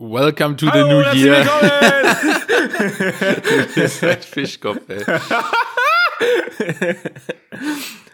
Welcome 0.00 0.56
to 0.58 0.70
Hallo, 0.70 0.86
the 0.86 0.92
new 0.92 1.02
year. 1.24 1.44
Fischkopf, 4.20 4.88
ey. 4.88 5.04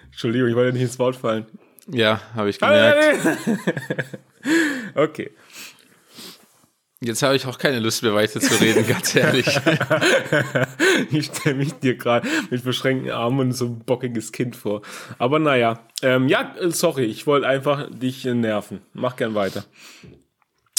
Entschuldigung, 0.06 0.48
ich 0.48 0.54
wollte 0.54 0.72
nicht 0.72 0.80
ins 0.80 0.98
Wort 0.98 1.14
fallen. 1.14 1.44
Ja, 1.88 2.22
habe 2.34 2.48
ich 2.48 2.58
gemerkt. 2.58 3.38
okay. 4.94 5.32
Jetzt 7.00 7.22
habe 7.22 7.36
ich 7.36 7.44
auch 7.44 7.58
keine 7.58 7.80
Lust 7.80 8.02
mehr 8.02 8.14
weiter 8.14 8.40
zu 8.40 8.54
reden, 8.62 8.86
ganz 8.86 9.14
ehrlich. 9.14 9.46
Ich 11.10 11.26
stelle 11.26 11.56
mich 11.56 11.74
dir 11.74 11.96
gerade 11.96 12.26
mit 12.48 12.62
verschränkten 12.62 13.10
Armen 13.10 13.40
und 13.40 13.52
so 13.52 13.66
ein 13.66 13.80
bockiges 13.80 14.32
Kind 14.32 14.56
vor. 14.56 14.80
Aber 15.18 15.38
naja, 15.38 15.80
ähm, 16.00 16.28
ja, 16.28 16.54
sorry, 16.68 17.04
ich 17.04 17.26
wollte 17.26 17.46
einfach 17.46 17.90
dich 17.90 18.24
nerven. 18.24 18.80
Mach 18.94 19.16
gern 19.16 19.34
weiter. 19.34 19.64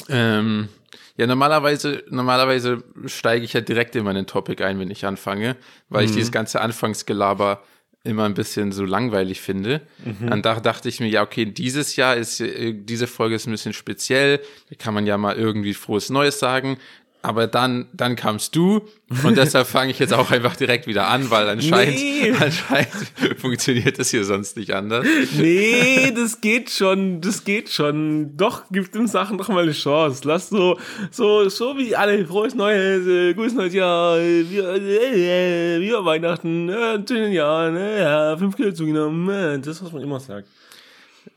Ähm, 0.10 0.70
ja, 1.18 1.28
normalerweise, 1.28 2.04
normalerweise 2.10 2.84
steige 3.06 3.46
ich 3.46 3.54
ja 3.54 3.62
direkt 3.62 3.96
in 3.96 4.04
meinen 4.04 4.28
Topic 4.28 4.64
ein, 4.64 4.80
wenn 4.80 4.92
ich 4.92 5.06
anfange, 5.06 5.56
weil 5.90 6.06
ich 6.06 6.12
dieses 6.12 6.32
ganze 6.32 6.60
Anfangsgelaber 6.62 7.64
immer 8.04 8.26
ein 8.26 8.36
bisschen 8.36 8.72
so 8.72 8.86
langweilig 8.86 9.42
finde. 9.42 9.82
Dann 10.30 10.42
da 10.42 10.60
dachte 10.60 10.90
ich 10.90 11.00
mir, 11.00 11.08
ja, 11.08 11.24
okay, 11.24 11.46
dieses 11.46 11.96
Jahr 11.96 12.16
ist, 12.16 12.40
äh, 12.40 12.74
diese 12.74 13.08
Folge 13.08 13.36
ist 13.36 13.48
ein 13.48 13.52
bisschen 13.52 13.74
speziell, 13.74 14.40
da 14.70 14.76
kann 14.78 14.94
man 14.94 15.08
ja 15.08 15.18
mal 15.18 15.36
irgendwie 15.36 15.74
frohes 15.74 16.10
Neues 16.10 16.38
sagen. 16.40 16.78
Aber 17.26 17.48
dann, 17.48 17.88
dann 17.92 18.16
kamst 18.16 18.56
du 18.56 18.88
und 19.24 19.36
deshalb 19.38 19.66
fange 19.66 19.90
ich 19.90 19.98
jetzt 19.98 20.14
auch 20.14 20.30
einfach 20.30 20.56
direkt 20.56 20.86
wieder 20.86 21.08
an, 21.08 21.32
weil 21.32 21.50
anscheinend, 21.50 21.96
Nee. 21.96 22.32
anscheinend 22.40 22.94
funktioniert 23.38 23.98
das 23.98 24.12
hier 24.12 24.24
sonst 24.24 24.56
nicht 24.58 24.72
anders. 24.72 25.08
Nee, 25.36 26.12
das 26.16 26.40
geht 26.40 26.70
schon, 26.70 27.22
das 27.22 27.44
geht 27.44 27.70
schon. 27.72 28.38
Doch, 28.38 28.66
gib 28.70 28.92
den 28.92 29.08
Sachen 29.08 29.40
doch 29.40 29.48
mal 29.48 29.64
eine 29.64 29.72
Chance. 29.72 30.22
Lass 30.26 30.50
so, 30.50 30.78
so, 31.10 31.50
so 31.50 31.76
wie 31.80 31.96
alle, 31.96 32.28
frohes 32.28 32.54
Neues, 32.54 33.08
äh, 33.08 33.34
gutes 33.34 33.56
neues 33.56 33.74
Jahr, 33.74 34.20
äh, 34.20 34.48
wir, 34.48 34.76
äh, 34.76 35.78
äh, 35.78 35.82
wir 35.82 36.06
Weihnachten, 36.06 36.70
äh, 36.70 37.00
schönen 37.08 37.34
Jahr, 37.34 37.76
äh, 37.76 38.02
ja, 38.02 38.38
fünf 38.38 38.56
Kilo 38.56 38.72
zugenommen, 38.72 39.28
äh, 39.30 39.60
das, 39.60 39.84
was 39.84 39.92
man 39.92 40.04
immer 40.04 40.20
sagt. 40.20 40.48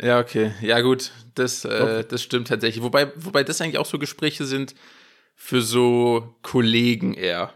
Ja, 0.02 0.20
okay. 0.20 0.52
Ja, 0.60 0.82
gut. 0.82 1.12
Das, 1.34 1.64
äh, 1.64 2.04
das 2.04 2.22
stimmt 2.22 2.48
tatsächlich. 2.48 2.84
Wobei, 2.84 3.10
wobei 3.16 3.42
das 3.42 3.60
eigentlich 3.62 3.78
auch 3.78 3.86
so 3.86 3.98
Gespräche 3.98 4.44
sind 4.44 4.74
für 5.40 5.62
so 5.62 6.34
Kollegen 6.42 7.14
eher. 7.14 7.52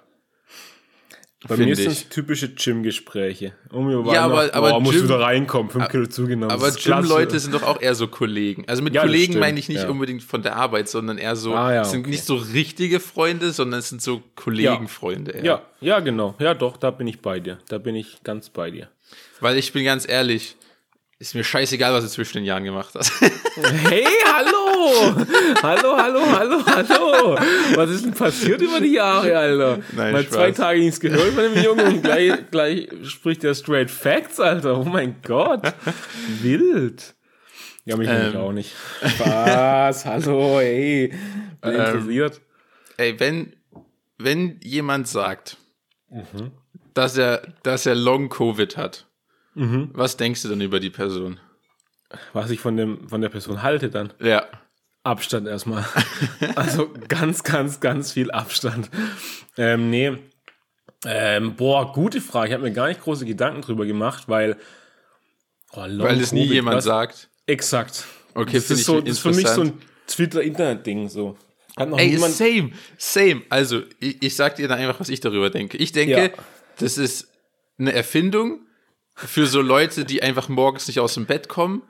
Bei 1.48 1.56
mir 1.56 1.75
sind 1.75 1.89
es 1.91 2.08
typische 2.08 2.50
Gym-Gespräche. 2.55 3.52
Um 3.72 3.91
Ja, 4.06 4.22
aber- 4.22 4.34
Weihnachten, 4.36 4.55
aber 4.56 4.70
boah, 4.70 4.80
muss 4.80 4.94
Gym- 4.94 5.02
wieder 5.05 5.19
reinkommen, 5.20 5.72
fünf 5.72 5.89
Kilo 5.89 6.06
zugenommen. 6.06 6.52
Aber. 6.52 6.70
Gym-Leute 6.70 7.41
sind 7.41 7.52
doch 7.52 7.64
auch 7.64 7.83
eher 7.83 7.97
so 7.97 8.06
Kollegen. 8.06 8.64
Also 8.69 8.80
mit 8.80 8.94
Ja, 8.94 9.02
Kollegen 9.02 9.41
meine 9.41 9.58
ich 9.58 9.69
nicht 9.69 9.83
ja. 9.83 9.89
unbedingt 9.89 10.22
von 10.22 10.44
der 10.44 10.55
Arbeit, 10.55 10.89
sondern 10.89 11.19
eher 11.19 11.34
so, 11.34 11.52
Ah, 11.55 11.74
ja, 11.74 11.83
es 11.83 11.91
sind 11.91 12.02
okay. 12.02 12.11
nicht 12.11 12.24
so 12.24 12.36
richtige 12.36 13.00
Freunde, 13.00 13.50
sondern 13.50 13.80
es 13.80 13.89
sind 13.89 14.00
so 14.00 14.22
Kollegenfreunde 14.36 15.33
eher. 15.33 15.44
Ja, 15.44 15.62
ja, 15.80 15.98
genau. 15.98 16.36
Ja, 16.39 16.55
doch, 16.55 16.77
da 16.77 16.92
bin 16.92 17.08
ich 17.08 17.20
bei 17.20 17.41
dir. 17.41 17.58
Da 17.69 17.78
bin 17.78 17.96
ich 17.96 18.22
ganz 18.22 18.48
bei 18.48 18.70
dir. 18.70 18.89
Weil 19.41 19.58
ich 19.58 19.72
bin 19.72 19.84
ganz 19.84 20.08
ehrlich, 20.08 20.55
ist 21.23 21.34
mir 21.34 21.45
scheißegal, 21.45 21.92
was 21.92 22.05
du 22.05 22.11
zwischen 22.11 22.39
den 22.39 22.45
Jahren 22.45 22.65
gemacht 22.65 22.95
hast. 22.95 23.12
Hey, 23.89 24.06
hallo! 24.33 25.15
hallo, 25.62 25.97
hallo, 25.97 26.20
hallo, 26.33 26.62
hallo! 26.67 27.39
Was 27.77 27.91
ist 27.91 28.05
denn 28.06 28.14
passiert 28.14 28.61
über 28.62 28.81
die 28.81 28.95
Jahre, 28.95 29.37
Alter? 29.37 29.79
Nein, 29.92 30.12
Mal 30.12 30.23
Spaß. 30.23 30.33
zwei 30.34 30.51
Tage 30.53 30.81
nichts 30.81 30.98
gehört 31.01 31.33
von 31.34 31.45
dem 31.53 31.62
Jungen 31.62 31.87
und 31.87 32.03
gleich, 32.03 32.33
gleich 32.51 32.89
spricht 33.05 33.42
der 33.42 33.55
Straight 33.55 33.91
Facts, 33.91 34.41
Alter. 34.41 34.79
Oh 34.79 34.84
mein 34.84 35.17
Gott. 35.23 35.61
Wild. 36.41 37.14
Ja, 37.84 37.97
mich 37.97 38.09
Ähm. 38.09 38.36
auch 38.36 38.53
nicht. 38.53 38.73
Spaß, 39.05 40.07
hallo, 40.07 40.59
ey. 40.61 41.09
Bin 41.61 41.75
Ähm. 41.75 41.81
interessiert. 41.81 42.41
Ey, 42.97 43.20
wenn, 43.20 43.55
wenn 44.19 44.59
jemand 44.62 45.09
sagt, 45.09 45.59
Mhm. 46.11 46.53
dass 46.95 47.17
er, 47.19 47.42
dass 47.62 47.84
er 47.86 47.95
Long-Covid 47.97 48.77
hat, 48.79 49.07
Mhm. 49.55 49.91
was 49.92 50.17
denkst 50.17 50.42
du 50.42 50.48
dann 50.48 50.61
über 50.61 50.80
die 50.80 50.90
Person? 50.90 51.39
Was 52.33 52.51
ich 52.51 52.61
von, 52.61 52.77
dem, 52.77 53.08
von 53.08 53.20
der 53.20 53.29
Person 53.29 53.63
halte 53.63 53.89
dann. 53.90 54.13
Ja. 54.20 54.46
Abstand 55.02 55.48
erstmal. 55.48 55.85
Also 56.57 56.90
ganz, 57.08 57.42
ganz, 57.42 57.80
ganz 57.80 58.13
viel 58.13 58.30
Abstand. 58.30 58.90
Ähm, 59.57 59.90
nee. 59.90 60.17
Ähm, 61.05 61.57
boah, 61.57 61.92
gute 61.92 62.20
Frage. 62.20 62.48
Ich 62.48 62.55
habe 62.55 62.63
mir 62.64 62.73
gar 62.73 62.89
nicht 62.89 63.01
große 63.01 63.24
Gedanken 63.24 63.63
drüber 63.63 63.86
gemacht, 63.86 64.24
weil. 64.29 64.57
Oh, 65.73 65.80
Weil 65.80 66.20
es 66.20 66.33
nie 66.33 66.45
jemand 66.45 66.77
was? 66.79 66.84
sagt. 66.84 67.29
Exakt. 67.46 68.05
Okay, 68.34 68.52
das 68.55 68.64
finde 68.67 68.74
ist, 68.74 68.80
ich 68.80 68.86
so, 68.86 69.01
das 69.01 69.11
ist 69.11 69.19
für 69.20 69.33
mich 69.33 69.48
so 69.48 69.63
ein 69.63 69.73
Twitter-Internet-Ding. 70.07 71.08
So. 71.08 71.36
Hat 71.77 71.89
noch 71.89 71.98
Ey, 71.98 72.11
niemand. 72.11 72.34
same, 72.34 72.70
same. 72.98 73.42
Also, 73.48 73.83
ich, 73.98 74.23
ich 74.23 74.36
sag 74.36 74.57
dir 74.57 74.69
dann 74.69 74.79
einfach, 74.79 75.01
was 75.01 75.08
ich 75.08 75.20
darüber 75.20 75.48
denke. 75.51 75.79
Ich 75.79 75.92
denke, 75.92 76.13
Ja. 76.13 76.29
das 76.79 76.98
ist 76.98 77.29
eine 77.79 77.92
Erfindung 77.92 78.61
für 79.14 79.46
so 79.46 79.61
Leute, 79.61 80.05
die 80.05 80.23
einfach 80.23 80.48
morgens 80.48 80.86
nicht 80.86 81.00
aus 81.00 81.14
dem 81.14 81.27
Bett 81.27 81.48
kommen 81.48 81.83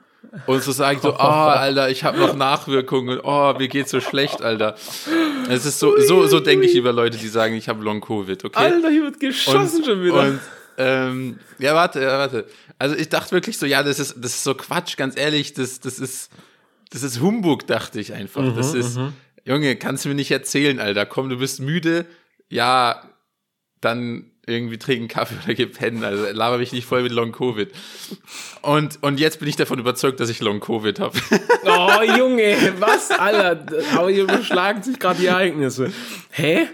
und 0.47 0.63
so 0.63 0.71
sagen 0.71 0.99
so, 1.01 1.13
oh, 1.13 1.17
Alter, 1.17 1.89
ich 1.89 2.03
habe 2.03 2.17
noch 2.17 2.35
Nachwirkungen, 2.35 3.19
oh, 3.23 3.53
mir 3.57 3.67
geht's 3.67 3.91
so 3.91 3.99
schlecht, 3.99 4.41
Alter. 4.41 4.75
Es 5.49 5.65
ist 5.65 5.79
so, 5.79 5.99
so, 5.99 6.27
so 6.27 6.39
denke 6.39 6.65
ich 6.65 6.75
über 6.75 6.91
Leute, 6.93 7.17
die 7.17 7.27
sagen, 7.27 7.55
ich 7.55 7.69
habe 7.69 7.83
Long 7.83 8.01
Covid, 8.01 8.45
okay? 8.45 8.57
Alter, 8.57 8.89
hier 8.89 9.03
wird 9.03 9.19
geschossen 9.19 9.83
schon 9.83 10.03
wieder. 10.03 10.19
Und, 10.19 10.39
ähm, 10.77 11.39
ja, 11.59 11.75
warte, 11.75 12.01
ja, 12.01 12.17
warte. 12.17 12.47
Also 12.79 12.95
ich 12.95 13.09
dachte 13.09 13.31
wirklich 13.31 13.57
so, 13.57 13.65
ja, 13.65 13.83
das 13.83 13.99
ist, 13.99 14.15
das 14.17 14.31
ist 14.35 14.43
so 14.43 14.55
Quatsch, 14.55 14.97
ganz 14.97 15.17
ehrlich, 15.17 15.53
das, 15.53 15.79
das 15.79 15.99
ist, 15.99 16.31
das 16.91 17.03
ist 17.03 17.19
Humbug, 17.19 17.67
dachte 17.67 17.99
ich 17.99 18.13
einfach. 18.13 18.41
Mhm, 18.41 18.55
das 18.55 18.73
ist, 18.73 18.97
Junge, 19.45 19.75
kannst 19.75 20.05
du 20.05 20.09
mir 20.09 20.15
nicht 20.15 20.31
erzählen, 20.31 20.79
Alter. 20.79 21.05
Komm, 21.05 21.29
du 21.29 21.37
bist 21.37 21.59
müde, 21.59 22.05
ja, 22.49 23.03
dann 23.81 24.31
irgendwie 24.45 24.77
trinken 24.77 25.07
Kaffee 25.07 25.35
oder 25.43 25.53
geh 25.53 25.65
pennen. 25.65 26.03
Also 26.03 26.25
laber 26.31 26.57
mich 26.57 26.73
nicht 26.73 26.85
voll 26.85 27.03
mit 27.03 27.11
Long 27.11 27.31
Covid. 27.31 27.71
Und, 28.61 29.01
und 29.01 29.19
jetzt 29.19 29.39
bin 29.39 29.47
ich 29.47 29.55
davon 29.55 29.79
überzeugt, 29.79 30.19
dass 30.19 30.29
ich 30.29 30.41
Long 30.41 30.59
Covid 30.59 30.99
habe. 30.99 31.17
Oh, 31.65 32.17
Junge, 32.17 32.55
was, 32.79 33.09
Alter? 33.11 33.65
Aber 33.95 34.09
hier 34.09 34.23
überschlagen 34.23 34.83
sich 34.83 34.99
gerade 34.99 35.19
die 35.19 35.27
Ereignisse. 35.27 35.93
Hä? 36.31 36.67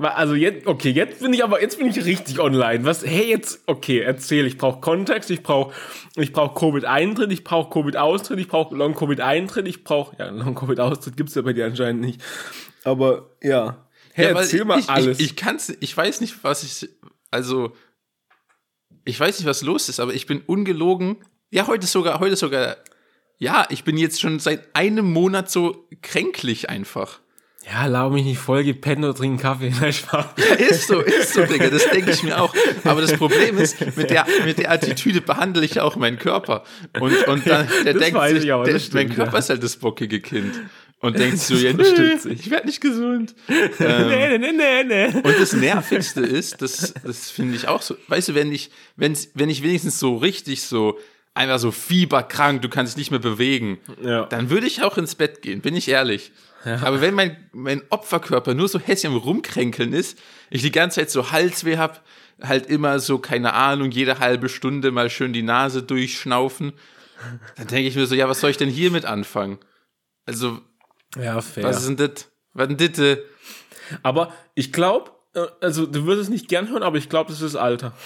Also 0.00 0.34
jetzt, 0.34 0.66
okay, 0.66 0.90
jetzt 0.90 1.20
bin 1.20 1.32
ich 1.32 1.42
aber, 1.42 1.60
jetzt 1.60 1.78
bin 1.78 1.88
ich 1.88 2.04
richtig 2.04 2.38
online. 2.38 2.84
Was, 2.84 3.04
hey, 3.04 3.28
jetzt, 3.28 3.62
okay, 3.66 3.98
erzähl, 3.98 4.46
ich 4.46 4.56
brauche 4.56 4.80
Kontext, 4.80 5.30
ich 5.30 5.42
brauche 5.42 5.74
ich 6.14 6.32
brauch 6.32 6.54
Covid-Eintritt, 6.54 7.32
ich 7.32 7.42
brauche 7.42 7.70
Covid-Austritt, 7.70 8.38
ich 8.38 8.48
brauche 8.48 8.76
Long-Covid-Eintritt, 8.76 9.66
ich 9.66 9.82
brauche, 9.82 10.16
ja, 10.18 10.28
Long-Covid-Austritt 10.30 11.16
gibt's 11.16 11.34
ja 11.34 11.42
bei 11.42 11.52
dir 11.52 11.66
anscheinend 11.66 12.02
nicht. 12.02 12.22
Aber, 12.84 13.30
ja. 13.42 13.87
Hey, 14.18 14.32
Ja, 14.32 14.38
erzähl 14.40 14.64
mal 14.64 14.78
ich, 14.80 14.88
alles. 14.88 15.20
Ich, 15.20 15.26
ich 15.26 15.36
kann's, 15.36 15.72
ich 15.80 15.96
weiß 15.96 16.20
nicht, 16.20 16.42
was 16.42 16.64
ich, 16.64 16.88
also, 17.30 17.72
ich 19.04 19.18
weiß 19.18 19.38
nicht, 19.38 19.46
was 19.46 19.62
los 19.62 19.88
ist, 19.88 20.00
aber 20.00 20.12
ich 20.12 20.26
bin 20.26 20.40
ungelogen. 20.44 21.16
Ja, 21.50 21.66
heute 21.68 21.84
ist 21.84 21.92
sogar, 21.92 22.18
heute 22.20 22.32
ist 22.32 22.40
sogar, 22.40 22.76
ja, 23.38 23.66
ich 23.70 23.84
bin 23.84 23.96
jetzt 23.96 24.20
schon 24.20 24.40
seit 24.40 24.74
einem 24.74 25.12
Monat 25.12 25.50
so 25.50 25.88
kränklich 26.02 26.68
einfach. 26.68 27.20
ja, 27.64 27.86
lau 27.86 28.10
mich 28.10 28.24
nicht 28.24 28.38
voll, 28.38 28.64
geh 28.64 28.72
pennen 28.74 29.04
oder 29.04 29.14
trinken 29.14 29.38
Kaffee. 29.38 29.70
Nein, 29.80 29.92
Spaß. 29.92 30.26
Ist 30.58 30.88
so, 30.88 31.00
ist 31.00 31.34
so, 31.34 31.44
Digga, 31.44 31.68
das 31.70 31.88
denke 31.90 32.10
ich 32.10 32.22
mir 32.22 32.40
auch. 32.40 32.52
Aber 32.84 33.00
das 33.00 33.12
Problem 33.12 33.56
ist, 33.58 33.80
mit 33.96 34.10
der, 34.10 34.26
mit 34.44 34.58
der 34.58 34.70
Attitüde 34.72 35.20
behandle 35.20 35.64
ich 35.64 35.78
auch 35.80 35.94
meinen 35.96 36.18
Körper. 36.18 36.64
Und, 36.98 37.14
und 37.28 37.46
dann, 37.46 37.68
der 37.84 37.94
Das 37.94 38.02
denkt 38.02 38.20
sich, 38.30 38.44
der, 38.46 38.78
stimmt, 38.78 38.94
mein 38.94 39.08
Körper 39.14 39.34
ja. 39.34 39.38
ist 39.38 39.50
halt 39.50 39.62
das 39.62 39.76
bockige 39.76 40.20
Kind. 40.20 40.54
Und 41.00 41.18
denkt 41.18 41.38
so, 41.38 41.54
ja, 41.54 41.72
Das 41.72 41.90
stimmt. 41.90 42.26
ich 42.26 42.50
werde 42.50 42.66
nicht 42.66 42.80
gesund. 42.80 43.34
nee, 43.48 43.68
nee, 43.78 44.38
nee, 44.38 44.52
nee, 44.52 44.84
nee. 44.84 45.06
Und 45.16 45.38
das 45.38 45.52
Nervigste 45.52 46.20
ist, 46.22 46.60
das, 46.60 46.92
das 47.04 47.30
finde 47.30 47.54
ich 47.56 47.68
auch 47.68 47.82
so, 47.82 47.96
weißt 48.08 48.30
du, 48.30 48.34
wenn 48.34 48.52
ich, 48.52 48.70
wenn, 48.96 49.16
wenn 49.34 49.48
ich 49.48 49.62
wenigstens 49.62 49.98
so 50.00 50.16
richtig 50.16 50.62
so, 50.62 50.98
einfach 51.34 51.60
so 51.60 51.70
fieberkrank, 51.70 52.62
du 52.62 52.68
kannst 52.68 52.94
dich 52.94 52.98
nicht 52.98 53.10
mehr 53.12 53.20
bewegen, 53.20 53.78
Ja. 54.02 54.24
dann 54.26 54.50
würde 54.50 54.66
ich 54.66 54.82
auch 54.82 54.98
ins 54.98 55.14
Bett 55.14 55.40
gehen, 55.42 55.60
bin 55.60 55.76
ich 55.76 55.88
ehrlich. 55.88 56.32
Aber 56.64 57.00
wenn 57.00 57.14
mein, 57.14 57.36
mein 57.52 57.82
Opferkörper 57.88 58.52
nur 58.52 58.66
so 58.68 58.80
hässlich 58.80 59.06
am 59.12 59.16
Rumkränkeln 59.16 59.92
ist, 59.92 60.18
ich 60.50 60.60
die 60.62 60.72
ganze 60.72 60.96
Zeit 60.96 61.10
so 61.10 61.30
Halsweh 61.30 61.78
hab, 61.78 62.04
halt 62.42 62.66
immer 62.66 62.98
so, 62.98 63.18
keine 63.18 63.52
Ahnung, 63.54 63.92
jede 63.92 64.18
halbe 64.18 64.48
Stunde 64.48 64.90
mal 64.90 65.08
schön 65.08 65.32
die 65.32 65.42
Nase 65.44 65.84
durchschnaufen, 65.84 66.72
dann 67.56 67.68
denke 67.68 67.88
ich 67.88 67.94
mir 67.94 68.06
so, 68.06 68.16
ja, 68.16 68.28
was 68.28 68.40
soll 68.40 68.50
ich 68.50 68.56
denn 68.56 68.68
hiermit 68.68 69.04
anfangen? 69.04 69.58
Also, 70.26 70.60
Ja, 71.16 71.40
fair. 71.40 71.64
was 71.64 71.78
ist 71.78 71.88
denn 71.88 71.96
das? 71.96 72.30
Was 72.52 72.68
denn 72.68 72.92
das? 72.92 73.18
Aber 74.02 74.32
ich 74.54 74.72
glaube, 74.72 75.10
also 75.60 75.86
du 75.86 76.06
wirst 76.06 76.22
es 76.22 76.28
nicht 76.28 76.48
gern 76.48 76.68
hören, 76.68 76.82
aber 76.82 76.98
ich 76.98 77.08
glaube, 77.08 77.30
das 77.30 77.40
ist 77.42 77.56
Alter. 77.56 77.92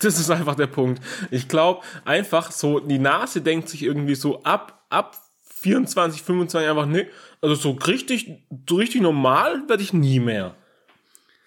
Das 0.00 0.20
ist 0.20 0.30
einfach 0.30 0.54
der 0.54 0.68
Punkt. 0.68 1.02
Ich 1.32 1.48
glaube 1.48 1.82
einfach 2.04 2.52
so, 2.52 2.78
die 2.78 3.00
Nase 3.00 3.40
denkt 3.40 3.68
sich 3.68 3.82
irgendwie 3.82 4.14
so 4.14 4.44
ab, 4.44 4.84
ab 4.90 5.16
24, 5.60 6.22
25 6.22 6.70
einfach, 6.70 6.86
nee, 6.86 7.08
also 7.40 7.56
so 7.56 7.72
richtig, 7.72 8.30
so 8.68 8.76
richtig 8.76 9.00
normal 9.00 9.64
werde 9.66 9.82
ich 9.82 9.92
nie 9.92 10.20
mehr. 10.20 10.54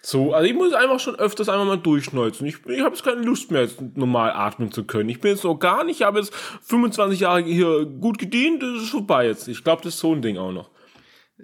So, 0.02 0.34
also 0.34 0.46
ich 0.46 0.54
muss 0.54 0.74
einfach 0.74 1.00
schon 1.00 1.14
öfters 1.14 1.48
einmal 1.48 1.66
mal 1.66 1.78
durchschneuzen. 1.78 2.46
Ich, 2.46 2.56
ich 2.66 2.80
habe 2.80 2.90
jetzt 2.90 3.04
keine 3.04 3.22
Lust 3.22 3.50
mehr, 3.50 3.62
jetzt 3.62 3.80
normal 3.96 4.32
atmen 4.32 4.70
zu 4.70 4.84
können. 4.84 5.08
Ich 5.08 5.20
bin 5.20 5.30
jetzt 5.30 5.46
Organ, 5.46 5.88
ich 5.88 6.02
habe 6.02 6.18
jetzt 6.18 6.34
25 6.34 7.20
Jahre 7.20 7.42
hier 7.42 7.86
gut 7.86 8.18
gedient, 8.18 8.62
das 8.62 8.82
ist 8.82 8.90
vorbei 8.90 9.28
jetzt. 9.28 9.48
Ich 9.48 9.64
glaube, 9.64 9.80
das 9.82 9.94
ist 9.94 10.00
so 10.00 10.12
ein 10.12 10.20
Ding 10.20 10.36
auch 10.36 10.52
noch. 10.52 10.68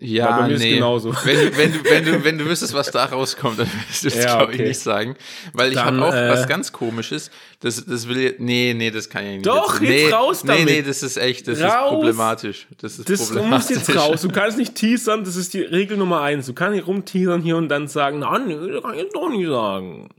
Ja, 0.01 0.27
Weil 0.31 0.41
bei 0.43 0.47
mir 0.49 0.55
ist 0.55 0.61
nee. 0.63 0.75
genauso. 0.77 1.13
Wenn 1.25 1.37
du, 1.51 1.57
wenn, 1.57 1.73
du, 1.73 1.85
wenn, 1.85 2.05
du, 2.05 2.25
wenn 2.25 2.39
du 2.39 2.45
wüsstest, 2.47 2.73
was 2.73 2.91
da 2.93 3.07
rauskommt, 3.07 3.59
dann 3.59 3.67
würdest 3.73 4.05
du 4.05 4.09
es, 4.09 4.15
Ja, 4.15 4.37
glaube 4.37 4.53
ich, 4.53 4.59
okay. 4.61 4.69
nicht 4.69 4.79
sagen. 4.79 5.17
Weil 5.53 5.73
ich 5.73 5.79
habe 5.79 6.01
auch 6.05 6.15
äh, 6.15 6.29
was 6.31 6.47
ganz 6.47 6.71
komisches. 6.73 7.33
Das, 7.59 7.85
das 7.85 8.07
will 8.07 8.17
ich, 8.19 8.35
nee, 8.39 8.75
nee, 8.77 8.93
das 8.93 9.11
kann 9.11 9.25
ich 9.25 9.33
nicht. 9.39 9.47
Doch, 9.47 9.81
nee, 9.81 10.05
jetzt 10.05 10.13
raus 10.15 10.45
Nee, 10.45 10.51
damit. 10.53 10.65
nee, 10.67 10.83
das 10.83 11.03
ist 11.03 11.17
echt, 11.17 11.49
das 11.49 11.59
ist 11.59 11.65
Raus. 11.65 11.91
problematisch. 11.91 12.69
Das 12.81 12.97
ist 13.01 13.11
Das 13.11 13.19
du 13.19 13.27
problematisch. 13.35 13.71
musst 13.77 13.89
jetzt 13.89 13.97
raus. 13.97 14.23
Du 14.23 14.29
kannst 14.33 14.57
nicht 14.57 14.77
teasern, 14.77 15.25
das 15.25 15.35
ist 15.35 15.53
die 15.55 15.63
Regel 15.63 15.97
Nummer 15.97 16.21
eins. 16.21 16.47
Du 16.47 16.55
kannst 16.55 16.77
nicht 16.77 16.87
rumteasern 16.87 17.43
hier 17.43 17.57
und 17.57 17.69
dann 17.69 17.89
sagen, 17.89 18.21
na, 18.21 18.39
nee, 18.39 18.55
das 18.55 18.81
kann 18.83 18.95
ich 18.95 19.01
jetzt 19.03 19.17
doch 19.17 19.29
nicht 19.29 19.49
sagen. 19.49 20.11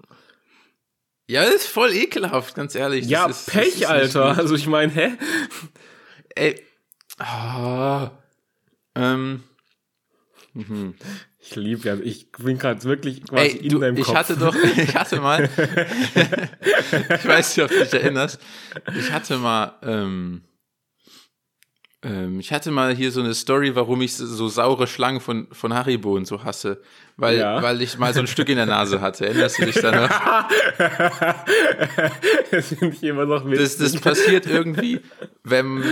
Ja, 1.30 1.46
das 1.46 1.54
ist 1.56 1.68
voll 1.68 1.94
ekelhaft, 1.94 2.54
ganz 2.56 2.76
ehrlich. 2.76 3.04
Das 3.04 3.12
Ja, 3.12 3.26
ist, 3.28 3.48
ist 3.48 3.54
Pech, 3.54 3.88
Alter. 3.88 4.38
Also 4.38 4.56
ich 4.56 4.68
meine, 4.68 4.92
hä? 4.92 5.12
Ey. 6.36 6.62
Ah, 7.18 8.12
ähm, 8.96 9.44
Ich 11.40 11.56
liebe 11.56 11.88
ja, 11.88 11.96
ich 11.96 12.32
bin 12.32 12.58
gerade 12.58 12.84
wirklich 12.84 13.24
quasi 13.24 13.44
Ey, 13.44 13.58
in 13.58 13.70
du, 13.70 13.80
deinem 13.80 13.98
ich 13.98 14.04
Kopf. 14.04 14.16
hatte 14.16 14.36
doch, 14.38 14.56
ich 14.78 14.96
hatte 14.96 15.22
mal, 15.22 15.44
ich 16.16 17.26
weiß 17.28 17.56
nicht, 17.58 17.64
ob 17.64 17.72
du 17.72 17.84
dich 17.84 17.94
erinnerst, 17.94 18.40
ich 18.98 19.12
hatte 19.12 19.38
mal, 19.38 19.74
ähm, 19.84 20.42
ähm, 22.02 22.40
ich 22.40 22.54
hatte 22.54 22.72
mal 22.72 22.96
hier 22.96 23.12
so 23.12 23.20
eine 23.20 23.34
Story, 23.34 23.76
warum 23.76 24.02
ich 24.02 24.16
so, 24.16 24.48
saure 24.48 24.88
Schlangen 24.88 25.20
von, 25.20 25.48
von 25.52 25.74
Haribo 25.74 26.16
und 26.16 26.26
so 26.26 26.44
hasse, 26.44 26.82
weil, 27.18 27.38
Ja. 27.40 27.62
weil 27.62 27.82
ich 27.82 27.98
mal 27.98 28.14
so 28.14 28.22
ein 28.22 28.28
Stück 28.28 28.48
in 28.48 28.56
der 28.56 28.66
Nase 28.66 29.02
hatte. 29.02 29.26
Erinnerst 29.26 29.60
du 29.60 29.66
dich 29.66 29.76
da 29.82 29.92
noch? 29.92 30.10
das 32.52 32.68
finde 32.68 32.96
ich 32.96 33.04
immer 33.04 33.26
noch 33.26 33.44
Das, 33.50 33.80
witzig. 33.80 33.94
das 33.94 34.02
passiert 34.02 34.46
irgendwie, 34.46 35.02
wenn, 35.44 35.84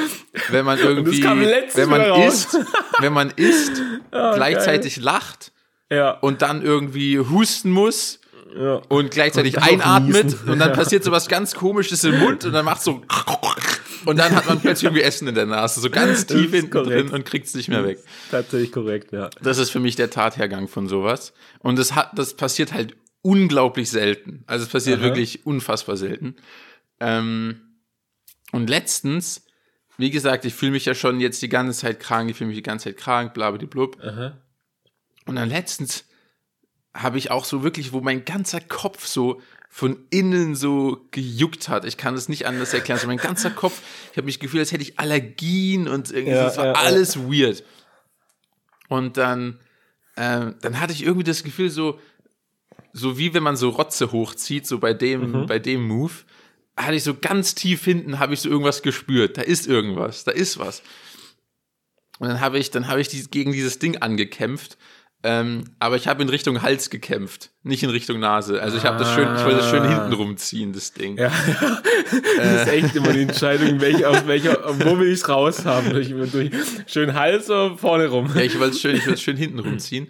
wenn 0.49 0.65
man 0.65 0.79
irgendwie, 0.79 1.23
wenn 1.23 1.89
man 1.89 2.21
isst, 2.21 2.57
wenn 2.99 3.13
man 3.13 3.31
isst, 3.35 3.81
gleichzeitig 4.11 4.97
lacht 4.97 5.51
ja, 5.91 6.11
und 6.11 6.41
dann 6.41 6.61
irgendwie 6.61 7.19
husten 7.19 7.71
muss 7.71 8.19
ja. 8.57 8.81
und 8.89 9.11
gleichzeitig 9.11 9.57
Und 9.57 9.63
einatmet 9.63 10.35
und 10.47 10.59
dann 10.59 10.73
passiert 10.73 11.03
so 11.03 11.11
was 11.11 11.27
ganz 11.27 11.53
komisches 11.55 12.03
im 12.03 12.19
Mund 12.19 12.45
und 12.45 12.53
dann 12.53 12.65
macht 12.65 12.81
so 12.81 13.01
und 14.07 14.17
dann 14.17 14.33
hat 14.35 14.47
man 14.47 14.59
plötzlich 14.59 14.85
irgendwie 14.85 15.03
Essen 15.03 15.27
in 15.27 15.35
der 15.35 15.45
Nase, 15.45 15.81
so 15.81 15.89
ganz 15.89 16.25
tief 16.25 16.51
hinten 16.51 16.71
korrekt. 16.71 17.09
drin 17.09 17.13
und 17.13 17.25
kriegt 17.25 17.47
es 17.47 17.55
nicht 17.55 17.67
mehr 17.67 17.83
weg. 17.85 17.99
Tatsächlich 18.31 18.71
korrekt, 18.71 19.11
ja. 19.11 19.29
Das 19.41 19.57
ist 19.57 19.69
für 19.69 19.79
mich 19.79 19.95
der 19.95 20.09
Tathergang 20.09 20.67
von 20.67 20.87
sowas 20.87 21.33
und 21.59 21.77
das 21.77 21.93
hat 21.93 22.11
das 22.17 22.35
passiert 22.35 22.73
halt 22.73 22.95
unglaublich 23.21 23.89
selten. 23.89 24.43
Also 24.47 24.63
es 24.63 24.71
passiert 24.71 24.99
Aha. 24.99 25.05
wirklich 25.05 25.45
unfassbar 25.45 25.97
selten. 25.97 26.35
Ähm, 26.99 27.61
und 28.53 28.69
letztens, 28.69 29.45
wie 29.97 30.09
gesagt, 30.09 30.45
ich 30.45 30.53
fühle 30.53 30.71
mich 30.71 30.85
ja 30.85 30.95
schon 30.95 31.19
jetzt 31.19 31.41
die 31.41 31.49
ganze 31.49 31.77
Zeit 31.77 31.99
krank, 31.99 32.29
ich 32.29 32.37
fühle 32.37 32.47
mich 32.47 32.57
die 32.57 32.63
ganze 32.63 32.85
Zeit 32.85 32.97
krank, 32.97 33.33
bla 33.33 33.51
bla 33.51 33.67
blub. 33.67 33.97
Aha. 34.01 34.37
Und 35.25 35.35
dann 35.35 35.49
letztens 35.49 36.05
habe 36.93 37.17
ich 37.17 37.29
auch 37.29 37.43
so 37.43 37.63
wirklich, 37.63 37.91
wo 37.91 37.99
mein 37.99 38.23
ganzer 38.23 38.61
Kopf 38.61 39.05
so 39.05 39.41
von 39.77 39.95
innen 40.09 40.55
so 40.55 41.05
gejuckt 41.11 41.69
hat. 41.69 41.85
Ich 41.85 41.97
kann 41.97 42.15
es 42.15 42.29
nicht 42.29 42.47
anders 42.47 42.73
erklären. 42.73 42.99
So 42.99 43.05
mein 43.05 43.17
ganzer 43.19 43.51
Kopf, 43.51 43.79
ich 44.11 44.17
habe 44.17 44.25
mich 44.25 44.39
gefühlt, 44.39 44.61
als 44.61 44.71
hätte 44.71 44.81
ich 44.81 44.97
Allergien 44.97 45.87
und 45.87 46.09
irgendwie, 46.11 46.31
Ja, 46.33 46.45
das 46.45 46.57
war 46.57 46.65
ja, 46.65 46.71
ja. 46.73 46.79
alles 46.79 47.15
weird. 47.19 47.63
Und 48.87 49.17
dann, 49.17 49.59
ähm, 50.15 50.55
dann 50.61 50.79
hatte 50.79 50.93
ich 50.93 51.03
irgendwie 51.03 51.23
das 51.25 51.43
Gefühl, 51.43 51.69
so, 51.69 51.99
so 52.91 53.19
wie 53.19 53.35
wenn 53.35 53.43
man 53.43 53.55
so 53.55 53.69
Rotze 53.69 54.11
hochzieht, 54.11 54.65
so 54.65 54.79
bei 54.79 54.95
dem, 54.95 55.31
Mhm. 55.43 55.45
bei 55.45 55.59
dem 55.59 55.87
Move, 55.87 56.13
hatte 56.75 56.95
ich 56.95 57.03
so 57.03 57.13
ganz 57.13 57.53
tief 57.53 57.85
hinten, 57.85 58.17
habe 58.17 58.33
ich 58.33 58.39
so 58.39 58.49
irgendwas 58.49 58.81
gespürt. 58.81 59.37
Da 59.37 59.43
ist 59.43 59.67
irgendwas, 59.67 60.23
da 60.23 60.31
ist 60.31 60.57
was. 60.57 60.81
Und 62.17 62.29
dann 62.29 62.41
habe 62.41 62.57
ich, 62.57 62.71
dann 62.71 62.87
habe 62.87 62.99
ich 62.99 63.09
die, 63.09 63.27
gegen 63.29 63.51
dieses 63.51 63.77
Ding 63.77 63.97
angekämpft. 63.97 64.79
Ähm, 65.23 65.63
aber 65.79 65.95
ich 65.95 66.07
habe 66.07 66.21
in 66.21 66.29
Richtung 66.29 66.61
Hals 66.61 66.89
gekämpft, 66.91 67.49
nicht 67.63 67.81
in 67.83 67.89
Richtung 67.89 68.19
Nase. 68.19 68.61
Also 68.61 68.77
ich 68.77 68.83
habe 68.85 68.99
das 68.99 69.13
schön, 69.13 69.27
ich 69.35 69.43
wollte 69.43 69.57
das 69.57 69.69
schön 69.69 69.81
Ah. 69.81 69.89
hinten 70.03 70.13
rumziehen, 70.13 70.73
das 70.73 70.93
Ding. 70.93 71.17
Ja, 71.17 71.31
das 72.37 72.61
ist 72.61 72.67
echt 72.71 72.95
immer 72.95 73.11
die 73.13 73.23
Entscheidung, 73.23 73.81
welche, 73.81 74.07
aus 74.07 74.27
welcher, 74.27 74.57
wo 74.79 74.99
will 74.99 75.07
ich 75.07 75.15
es 75.21 75.27
raus 75.29 75.65
haben? 75.65 75.89
Durch, 75.89 76.09
durch 76.31 76.51
schön 76.85 77.13
Hals 77.13 77.49
oder 77.49 77.77
vorne 77.77 78.07
rum? 78.07 78.31
Ja, 78.35 78.41
ich 78.41 78.59
wollte 78.59 78.75
es 78.75 78.81
schön, 78.81 78.95
ich 78.95 79.01
wollte 79.01 79.13
es 79.15 79.21
schön 79.21 79.37
hinten 79.37 79.59
rumziehen. 79.59 80.07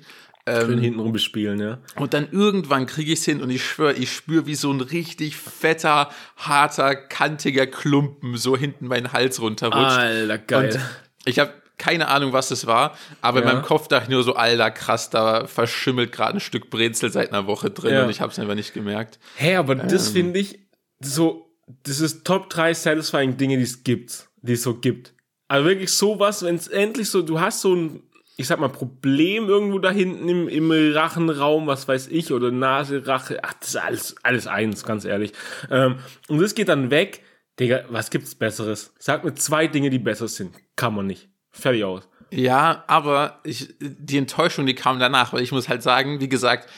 Schön 0.50 0.74
Ähm, 0.74 0.80
hinten 0.80 1.00
rum 1.02 1.12
bespielen, 1.12 1.60
ja. 1.60 1.80
und 1.98 2.14
dann 2.14 2.30
irgendwann 2.32 2.86
kriege 2.86 3.12
ich 3.12 3.20
es 3.20 3.26
hin 3.26 3.42
und 3.42 3.50
ich 3.50 3.66
schwöre, 3.66 3.92
ich 3.94 4.14
spüre 4.14 4.46
wie 4.46 4.56
so 4.56 4.72
ein 4.72 4.80
richtig 4.80 5.36
fetter, 5.36 6.10
harter, 6.38 6.96
kantiger 6.96 7.68
Klumpen 7.68 8.38
so 8.38 8.56
hinten 8.56 8.88
meinen 8.88 9.12
Hals 9.12 9.42
runterrutscht. 9.42 9.98
Alter, 9.98 10.38
geil. 10.38 10.70
Und 10.74 10.80
ich 11.26 11.40
habe 11.40 11.52
keine 11.78 12.08
Ahnung, 12.08 12.34
was 12.34 12.50
das 12.50 12.66
war, 12.66 12.98
aber 13.22 13.42
in 13.42 13.48
Ja. 13.48 13.54
meinem 13.54 13.64
Kopf 13.64 13.88
dachte 13.88 14.06
ich 14.06 14.10
nur 14.10 14.24
so, 14.24 14.34
alter, 14.36 14.72
krass, 14.72 15.10
da 15.10 15.46
verschimmelt 15.48 16.12
gerade 16.12 16.38
ein 16.38 16.40
Stück 16.40 16.70
Brezel 16.70 17.12
seit 17.12 17.30
einer 17.32 17.46
Woche 17.48 17.70
drin 17.70 17.94
Ja. 17.94 18.04
und 18.04 18.10
ich 18.10 18.20
habe 18.22 18.32
es 18.32 18.40
einfach 18.40 18.56
nicht 18.56 18.74
gemerkt. 18.74 19.20
Hä, 19.36 19.56
aber 19.56 19.74
Ähm. 19.74 19.88
das 19.88 20.10
finde 20.10 20.40
ich 20.40 20.60
so, 21.00 21.54
das 21.84 22.00
ist 22.00 22.26
Top 22.26 22.50
3 22.50 22.74
satisfying 22.74 23.38
Dinge, 23.38 23.58
die 23.58 23.64
es 23.64 23.84
gibt, 23.84 24.28
die 24.42 24.54
es 24.54 24.64
so 24.64 24.76
gibt. 24.76 25.14
Also 25.48 25.68
wirklich 25.68 25.92
sowas, 25.94 26.44
wenn 26.44 26.56
es 26.56 26.68
endlich 26.68 27.10
so, 27.10 27.22
du 27.22 27.40
hast 27.40 27.62
so 27.62 27.74
ein, 27.76 28.02
ich 28.38 28.48
sag 28.48 28.60
mal, 28.60 28.70
Problem 28.70 29.48
irgendwo 29.48 29.80
da 29.80 29.90
hinten 29.92 30.28
im, 30.30 30.48
im 30.48 30.72
Rachenraum, 30.96 31.68
was 31.68 31.88
weiß 31.88 32.08
ich, 32.08 32.32
oder 32.34 32.52
Nase, 32.52 33.06
Rache, 33.08 33.40
ach, 33.44 33.54
das 33.60 33.70
ist 33.70 33.76
alles, 33.78 34.16
alles 34.24 34.48
eins, 34.48 34.84
ganz 34.84 35.06
ehrlich. 35.06 35.32
Ähm, 35.72 35.98
und 36.28 36.40
das 36.42 36.54
geht 36.56 36.70
dann 36.70 36.90
weg. 36.92 37.24
Digga, 37.60 37.86
was 37.90 38.12
gibt's 38.12 38.36
Besseres? 38.36 38.94
Sag 39.00 39.24
mir 39.24 39.34
zwei 39.34 39.68
Dinge, 39.68 39.90
die 39.90 39.98
besser 40.00 40.28
sind. 40.28 40.54
Kann 40.76 40.94
man 40.94 41.08
nicht. 41.08 41.30
Fertig 41.52 41.84
aus. 41.84 42.08
Ja, 42.32 42.84
aber 42.88 43.40
ich, 43.44 43.74
die 43.80 44.18
Enttäuschung, 44.18 44.66
die 44.66 44.76
kam 44.76 45.00
danach, 45.00 45.32
weil 45.34 45.42
ich 45.42 45.52
muss 45.52 45.70
halt 45.70 45.82
sagen, 45.82 46.20
wie 46.20 46.28
gesagt, 46.30 46.70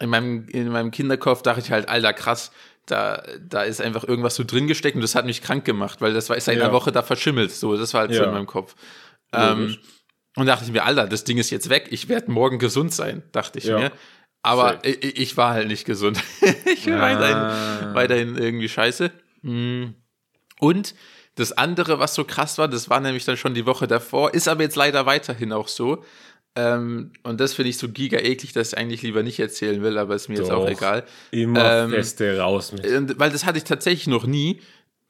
in 0.00 0.08
meinem, 0.10 0.48
in 0.48 0.68
meinem 0.70 0.90
Kinderkopf 0.90 1.42
dachte 1.42 1.60
ich 1.60 1.70
halt, 1.70 1.88
alter, 1.88 2.12
krass, 2.12 2.52
da, 2.86 3.22
da 3.40 3.62
ist 3.62 3.82
einfach 3.82 4.04
irgendwas 4.04 4.34
so 4.34 4.44
drin 4.44 4.66
gesteckt 4.66 4.94
und 4.94 5.02
das 5.02 5.14
hat 5.14 5.26
mich 5.26 5.42
krank 5.42 5.64
gemacht, 5.66 6.00
weil 6.00 6.14
das 6.14 6.30
war 6.30 6.36
ist 6.36 6.46
seit 6.46 6.56
Ja. 6.56 6.64
einer 6.64 6.72
Woche 6.72 6.90
da 6.90 7.02
verschimmelt. 7.02 7.52
So, 7.52 7.76
das 7.76 7.92
war 7.92 8.02
halt 8.02 8.12
so 8.14 8.20
Ja. 8.22 8.24
in 8.28 8.32
meinem 8.32 8.46
Kopf. 8.46 8.74
Ähm, 9.32 9.76
und 10.36 10.46
dachte 10.46 10.64
ich 10.64 10.72
mir, 10.72 10.84
Alter, 10.84 11.06
das 11.06 11.24
Ding 11.24 11.36
ist 11.36 11.50
jetzt 11.50 11.68
weg, 11.68 11.88
ich 11.90 12.08
werde 12.08 12.30
morgen 12.30 12.58
gesund 12.58 12.92
sein, 12.94 13.22
dachte 13.32 13.58
ich 13.58 13.64
Ja. 13.66 13.78
mir. 13.78 13.92
Aber 14.42 14.82
ich, 14.86 15.18
ich 15.20 15.36
war 15.36 15.52
halt 15.52 15.66
nicht 15.68 15.84
gesund. 15.84 16.22
ich 16.64 16.84
bin 16.84 16.94
Ah. 16.94 17.00
weiterhin, 17.02 17.94
weiterhin 17.94 18.36
irgendwie 18.38 18.68
scheiße. 18.70 19.10
Mm. 19.42 19.86
Und 20.60 20.94
das 21.38 21.52
andere, 21.52 21.98
was 21.98 22.14
so 22.14 22.24
krass 22.24 22.58
war, 22.58 22.68
das 22.68 22.90
war 22.90 23.00
nämlich 23.00 23.24
dann 23.24 23.36
schon 23.36 23.54
die 23.54 23.66
Woche 23.66 23.86
davor, 23.86 24.34
ist 24.34 24.48
aber 24.48 24.62
jetzt 24.62 24.76
leider 24.76 25.06
weiterhin 25.06 25.52
auch 25.52 25.68
so. 25.68 26.04
Ähm, 26.56 27.12
und 27.22 27.40
das 27.40 27.54
finde 27.54 27.70
ich 27.70 27.78
so 27.78 27.88
giga 27.88 28.18
eklig, 28.18 28.52
dass 28.52 28.72
ich 28.72 28.78
eigentlich 28.78 29.02
lieber 29.02 29.22
nicht 29.22 29.38
erzählen 29.38 29.80
will, 29.82 29.96
aber 29.98 30.16
ist 30.16 30.28
mir 30.28 30.36
jetzt 30.36 30.50
auch 30.50 30.64
Doch. 30.64 30.70
egal. 30.72 31.04
Immer 31.30 31.84
Ähm, 31.84 31.90
feste 31.90 32.38
raus 32.38 32.72
mit. 32.72 32.84
Und, 32.86 33.18
weil 33.18 33.30
das 33.30 33.44
hatte 33.44 33.58
ich 33.58 33.64
tatsächlich 33.64 34.08
noch 34.08 34.26
nie. 34.26 34.60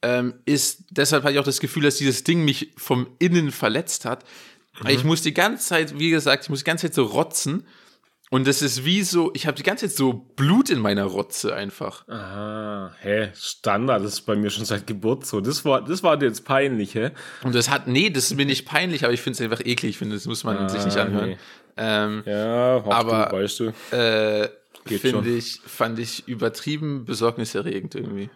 Ähm, 0.01 0.35
ist, 0.45 0.83
deshalb 0.91 1.23
hatte 1.23 1.33
ich 1.33 1.39
auch 1.39 1.43
das 1.43 1.59
Gefühl, 1.59 1.83
dass 1.83 1.95
dieses 1.95 2.23
Ding 2.23 2.45
mich 2.45 2.71
vom 2.77 3.07
Innen 3.17 3.51
verletzt 3.51 4.05
hat. 4.05 4.23
Weil 4.81 4.93
Ich 4.93 5.03
muss 5.03 5.21
die 5.23 5.33
ganze 5.33 5.67
Zeit, 5.67 5.97
wie 5.97 6.09
gesagt, 6.09 6.43
ich 6.43 6.49
muss 6.49 6.59
die 6.59 6.65
ganze 6.65 6.87
Zeit 6.87 6.93
so 6.93 7.03
rotzen. 7.03 7.65
Und 8.31 8.45
das 8.47 8.61
ist 8.61 8.85
wie 8.85 9.01
so, 9.01 9.31
ich 9.33 9.47
habe 9.47 9.57
die 9.57 9.63
ganze 9.63 9.87
Zeit 9.87 9.97
so 9.97 10.13
Blut 10.13 10.69
in 10.69 10.79
meiner 10.79 11.05
Rotze 11.05 11.55
einfach. 11.55 12.07
Ah, 12.07 12.91
hä, 13.01 13.29
Standard, 13.35 14.03
das 14.03 14.13
ist 14.13 14.21
bei 14.21 14.35
mir 14.35 14.51
schon 14.51 14.65
seit 14.65 14.85
Geburt 14.85 15.25
so. 15.25 15.41
Das 15.41 15.65
war, 15.65 15.83
das 15.83 16.03
war 16.03 16.15
dir 16.15 16.27
jetzt 16.27 16.45
peinlich, 16.45 16.93
hä? 16.93 17.09
Und 17.43 17.55
das 17.55 17.69
hat, 17.71 17.87
nee, 17.87 18.11
das 18.11 18.25
ist 18.25 18.37
mir 18.37 18.45
nicht 18.45 18.67
peinlich, 18.67 19.03
aber 19.03 19.13
ich 19.13 19.21
finde 19.21 19.37
es 19.37 19.41
einfach 19.41 19.65
eklig. 19.65 19.91
Ich 19.91 19.97
finde, 19.97 20.15
das 20.15 20.25
muss 20.27 20.43
man 20.43 20.69
sich 20.69 20.85
nicht 20.85 20.97
Ah, 20.97 21.01
anhören. 21.03 21.29
nee. 21.29 21.37
Ähm, 21.77 22.23
Ja, 22.27 22.83
Aber- 22.85 23.29
du, 23.31 23.37
weißt 23.37 23.59
du. 23.61 23.95
äh, 23.95 24.49
finde 24.85 25.29
ich, 25.29 25.61
fand 25.65 25.99
ich 25.99 26.27
übertrieben 26.27 27.05
besorgniserregend 27.05 27.95
irgendwie. 27.95 28.29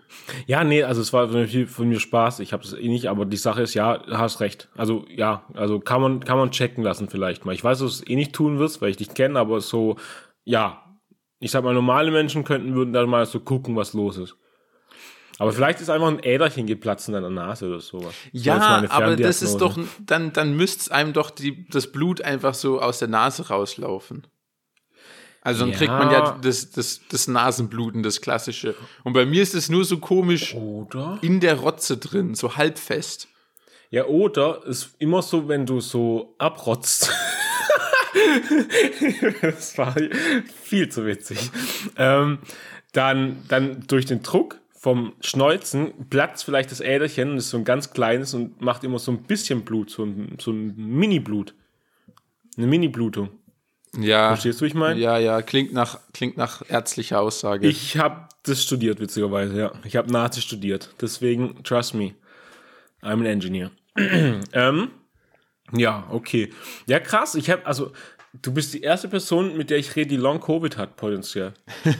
Ja, 0.45 0.63
nee, 0.63 0.83
also 0.83 1.01
es 1.01 1.13
war 1.13 1.29
von 1.29 1.89
mir 1.89 1.99
Spaß. 1.99 2.39
Ich 2.39 2.53
habe 2.53 2.63
es 2.63 2.73
eh 2.73 2.87
nicht, 2.87 3.07
aber 3.07 3.25
die 3.25 3.37
Sache 3.37 3.61
ist, 3.61 3.73
ja, 3.73 3.97
du 3.97 4.17
hast 4.17 4.39
recht. 4.39 4.69
Also 4.75 5.05
ja, 5.09 5.45
also 5.53 5.79
kann 5.79 6.01
man 6.01 6.19
kann 6.19 6.37
man 6.37 6.51
checken 6.51 6.83
lassen 6.83 7.09
vielleicht 7.09 7.45
mal. 7.45 7.53
Ich 7.53 7.63
weiß, 7.63 7.79
dass 7.79 7.97
du 7.97 8.03
es 8.03 8.09
eh 8.09 8.15
nicht 8.15 8.33
tun 8.33 8.59
wirst, 8.59 8.81
weil 8.81 8.89
ich 8.89 8.97
dich 8.97 9.13
kenne, 9.13 9.39
aber 9.39 9.61
so, 9.61 9.97
ja, 10.43 10.97
ich 11.39 11.51
sag 11.51 11.63
mal, 11.63 11.73
normale 11.73 12.11
Menschen 12.11 12.43
könnten 12.43 12.75
würden 12.75 12.93
dann 12.93 13.09
mal 13.09 13.25
so 13.25 13.39
gucken, 13.39 13.75
was 13.75 13.93
los 13.93 14.17
ist. 14.17 14.37
Aber 15.39 15.51
vielleicht 15.51 15.81
ist 15.81 15.89
einfach 15.89 16.07
ein 16.07 16.23
Äderchen 16.23 16.67
geplatzt 16.67 17.07
in 17.07 17.15
deiner 17.15 17.29
Nase 17.29 17.67
oder 17.67 17.79
sowas. 17.79 18.13
Ja, 18.31 18.83
aber 18.89 19.15
das 19.15 19.41
ist 19.41 19.57
doch, 19.57 19.77
dann, 19.99 20.31
dann 20.31 20.55
müsste 20.55 20.81
es 20.81 20.89
einem 20.89 21.13
doch 21.13 21.31
die, 21.31 21.67
das 21.69 21.91
Blut 21.91 22.21
einfach 22.21 22.53
so 22.53 22.79
aus 22.79 22.99
der 22.99 23.07
Nase 23.07 23.47
rauslaufen. 23.49 24.27
Also 25.45 25.61
dann 25.61 25.71
Ja. 25.71 25.77
kriegt 25.77 25.91
man 25.91 26.09
ja 26.09 26.37
das, 26.41 26.71
das, 26.71 27.01
das 27.09 27.27
Nasenbluten, 27.27 28.01
das 28.01 28.21
klassische. 28.21 28.75
Und 29.03 29.13
bei 29.13 29.25
mir 29.25 29.43
ist 29.43 29.53
es 29.53 29.69
nur 29.69 29.83
so 29.83 29.97
komisch 29.97 30.55
Oder? 30.55 31.19
in 31.21 31.41
der 31.41 31.55
Rotze 31.55 31.97
drin, 31.97 32.33
so 32.33 32.55
halbfest. 32.55 33.27
Ja, 33.89 34.05
oder 34.05 34.65
ist 34.65 34.95
immer 34.99 35.21
so, 35.21 35.47
wenn 35.47 35.65
du 35.65 35.79
so 35.81 36.33
abrotzt. 36.39 37.11
das 39.41 39.77
war 39.77 39.95
viel 40.63 40.89
zu 40.89 41.05
witzig. 41.05 41.51
Ähm, 41.97 42.39
dann, 42.93 43.43
dann 43.49 43.83
durch 43.87 44.05
den 44.05 44.23
Druck 44.23 44.59
vom 44.73 45.13
Schneuzen 45.21 45.93
platzt 46.09 46.45
vielleicht 46.45 46.71
das 46.71 46.79
Äderchen 46.81 47.31
und 47.31 47.37
ist 47.37 47.49
so 47.49 47.57
ein 47.57 47.63
ganz 47.65 47.91
kleines 47.91 48.33
und 48.33 48.61
macht 48.61 48.83
immer 48.83 48.99
so 48.99 49.11
ein 49.11 49.23
bisschen 49.23 49.63
Blut, 49.63 49.89
so 49.89 50.03
ein, 50.03 50.37
so 50.39 50.51
ein 50.51 50.75
Mini-Blut. 50.75 51.53
Eine 52.57 52.67
Mini-Blutung. 52.67 53.29
Ja. 53.97 54.29
Verstehst 54.29 54.59
du, 54.59 54.63
wie 54.65 54.69
ich 54.69 54.73
meine? 54.73 54.99
Ja, 54.99 55.17
ja, 55.17 55.41
klingt 55.41 55.71
nach, 55.73 55.99
klingt 56.13 56.35
nach 56.37 56.63
ärztlicher 56.67 57.19
Aussage. 57.21 57.67
Ich 57.67 57.97
habe 57.97 58.27
das 58.43 58.63
studiert, 58.63 58.99
witzigerweise, 58.99 59.57
ja. 59.57 59.71
Ich 59.85 59.95
habe 59.95 60.11
Nazi 60.11 60.41
studiert. 60.41 60.93
Deswegen, 60.99 61.63
trust 61.63 61.93
me, 61.93 62.15
I'm 63.01 63.19
an 63.19 63.25
engineer. 63.25 63.71
ähm, 64.53 64.89
ja, 65.71 66.07
okay. 66.09 66.51
Ja, 66.87 66.99
krass. 66.99 67.35
Ich 67.35 67.49
habe, 67.51 67.65
also, 67.65 67.91
du 68.41 68.51
bist 68.53 68.73
die 68.73 68.81
erste 68.81 69.07
Person, 69.07 69.55
mit 69.57 69.69
der 69.69 69.77
ich 69.77 69.95
rede, 69.95 70.09
die 70.09 70.17
Long 70.17 70.39
Covid 70.41 70.77
hat, 70.77 70.95
potenziell. 70.97 71.53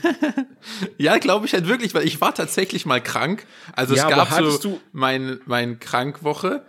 Ja, 0.98 1.18
glaube 1.18 1.46
ich 1.46 1.54
halt 1.54 1.68
wirklich, 1.68 1.94
weil 1.94 2.06
ich 2.08 2.22
war 2.22 2.34
tatsächlich 2.34 2.86
mal 2.86 3.02
krank. 3.02 3.46
Also 3.76 3.96
Ja, 3.96 4.08
es 4.10 4.16
gab 4.16 4.30
so 4.54 4.58
du- 4.70 4.80
mein, 4.94 5.42
mein 5.46 5.80
Krankwoche 5.80 6.66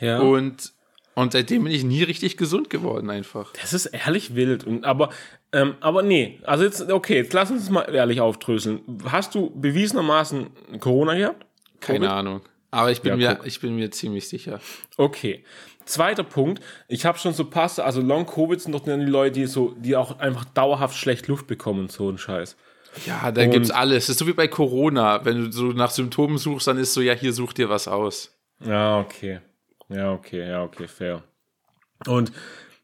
Ja. 0.00 0.18
und, 0.18 0.72
und 1.16 1.32
seitdem 1.32 1.64
bin 1.64 1.72
ich 1.72 1.82
nie 1.82 2.02
richtig 2.04 2.36
gesund 2.36 2.70
geworden 2.70 3.10
einfach. 3.10 3.52
Das 3.60 3.72
ist 3.72 3.86
ehrlich 3.86 4.36
wild. 4.36 4.64
Und, 4.64 4.84
aber, 4.84 5.08
ähm, 5.52 5.74
aber 5.80 6.02
nee, 6.02 6.38
also 6.44 6.62
jetzt, 6.64 6.92
okay, 6.92 7.16
jetzt 7.16 7.32
lass 7.32 7.50
uns 7.50 7.68
mal 7.70 7.82
ehrlich 7.92 8.20
aufdröseln. 8.20 8.80
Hast 9.06 9.34
du 9.34 9.50
bewiesenermaßen 9.58 10.46
Corona 10.78 11.14
gehabt? 11.14 11.46
Keine 11.80 12.00
Covid? 12.00 12.10
Ahnung. 12.10 12.40
Aber 12.70 12.90
ich 12.90 13.00
bin, 13.00 13.18
Ja, 13.18 13.30
mir, 13.30 13.34
guck. 13.36 13.46
ich 13.46 13.60
bin 13.60 13.76
mir 13.76 13.90
ziemlich 13.90 14.28
sicher. 14.28 14.60
Okay. 14.96 15.42
Zweiter 15.86 16.24
Punkt, 16.24 16.62
ich 16.88 17.06
habe 17.06 17.16
schon 17.18 17.32
so 17.32 17.44
Passe, 17.44 17.84
also 17.84 18.00
Long 18.00 18.26
Covid 18.26 18.60
sind 18.60 18.72
doch 18.72 18.80
dann 18.80 19.00
die 19.00 19.06
Leute, 19.06 19.32
die 19.40 19.46
so, 19.46 19.74
die 19.78 19.96
auch 19.96 20.18
einfach 20.18 20.44
dauerhaft 20.44 20.96
schlecht 20.98 21.28
Luft 21.28 21.46
bekommen 21.46 21.80
und 21.80 21.92
so 21.92 22.10
ein 22.10 22.18
Scheiß. 22.18 22.56
Ja, 23.06 23.30
da 23.30 23.46
gibt's 23.46 23.70
alles. 23.70 24.06
Das 24.06 24.10
ist 24.14 24.18
so 24.18 24.26
wie 24.26 24.32
bei 24.32 24.48
Corona. 24.48 25.24
Wenn 25.24 25.44
du 25.44 25.52
so 25.52 25.66
nach 25.66 25.90
Symptomen 25.90 26.38
suchst, 26.38 26.66
dann 26.66 26.76
ist 26.78 26.92
so, 26.92 27.00
ja, 27.00 27.12
hier 27.14 27.32
such 27.32 27.52
dir 27.52 27.68
was 27.68 27.88
aus. 27.88 28.36
Ja, 28.64 28.98
okay. 29.00 29.40
Ja, 29.88 30.12
okay, 30.12 30.48
ja, 30.48 30.62
okay, 30.64 30.88
fair. 30.88 31.22
Und 32.06 32.32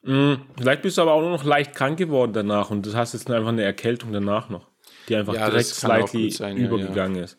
mh, 0.02 0.38
vielleicht 0.56 0.82
bist 0.82 0.98
du 0.98 1.02
aber 1.02 1.12
auch 1.12 1.20
nur 1.20 1.30
noch 1.30 1.44
leicht 1.44 1.74
krank 1.74 1.98
geworden 1.98 2.32
danach 2.32 2.70
und 2.70 2.86
du 2.86 2.94
hast 2.94 3.12
jetzt 3.12 3.30
einfach 3.30 3.50
eine 3.50 3.62
Erkältung 3.62 4.12
danach 4.12 4.48
noch, 4.48 4.68
die 5.08 5.16
einfach 5.16 5.34
Ja, 5.34 5.50
direkt 5.50 5.66
slightly 5.66 6.30
sein, 6.30 6.56
ja, 6.56 6.66
übergegangen 6.66 7.22
ist. 7.22 7.38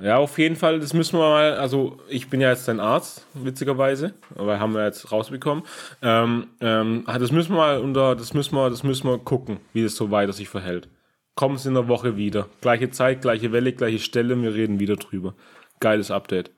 Ja, 0.00 0.16
auf 0.16 0.38
jeden 0.38 0.56
Fall, 0.56 0.80
das 0.80 0.94
müssen 0.94 1.18
wir 1.18 1.28
mal, 1.28 1.54
also 1.54 1.98
ich 2.08 2.30
bin 2.30 2.40
ja 2.40 2.48
jetzt 2.50 2.68
dein 2.68 2.80
Arzt, 2.80 3.26
witzigerweise, 3.34 4.14
aber 4.34 4.58
haben 4.58 4.72
wir 4.72 4.84
jetzt 4.84 5.12
rausbekommen. 5.12 5.64
Ähm, 6.00 6.46
ähm, 6.60 7.04
das 7.06 7.32
müssen 7.32 7.50
wir 7.50 7.56
mal 7.56 7.80
unter, 7.80 8.16
das 8.16 8.32
müssen 8.32 8.54
wir, 8.54 8.70
das 8.70 8.82
müssen 8.82 9.06
wir 9.08 9.18
gucken, 9.18 9.58
wie 9.74 9.82
das 9.82 9.96
so 9.96 10.10
weiter 10.10 10.32
sich 10.32 10.48
verhält. 10.48 10.88
Kommen 11.34 11.58
Sie 11.58 11.68
in 11.68 11.74
der 11.74 11.88
Woche 11.88 12.16
wieder. 12.16 12.48
Gleiche 12.60 12.90
Zeit, 12.90 13.20
gleiche 13.20 13.52
Welle, 13.52 13.72
gleiche 13.72 13.98
Stelle, 13.98 14.40
wir 14.40 14.54
reden 14.54 14.80
wieder 14.80 14.96
drüber. 14.96 15.34
Geiles 15.80 16.10
Update. 16.10 16.50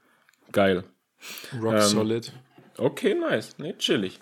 Geil. 0.53 0.85
Rock 1.61 1.81
solid. 1.81 2.33
Okay, 2.79 3.15
nice. 3.15 3.59
Nee, 3.59 3.75
chillig. 3.79 4.21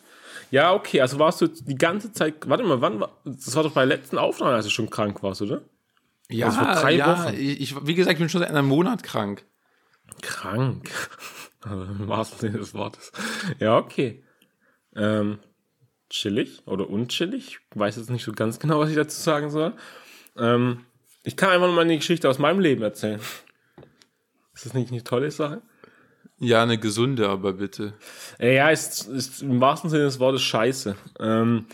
Ja, 0.51 0.75
okay, 0.75 1.01
also 1.01 1.19
warst 1.19 1.41
du 1.41 1.47
die 1.47 1.77
ganze 1.77 2.13
Zeit, 2.13 2.49
warte 2.49 2.65
mal, 2.65 2.81
wann 2.81 3.01
war, 3.01 3.17
das 3.25 3.55
war 3.55 3.63
doch 3.63 3.73
bei 3.73 3.87
der 3.87 3.97
letzten 3.97 4.19
Aufnahme, 4.19 4.55
als 4.55 4.65
du 4.65 4.71
schon 4.71 4.91
krank 4.91 5.23
warst, 5.23 5.43
oder? 5.43 5.63
Ja, 6.29 6.47
also 6.47 6.61
vor 6.61 6.75
drei 6.75 6.93
ja 6.93 7.27
Wochen. 7.27 7.35
Ich, 7.37 7.87
wie 7.87 7.95
gesagt, 7.95 8.15
ich 8.15 8.19
bin 8.19 8.29
schon 8.29 8.41
seit 8.41 8.51
einem 8.51 8.67
Monat 8.67 9.03
krank. 9.03 9.45
Krank. 10.23 10.91
Also 11.63 11.83
im 11.83 12.09
wahrsten 12.09 12.39
Sinne 12.39 12.57
des 12.57 12.73
Wortes. 12.73 13.13
Ja, 13.59 13.77
okay. 13.77 14.25
Ähm, 14.97 15.41
chillig 16.09 16.67
oder 16.67 16.89
unchillig. 16.89 17.59
Ich 17.71 17.79
weiß 17.79 17.97
jetzt 17.97 18.09
nicht 18.09 18.25
so 18.25 18.33
ganz 18.33 18.59
genau, 18.59 18.81
was 18.81 18.89
ich 18.89 18.97
dazu 18.97 19.21
sagen 19.21 19.51
soll. 19.51 19.75
Ähm, 20.39 20.87
ich 21.23 21.37
kann 21.37 21.51
einfach 21.51 21.67
nur 21.67 21.77
mal 21.77 21.83
eine 21.83 21.99
Geschichte 21.99 22.31
aus 22.31 22.39
meinem 22.39 22.61
Leben 22.61 22.83
erzählen. 22.83 23.21
Ist 24.55 24.65
das 24.65 24.73
nicht 24.73 24.91
eine 24.91 25.05
tolle 25.05 25.31
Sache? 25.31 25.61
Ja, 26.41 26.63
eine 26.63 26.79
gesunde, 26.79 27.29
aber 27.29 27.53
bitte. 27.53 27.93
Äh, 28.39 28.57
Ja, 28.57 28.71
ist, 28.71 29.07
ist 29.07 29.43
im 29.43 29.61
wahrsten 29.61 29.91
Sinne 29.91 30.05
des 30.05 30.19
Wortes 30.19 30.43
scheiße. 30.43 30.97
Ähm, 31.21 31.67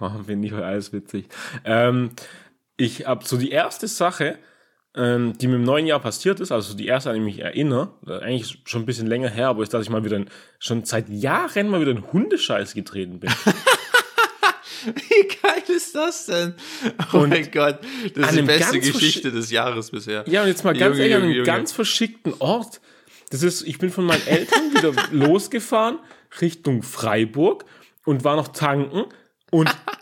oh, 0.00 0.10
Finde 0.26 0.46
ich 0.48 0.52
heute 0.52 0.66
alles 0.66 0.92
witzig. 0.92 1.26
Ähm, 1.64 2.10
ich 2.76 3.06
habe 3.06 3.24
so 3.24 3.36
die 3.36 3.50
erste 3.50 3.86
Sache, 3.86 4.38
ähm, 4.96 5.38
die 5.38 5.46
mir 5.46 5.56
im 5.56 5.64
neuen 5.64 5.86
Jahr 5.86 6.00
passiert 6.00 6.40
ist, 6.40 6.50
also 6.52 6.76
die 6.76 6.86
erste, 6.86 7.10
an 7.10 7.14
die 7.16 7.20
ich 7.20 7.36
mich 7.36 7.38
erinnere, 7.40 7.92
eigentlich 8.22 8.62
schon 8.64 8.82
ein 8.82 8.86
bisschen 8.86 9.06
länger 9.06 9.28
her, 9.28 9.48
aber 9.48 9.62
ist, 9.62 9.72
dass 9.72 9.82
ich 9.82 9.90
mal 9.90 10.04
wieder, 10.04 10.16
in, 10.16 10.26
schon 10.58 10.84
seit 10.84 11.08
Jahren 11.08 11.68
mal 11.68 11.80
wieder 11.80 11.92
in 11.92 12.12
Hundescheiß 12.12 12.74
getreten 12.74 13.20
bin. 13.20 13.30
Wie 14.94 15.28
geil 15.42 15.62
ist 15.68 15.94
das 15.94 16.26
denn? 16.26 16.54
Oh 17.12 17.18
Und 17.18 17.30
mein 17.30 17.50
Gott, 17.50 17.78
das 18.14 18.30
ist 18.30 18.38
die 18.38 18.42
beste 18.42 18.80
Geschichte 18.80 19.32
des 19.32 19.50
Jahres 19.50 19.90
bisher. 19.90 20.24
Ja, 20.26 20.42
und 20.42 20.48
jetzt 20.48 20.64
mal 20.64 20.76
ganz 20.76 20.96
Junge, 20.96 21.00
ehrlich, 21.00 21.16
an 21.16 21.22
einem 21.22 21.32
Junge. 21.32 21.46
ganz 21.46 21.72
verschickten 21.72 22.34
Ort. 22.38 22.80
Das 23.30 23.42
ist, 23.42 23.62
ich 23.62 23.78
bin 23.78 23.90
von 23.90 24.04
meinen 24.04 24.26
Eltern 24.26 24.72
wieder 24.74 24.92
losgefahren 25.10 25.98
Richtung 26.40 26.82
Freiburg 26.82 27.64
und 28.04 28.24
war 28.24 28.36
noch 28.36 28.48
tanken 28.48 29.04
und 29.50 29.70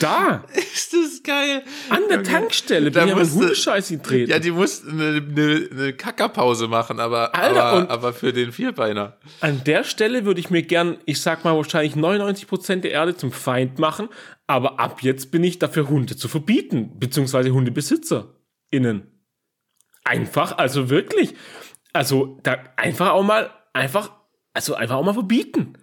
da, 0.00 0.44
Ist 0.54 0.92
das 0.94 1.22
geil? 1.22 1.62
an 1.90 2.00
der 2.08 2.18
Junge. 2.18 2.28
Tankstelle, 2.28 2.90
Da 2.90 3.04
in 3.04 3.14
musste- 3.16 3.34
Hundescheiß 3.40 3.88
getreten. 3.90 4.30
Ja, 4.30 4.38
die 4.38 4.50
mussten 4.50 4.90
eine, 5.00 5.16
eine, 5.18 5.68
eine 5.70 5.92
Kackerpause 5.92 6.66
machen, 6.68 6.98
aber, 7.00 7.34
Alter, 7.34 7.62
aber, 7.62 7.90
aber 7.90 8.12
für 8.12 8.32
den 8.32 8.52
Vierbeiner. 8.52 9.18
An 9.40 9.62
der 9.64 9.84
Stelle 9.84 10.24
würde 10.24 10.40
ich 10.40 10.50
mir 10.50 10.62
gern, 10.62 10.98
ich 11.04 11.20
sag 11.20 11.44
mal 11.44 11.54
wahrscheinlich 11.56 11.94
99% 11.94 12.76
der 12.80 12.90
Erde 12.92 13.16
zum 13.16 13.32
Feind 13.32 13.78
machen, 13.78 14.08
aber 14.46 14.80
ab 14.80 15.02
jetzt 15.02 15.30
bin 15.30 15.44
ich 15.44 15.58
dafür, 15.58 15.88
Hunde 15.88 16.16
zu 16.16 16.28
verbieten, 16.28 16.98
beziehungsweise 16.98 17.50
HundebesitzerInnen. 17.50 19.12
Einfach, 20.04 20.56
also 20.58 20.88
wirklich. 20.88 21.34
Also, 21.92 22.38
da 22.42 22.56
einfach 22.76 23.10
auch 23.10 23.22
mal, 23.24 23.50
einfach, 23.72 24.12
also 24.54 24.74
einfach 24.74 24.96
auch 24.96 25.04
mal 25.04 25.14
verbieten. 25.14 25.74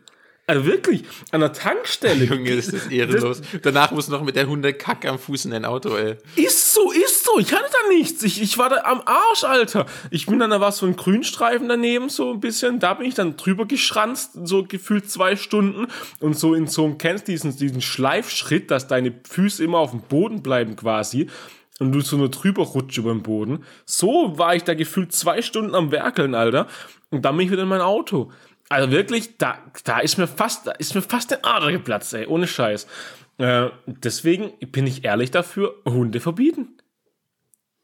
Also 0.45 0.65
wirklich, 0.65 1.03
an 1.31 1.39
der 1.39 1.53
Tankstelle. 1.53 2.25
Junge, 2.25 2.49
ist 2.49 2.73
das 2.73 2.87
ehrenlos. 2.87 3.41
Danach 3.61 3.91
musst 3.91 4.09
du 4.09 4.11
noch 4.11 4.23
mit 4.23 4.35
der 4.35 4.45
Hundekacke 4.45 5.09
am 5.09 5.17
Fuß 5.17 5.45
in 5.45 5.51
dein 5.51 5.63
Auto, 5.63 5.95
ey. 5.95 6.17
Ist 6.35 6.73
so, 6.73 6.91
ist 6.91 7.23
so. 7.23 7.39
Ich 7.39 7.53
hatte 7.53 7.69
da 7.71 7.93
nichts. 7.95 8.21
Ich, 8.23 8.41
ich 8.41 8.57
war 8.57 8.67
da 8.67 8.81
am 8.83 9.01
Arsch, 9.05 9.45
Alter. 9.45 9.85
Ich 10.11 10.25
bin 10.25 10.39
dann, 10.39 10.49
da 10.49 10.59
war 10.59 10.73
so 10.73 10.85
ein 10.85 10.97
Grünstreifen 10.97 11.69
daneben, 11.69 12.09
so 12.09 12.33
ein 12.33 12.41
bisschen. 12.41 12.81
Da 12.81 12.93
bin 12.95 13.07
ich 13.07 13.15
dann 13.15 13.37
drüber 13.37 13.65
geschranzt, 13.65 14.31
so 14.43 14.63
gefühlt 14.63 15.09
zwei 15.09 15.37
Stunden. 15.37 15.87
Und 16.19 16.37
so 16.37 16.53
in 16.53 16.67
so 16.67 16.83
einem, 16.83 16.97
kennst 16.97 17.29
diesen, 17.29 17.55
diesen 17.55 17.81
Schleifschritt, 17.81 18.69
dass 18.69 18.87
deine 18.89 19.13
Füße 19.25 19.63
immer 19.63 19.77
auf 19.77 19.91
dem 19.91 20.01
Boden 20.01 20.43
bleiben 20.43 20.75
quasi. 20.75 21.27
Und 21.79 21.93
du 21.93 22.01
so 22.01 22.17
nur 22.17 22.29
drüber 22.29 22.63
rutschst 22.63 22.97
über 22.97 23.13
den 23.13 23.23
Boden. 23.23 23.63
So 23.85 24.37
war 24.37 24.55
ich 24.55 24.65
da 24.65 24.73
gefühlt 24.73 25.13
zwei 25.13 25.41
Stunden 25.41 25.73
am 25.73 25.91
Werkeln, 25.91 26.35
Alter. 26.35 26.67
Und 27.11 27.23
dann 27.23 27.37
bin 27.37 27.45
ich 27.45 27.51
wieder 27.51 27.63
in 27.63 27.69
mein 27.69 27.81
Auto. 27.81 28.29
Also 28.69 28.91
wirklich, 28.91 29.37
da, 29.37 29.57
da 29.83 29.99
ist 29.99 30.17
mir 30.17 30.27
fast, 30.27 30.67
da 30.67 30.71
ist 30.71 30.95
mir 30.95 31.01
fast 31.01 31.31
der 31.31 31.45
Ader 31.45 31.71
geplatzt, 31.71 32.13
ey, 32.13 32.25
ohne 32.25 32.47
Scheiß. 32.47 32.87
Äh, 33.37 33.69
deswegen 33.85 34.53
bin 34.71 34.87
ich 34.87 35.05
ehrlich 35.05 35.31
dafür, 35.31 35.75
Hunde 35.85 36.19
verbieten. 36.19 36.77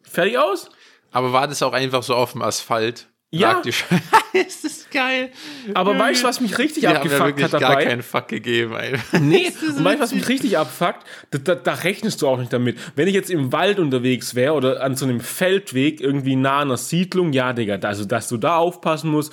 Fertig 0.04 0.38
aus? 0.38 0.70
Aber 1.12 1.34
war 1.34 1.48
das 1.48 1.62
auch 1.64 1.74
einfach 1.74 2.04
so 2.04 2.16
auf 2.16 2.34
dem 2.34 2.42
Asphalt? 2.42 3.08
Ja. 3.32 3.62
Ist 4.34 4.64
das 4.64 4.88
geil. 4.92 5.32
Aber 5.76 5.98
weißt 5.98 6.24
du, 6.24 6.28
was 6.28 6.42
mich 6.42 6.58
richtig 6.58 6.82
Die 6.82 6.88
haben 6.88 6.96
ja 6.96 7.02
abgefuckt 7.02 7.28
wirklich 7.28 7.44
hat 7.46 7.60
gar 7.60 7.70
dabei? 7.72 7.86
keinen 7.86 8.02
Fuck 8.02 8.28
gegeben, 8.28 8.76
ey. 8.76 8.96
Nee, 9.20 9.52
und 9.68 9.84
weißt 9.84 10.00
du, 10.00 10.04
was 10.04 10.14
mich 10.14 10.28
richtig 10.30 10.58
abfuckt? 10.58 11.04
Da, 11.32 11.38
da, 11.38 11.56
da 11.56 11.74
rechnest 11.74 12.22
du 12.22 12.28
auch 12.28 12.38
nicht 12.38 12.52
damit. 12.52 12.78
Wenn 12.96 13.08
ich 13.08 13.14
jetzt 13.14 13.30
im 13.30 13.52
Wald 13.52 13.78
unterwegs 13.80 14.34
wäre 14.34 14.54
oder 14.54 14.82
an 14.82 14.96
so 14.96 15.06
einem 15.06 15.20
Feldweg 15.20 16.02
irgendwie 16.02 16.36
nah 16.36 16.62
einer 16.62 16.78
Siedlung, 16.78 17.34
ja, 17.34 17.54
Digga, 17.54 17.76
also 17.88 18.06
dass 18.06 18.30
du 18.30 18.38
da 18.38 18.58
aufpassen 18.58 19.12
musst, 19.12 19.32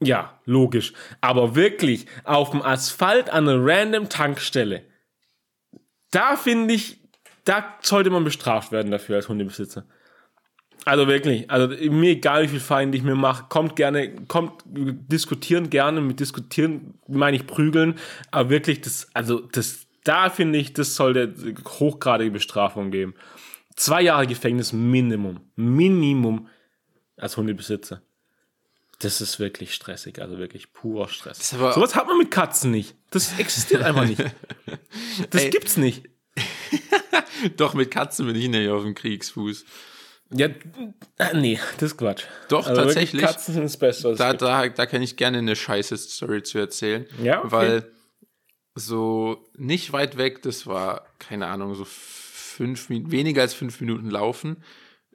ja, 0.00 0.38
logisch. 0.44 0.92
Aber 1.20 1.54
wirklich, 1.54 2.06
auf 2.24 2.50
dem 2.50 2.62
Asphalt 2.62 3.30
an 3.30 3.48
einer 3.48 3.64
random 3.64 4.08
Tankstelle, 4.08 4.82
da 6.10 6.36
finde 6.36 6.74
ich, 6.74 6.98
da 7.44 7.74
sollte 7.82 8.10
man 8.10 8.24
bestraft 8.24 8.72
werden 8.72 8.90
dafür 8.90 9.16
als 9.16 9.28
Hundebesitzer. 9.28 9.84
Also 10.84 11.08
wirklich, 11.08 11.50
also 11.50 11.68
mir 11.90 12.10
egal, 12.10 12.44
wie 12.44 12.48
viel 12.48 12.60
Feind 12.60 12.94
ich 12.94 13.02
mir 13.02 13.14
mache, 13.14 13.46
kommt 13.48 13.74
gerne, 13.74 14.14
kommt 14.26 14.62
diskutieren 14.66 15.70
gerne, 15.70 16.02
mit 16.02 16.20
diskutieren 16.20 16.98
meine 17.08 17.36
ich 17.36 17.46
prügeln, 17.46 17.94
aber 18.30 18.50
wirklich 18.50 18.82
das, 18.82 19.08
also 19.14 19.40
das, 19.40 19.86
da 20.04 20.28
finde 20.28 20.58
ich, 20.58 20.74
das 20.74 20.94
sollte 20.94 21.34
hochgradige 21.66 22.32
Bestrafung 22.32 22.90
geben. 22.90 23.14
Zwei 23.76 24.02
Jahre 24.02 24.26
Gefängnis 24.26 24.74
Minimum, 24.74 25.40
Minimum 25.56 26.48
als 27.16 27.36
Hundebesitzer. 27.38 28.02
Das 29.00 29.20
ist 29.20 29.38
wirklich 29.38 29.74
stressig, 29.74 30.20
also 30.20 30.38
wirklich 30.38 30.72
purer 30.72 31.08
Stress. 31.08 31.50
Sowas 31.50 31.94
hat 31.94 32.06
man 32.06 32.18
mit 32.18 32.30
Katzen 32.30 32.70
nicht. 32.70 32.94
Das 33.10 33.38
existiert 33.38 33.82
einfach 33.82 34.04
nicht. 34.06 34.22
Das 35.30 35.42
Ey. 35.44 35.50
gibt's 35.50 35.76
nicht. 35.76 36.08
Doch, 37.56 37.74
mit 37.74 37.90
Katzen 37.90 38.26
bin 38.26 38.36
ich 38.36 38.48
nicht 38.48 38.68
auf 38.70 38.82
dem 38.82 38.94
Kriegsfuß. 38.94 39.64
Ja, 40.32 40.46
äh, 41.18 41.36
nee, 41.36 41.58
das 41.78 41.92
ist 41.92 41.96
Quatsch. 41.98 42.24
Doch, 42.48 42.66
Also 42.66 42.80
tatsächlich. 42.82 43.22
Katzen 43.22 43.54
sind 43.54 43.64
das 43.64 43.76
Beste. 43.76 44.14
Da, 44.14 44.32
da, 44.32 44.68
da 44.68 44.86
kann 44.86 45.02
ich 45.02 45.16
gerne 45.16 45.38
eine 45.38 45.54
scheiße 45.56 45.96
Story 45.96 46.42
zu 46.42 46.58
erzählen. 46.58 47.06
Ja, 47.22 47.40
okay. 47.40 47.50
Weil 47.52 47.92
so 48.74 49.44
nicht 49.56 49.92
weit 49.92 50.16
weg, 50.16 50.42
das 50.42 50.66
war, 50.66 51.06
keine 51.18 51.46
Ahnung, 51.46 51.74
so 51.74 51.84
fünf 51.86 52.88
weniger 52.88 53.42
als 53.42 53.54
fünf 53.54 53.80
Minuten 53.80 54.10
laufen, 54.10 54.62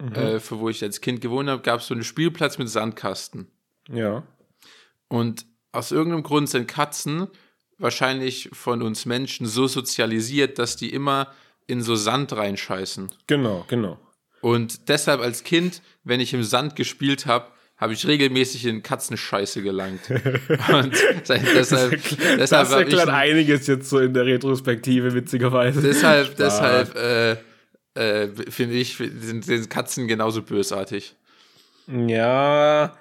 Mhm. 0.02 0.14
äh, 0.16 0.40
für 0.40 0.60
wo 0.60 0.70
ich 0.70 0.82
als 0.82 1.02
Kind 1.02 1.20
gewohnt 1.20 1.50
habe, 1.50 1.62
gab 1.62 1.82
es 1.82 1.88
so 1.88 1.94
einen 1.94 2.06
Spielplatz 2.06 2.58
mit 2.58 2.70
Sandkasten. 2.70 3.52
Ja. 3.92 4.24
Und 5.08 5.46
aus 5.72 5.92
irgendeinem 5.92 6.24
Grund 6.24 6.50
sind 6.50 6.68
Katzen 6.68 7.28
wahrscheinlich 7.78 8.50
von 8.52 8.82
uns 8.82 9.06
Menschen 9.06 9.46
so 9.46 9.68
sozialisiert, 9.68 10.60
dass 10.60 10.76
die 10.76 10.92
immer 10.94 11.34
in 11.68 11.82
so 11.82 11.96
Sand 11.96 12.34
reinscheißen. 12.34 13.10
Genau, 13.28 13.66
genau. 13.68 14.00
Und 14.42 14.90
deshalb 14.90 15.22
als 15.22 15.44
Kind, 15.44 15.82
wenn 16.04 16.20
ich 16.20 16.34
im 16.34 16.44
Sand 16.44 16.76
gespielt 16.76 17.26
habe, 17.26 17.48
habe 17.78 17.94
ich 17.94 18.06
regelmäßig 18.06 18.66
in 18.66 18.84
Katzenscheiße 18.84 19.62
gelangt. 19.62 20.02
Und 20.10 20.94
deshalb, 21.28 22.02
deshalb 22.38 22.50
das 22.50 22.72
erklärt 22.72 23.08
ich, 23.08 23.14
einiges 23.14 23.68
jetzt 23.68 23.90
so 23.90 24.00
in 24.00 24.14
der 24.14 24.26
Retrospektive, 24.26 25.14
witzigerweise. 25.14 25.82
Deshalb, 25.82 26.36
deshalb 26.36 26.94
äh, 26.96 27.38
äh, 27.94 28.28
finde 28.50 28.76
ich, 28.76 28.98
sind, 28.98 29.46
sind 29.46 29.70
Katzen 29.70 30.10
genauso 30.10 30.42
bösartig. 30.42 31.16
Ja, 31.88 32.98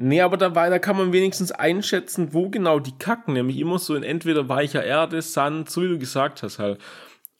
Nee, 0.00 0.20
aber 0.20 0.36
da, 0.36 0.48
da 0.50 0.78
kann 0.78 0.96
man 0.96 1.12
wenigstens 1.12 1.50
einschätzen, 1.50 2.32
wo 2.32 2.48
genau 2.50 2.78
die 2.78 2.96
kacken. 2.96 3.34
Nämlich 3.34 3.58
immer 3.58 3.80
so 3.80 3.96
in 3.96 4.04
entweder 4.04 4.48
weicher 4.48 4.84
Erde, 4.84 5.20
Sand, 5.20 5.68
so 5.68 5.82
wie 5.82 5.88
du 5.88 5.98
gesagt 5.98 6.44
hast 6.44 6.60
halt. 6.60 6.80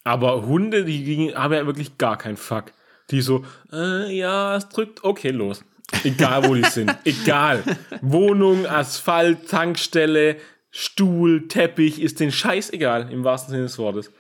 Aber 0.03 0.45
Hunde, 0.45 0.85
die, 0.85 1.05
die 1.05 1.37
haben 1.37 1.55
ja 1.55 1.67
wirklich 1.67 1.99
gar 1.99 2.19
keinen 2.19 2.37
Fuck. 2.37 2.73
Die 3.13 3.21
so, 3.21 3.45
äh, 3.73 4.13
ja, 4.13 4.57
es 4.57 4.69
drückt, 4.69 5.05
okay, 5.05 5.31
los. 5.31 5.65
Egal, 6.03 6.49
wo 6.49 6.55
die 6.55 6.65
sind. 6.65 6.93
Egal. 7.05 7.63
Wohnung, 8.03 8.67
Asphalt, 8.67 9.49
Tankstelle, 9.49 10.37
Stuhl, 10.71 11.47
Teppich, 11.47 12.03
ist 12.03 12.19
den 12.19 12.33
Scheiß 12.33 12.73
egal, 12.73 13.11
im 13.13 13.23
wahrsten 13.23 13.53
Sinne 13.53 13.63
des 13.63 13.79
Wortes. 13.79 14.11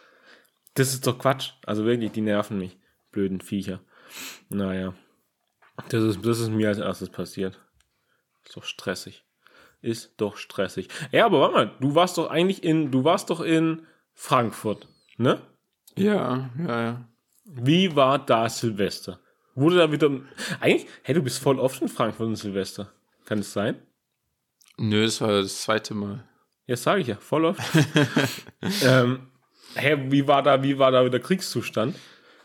Das 0.74 0.94
ist 0.94 1.04
doch 1.08 1.18
Quatsch. 1.18 1.50
Also 1.66 1.84
wirklich, 1.84 2.12
die 2.12 2.20
nerven 2.20 2.58
mich. 2.58 2.76
Blöden 3.10 3.40
Viecher. 3.40 3.80
Naja. 4.48 4.94
Das 5.88 6.04
ist, 6.04 6.24
das 6.24 6.38
ist 6.38 6.50
mir 6.50 6.68
als 6.68 6.78
erstes 6.78 7.10
passiert. 7.10 7.58
Ist 8.48 8.56
doch 8.56 8.64
stressig. 8.64 9.24
Ist 9.82 10.14
doch 10.16 10.38
stressig. 10.38 10.88
Ja, 11.12 11.26
aber 11.26 11.40
warte 11.40 11.54
mal, 11.54 11.70
du 11.80 11.94
warst 11.94 12.16
doch 12.16 12.30
eigentlich 12.30 12.64
in, 12.64 12.90
du 12.90 13.04
warst 13.04 13.28
doch 13.28 13.42
in 13.42 13.86
Frankfurt, 14.14 14.88
ne? 15.18 15.42
Ja, 15.96 16.48
ja, 16.58 16.82
ja. 16.82 17.08
Wie 17.44 17.94
war 17.94 18.18
da 18.18 18.48
Silvester? 18.48 19.20
Wurde 19.54 19.76
da 19.76 19.92
wieder. 19.92 20.08
Eigentlich, 20.60 20.86
hey, 21.02 21.14
du 21.14 21.22
bist 21.22 21.40
voll 21.40 21.58
oft 21.58 21.82
in 21.82 21.88
Frankfurt 21.88 22.26
und 22.26 22.36
Silvester. 22.36 22.90
Kann 23.26 23.40
es 23.40 23.52
sein? 23.52 23.76
Nö, 24.78 25.04
das 25.04 25.20
war 25.20 25.42
das 25.42 25.60
zweite 25.60 25.92
Mal. 25.92 26.24
Ja, 26.66 26.76
sage 26.76 27.02
ich 27.02 27.08
ja, 27.08 27.16
voll 27.16 27.44
oft. 27.44 27.60
ähm, 28.82 29.28
hey, 29.74 30.10
wie 30.10 30.26
war 30.26 30.42
da, 30.42 30.62
wie 30.62 30.78
war 30.78 30.90
da 30.90 31.04
wieder 31.04 31.20
Kriegszustand? 31.20 31.96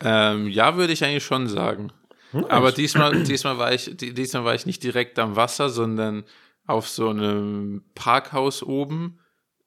Ähm, 0.02 0.48
ja, 0.48 0.76
würde 0.76 0.92
ich 0.92 1.02
eigentlich 1.02 1.24
schon 1.24 1.48
sagen. 1.48 1.92
Hm, 2.34 2.44
Aber 2.46 2.72
diesmal, 2.72 3.22
diesmal, 3.22 3.58
war 3.58 3.72
ich, 3.72 3.90
diesmal 3.96 4.44
war 4.44 4.54
ich 4.54 4.66
nicht 4.66 4.82
direkt 4.82 5.18
am 5.18 5.36
Wasser, 5.36 5.70
sondern 5.70 6.24
auf 6.66 6.88
so 6.88 7.08
einem 7.08 7.84
Parkhaus 7.94 8.62
oben, 8.62 9.18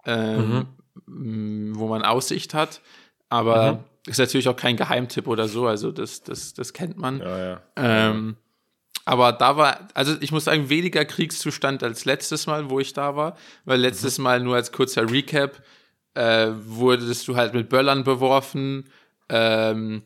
ähm, 0.06 0.68
mhm. 1.06 1.72
wo 1.78 1.88
man 1.88 2.04
Aussicht 2.04 2.54
hat. 2.54 2.82
Aber 3.30 3.74
mhm. 3.74 3.80
ist 4.06 4.20
natürlich 4.20 4.50
auch 4.50 4.56
kein 4.56 4.78
Geheimtipp 4.78 5.28
oder 5.28 5.48
so, 5.48 5.68
also 5.68 5.92
das, 5.92 6.24
das, 6.24 6.54
das 6.54 6.74
kennt 6.74 6.98
man. 6.98 7.20
Ja, 7.20 7.40
ja. 7.40 7.62
Ähm, 7.76 8.38
aber 9.06 9.32
da 9.32 9.56
war, 9.56 9.88
also 9.94 10.16
ich 10.20 10.34
muss 10.34 10.46
sagen, 10.46 10.70
weniger 10.70 11.06
Kriegszustand 11.06 11.82
als 11.82 12.04
letztes 12.04 12.46
Mal, 12.46 12.70
wo 12.70 12.82
ich 12.82 12.92
da 12.92 13.16
war, 13.16 13.38
weil 13.64 13.80
letztes 13.80 14.18
mhm. 14.18 14.24
Mal 14.26 14.40
nur 14.42 14.56
als 14.56 14.74
kurzer 14.74 15.10
Recap 15.10 15.62
äh, 16.14 16.50
wurdest 16.66 17.28
du 17.28 17.38
halt 17.38 17.54
mit 17.54 17.70
Böllern 17.70 18.04
beworfen. 18.04 18.90
Ähm, 19.30 20.04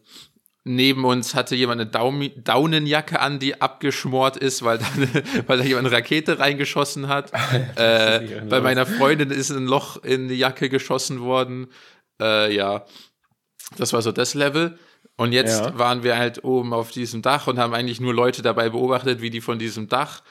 Neben 0.63 1.05
uns 1.05 1.33
hatte 1.33 1.55
jemand 1.55 1.81
eine 1.81 1.89
Daumi 1.89 2.33
Daunenjacke 2.37 3.19
an, 3.19 3.39
die 3.39 3.61
abgeschmort 3.61 4.37
ist, 4.37 4.63
weil 4.63 4.77
da, 4.77 4.85
weil 5.47 5.57
da 5.57 5.63
jemand 5.63 5.87
eine 5.87 5.95
Rakete 5.95 6.37
reingeschossen 6.37 7.07
hat. 7.07 7.31
äh, 7.75 8.41
bei 8.47 8.61
meiner 8.61 8.85
Freundin 8.85 9.31
ist 9.31 9.49
ein 9.49 9.65
Loch 9.65 10.03
in 10.03 10.27
die 10.27 10.35
Jacke 10.35 10.69
geschossen 10.69 11.21
worden. 11.21 11.67
Äh, 12.21 12.53
ja, 12.53 12.85
das 13.77 13.91
war 13.93 14.03
so 14.03 14.11
das 14.11 14.35
Level. 14.35 14.77
Und 15.17 15.33
jetzt 15.33 15.61
ja. 15.61 15.77
waren 15.79 16.03
wir 16.03 16.17
halt 16.17 16.43
oben 16.43 16.73
auf 16.73 16.91
diesem 16.91 17.23
Dach 17.23 17.47
und 17.47 17.57
haben 17.57 17.73
eigentlich 17.73 17.99
nur 17.99 18.13
Leute 18.13 18.43
dabei 18.43 18.69
beobachtet, 18.69 19.21
wie 19.21 19.31
die 19.31 19.41
von 19.41 19.57
diesem 19.57 19.87
Dach 19.87 20.21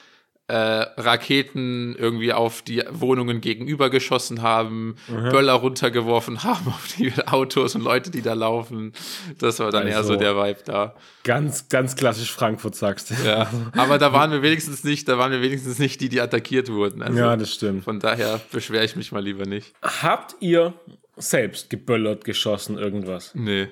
äh, 0.51 1.01
Raketen 1.01 1.95
irgendwie 1.95 2.33
auf 2.33 2.61
die 2.61 2.83
Wohnungen 2.89 3.39
gegenüber 3.39 3.89
geschossen 3.89 4.41
haben, 4.41 4.97
mhm. 5.07 5.29
Böller 5.29 5.53
runtergeworfen 5.53 6.43
haben 6.43 6.67
auf 6.67 6.87
die 6.97 7.13
Autos 7.25 7.73
und 7.75 7.83
Leute, 7.83 8.11
die 8.11 8.21
da 8.21 8.33
laufen. 8.33 8.91
Das 9.39 9.59
war 9.59 9.71
dann 9.71 9.83
also, 9.83 9.97
eher 9.97 10.03
so 10.03 10.15
der 10.17 10.35
Vibe 10.35 10.59
da. 10.65 10.95
Ganz, 11.23 11.69
ganz 11.69 11.95
klassisch 11.95 12.33
Frankfurt, 12.33 12.75
sagst 12.75 13.11
du. 13.11 13.13
Ja, 13.25 13.49
aber 13.77 13.97
da 13.97 14.11
waren 14.11 14.31
wir 14.31 14.41
wenigstens 14.41 14.83
nicht, 14.83 15.07
da 15.07 15.17
waren 15.17 15.31
wir 15.31 15.41
wenigstens 15.41 15.79
nicht 15.79 16.01
die, 16.01 16.09
die 16.09 16.19
attackiert 16.19 16.69
wurden. 16.69 17.01
Also 17.01 17.17
ja, 17.17 17.37
das 17.37 17.53
stimmt. 17.53 17.85
Von 17.85 18.01
daher 18.01 18.41
beschwere 18.51 18.83
ich 18.83 18.97
mich 18.97 19.13
mal 19.13 19.23
lieber 19.23 19.45
nicht. 19.45 19.73
Habt 19.81 20.35
ihr 20.41 20.73
selbst 21.15 21.69
geböllert, 21.69 22.25
geschossen, 22.25 22.77
irgendwas? 22.77 23.31
Nee. 23.35 23.69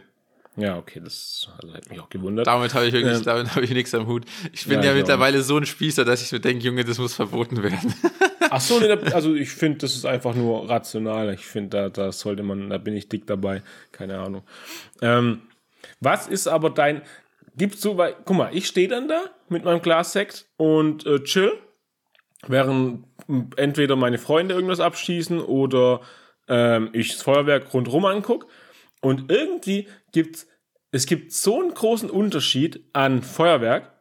Ja, 0.60 0.78
okay, 0.78 1.00
das 1.02 1.48
also, 1.62 1.74
hat 1.74 1.90
mich 1.90 2.00
auch 2.00 2.10
gewundert. 2.10 2.48
Damit 2.48 2.74
habe 2.74 2.88
ich 2.88 2.94
wirklich, 2.94 3.18
ähm, 3.18 3.24
damit 3.24 3.56
habe 3.56 3.64
ich 3.64 3.72
nichts 3.72 3.96
am 3.96 4.08
Hut. 4.08 4.26
Ich 4.52 4.66
bin 4.66 4.82
ja, 4.82 4.90
ja 4.90 4.94
mittlerweile 4.94 5.42
so 5.42 5.58
ein 5.58 5.66
Spießer, 5.66 6.04
dass 6.04 6.22
ich 6.22 6.32
mir 6.32 6.42
denke, 6.42 6.66
Junge, 6.66 6.84
das 6.84 6.98
muss 6.98 7.14
verboten 7.14 7.64
werden. 7.64 7.94
Ach 8.50 8.60
so, 8.60 8.80
nee, 8.80 8.92
also 9.14 9.36
ich 9.36 9.50
finde, 9.50 9.80
das 9.80 9.96
ist 9.96 10.06
einfach 10.06 10.36
nur 10.36 10.70
rational. 10.70 11.34
Ich 11.34 11.46
finde, 11.46 11.70
da, 11.70 11.90
da 11.90 12.12
sollte 12.12 12.44
man, 12.44 12.70
da 12.70 12.78
bin 12.78 12.96
ich 12.96 13.08
dick 13.08 13.26
dabei. 13.26 13.62
Keine 13.92 14.20
Ahnung. 14.20 14.44
Ähm, 15.02 15.44
was 16.02 16.28
ist 16.28 16.48
aber 16.48 16.70
dein, 16.70 17.04
gibt's 17.56 17.82
so, 17.82 17.98
weil, 17.98 18.16
guck 18.26 18.36
mal, 18.36 18.50
ich 18.54 18.68
stehe 18.68 18.88
dann 18.88 19.08
da 19.08 19.26
mit 19.48 19.64
meinem 19.64 19.82
Glas 19.82 20.12
Sekt 20.12 20.46
und 20.58 21.06
äh, 21.06 21.24
chill, 21.24 21.54
während 22.48 23.06
entweder 23.56 23.96
meine 23.96 24.18
Freunde 24.18 24.56
irgendwas 24.56 24.80
abschießen 24.80 25.40
oder 25.40 26.02
ähm, 26.50 26.90
ich 26.94 27.14
das 27.14 27.22
Feuerwerk 27.22 27.74
rundherum 27.74 28.06
angucke. 28.06 28.48
Und 29.02 29.32
irgendwie 29.32 29.88
gibt's 30.12 30.48
es 30.92 31.06
gibt 31.06 31.32
so 31.34 31.60
einen 31.60 31.74
großen 31.74 32.10
Unterschied 32.10 32.84
an 32.94 33.22
Feuerwerk. 33.22 33.94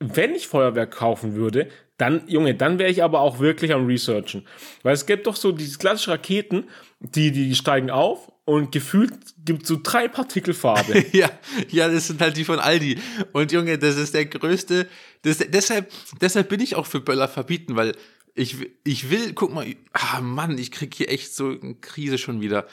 Wenn 0.00 0.34
ich 0.34 0.46
Feuerwerk 0.46 0.92
kaufen 0.92 1.34
würde, 1.34 1.68
dann, 1.98 2.22
Junge, 2.28 2.54
dann 2.54 2.78
wäre 2.78 2.90
ich 2.90 3.02
aber 3.02 3.20
auch 3.20 3.40
wirklich 3.40 3.72
am 3.72 3.86
Researchen. 3.86 4.46
Weil 4.84 4.94
es 4.94 5.06
gibt 5.06 5.26
doch 5.26 5.34
so 5.34 5.50
diese 5.50 5.78
klassischen 5.78 6.10
Raketen, 6.10 6.68
die, 7.00 7.32
die 7.32 7.54
steigen 7.56 7.90
auf 7.90 8.30
und 8.44 8.70
gefühlt 8.70 9.12
gibt 9.44 9.66
so 9.66 9.78
drei 9.82 10.06
Partikelfarbe. 10.06 11.04
ja, 11.12 11.28
ja, 11.68 11.88
das 11.88 12.06
sind 12.06 12.20
halt 12.20 12.36
die 12.36 12.44
von 12.44 12.60
Aldi. 12.60 12.98
Und 13.32 13.50
Junge, 13.50 13.76
das 13.78 13.96
ist 13.96 14.14
der 14.14 14.26
größte, 14.26 14.86
das, 15.22 15.38
deshalb, 15.38 15.90
deshalb 16.20 16.48
bin 16.48 16.60
ich 16.60 16.76
auch 16.76 16.86
für 16.86 17.00
Böller 17.00 17.26
verbieten, 17.26 17.74
weil 17.74 17.96
ich, 18.34 18.56
ich 18.84 19.10
will, 19.10 19.32
guck 19.34 19.52
mal, 19.52 19.66
ah 19.92 20.20
Mann, 20.20 20.56
ich 20.56 20.70
krieg 20.70 20.94
hier 20.94 21.10
echt 21.10 21.34
so 21.34 21.48
eine 21.60 21.74
Krise 21.74 22.18
schon 22.18 22.40
wieder. 22.40 22.66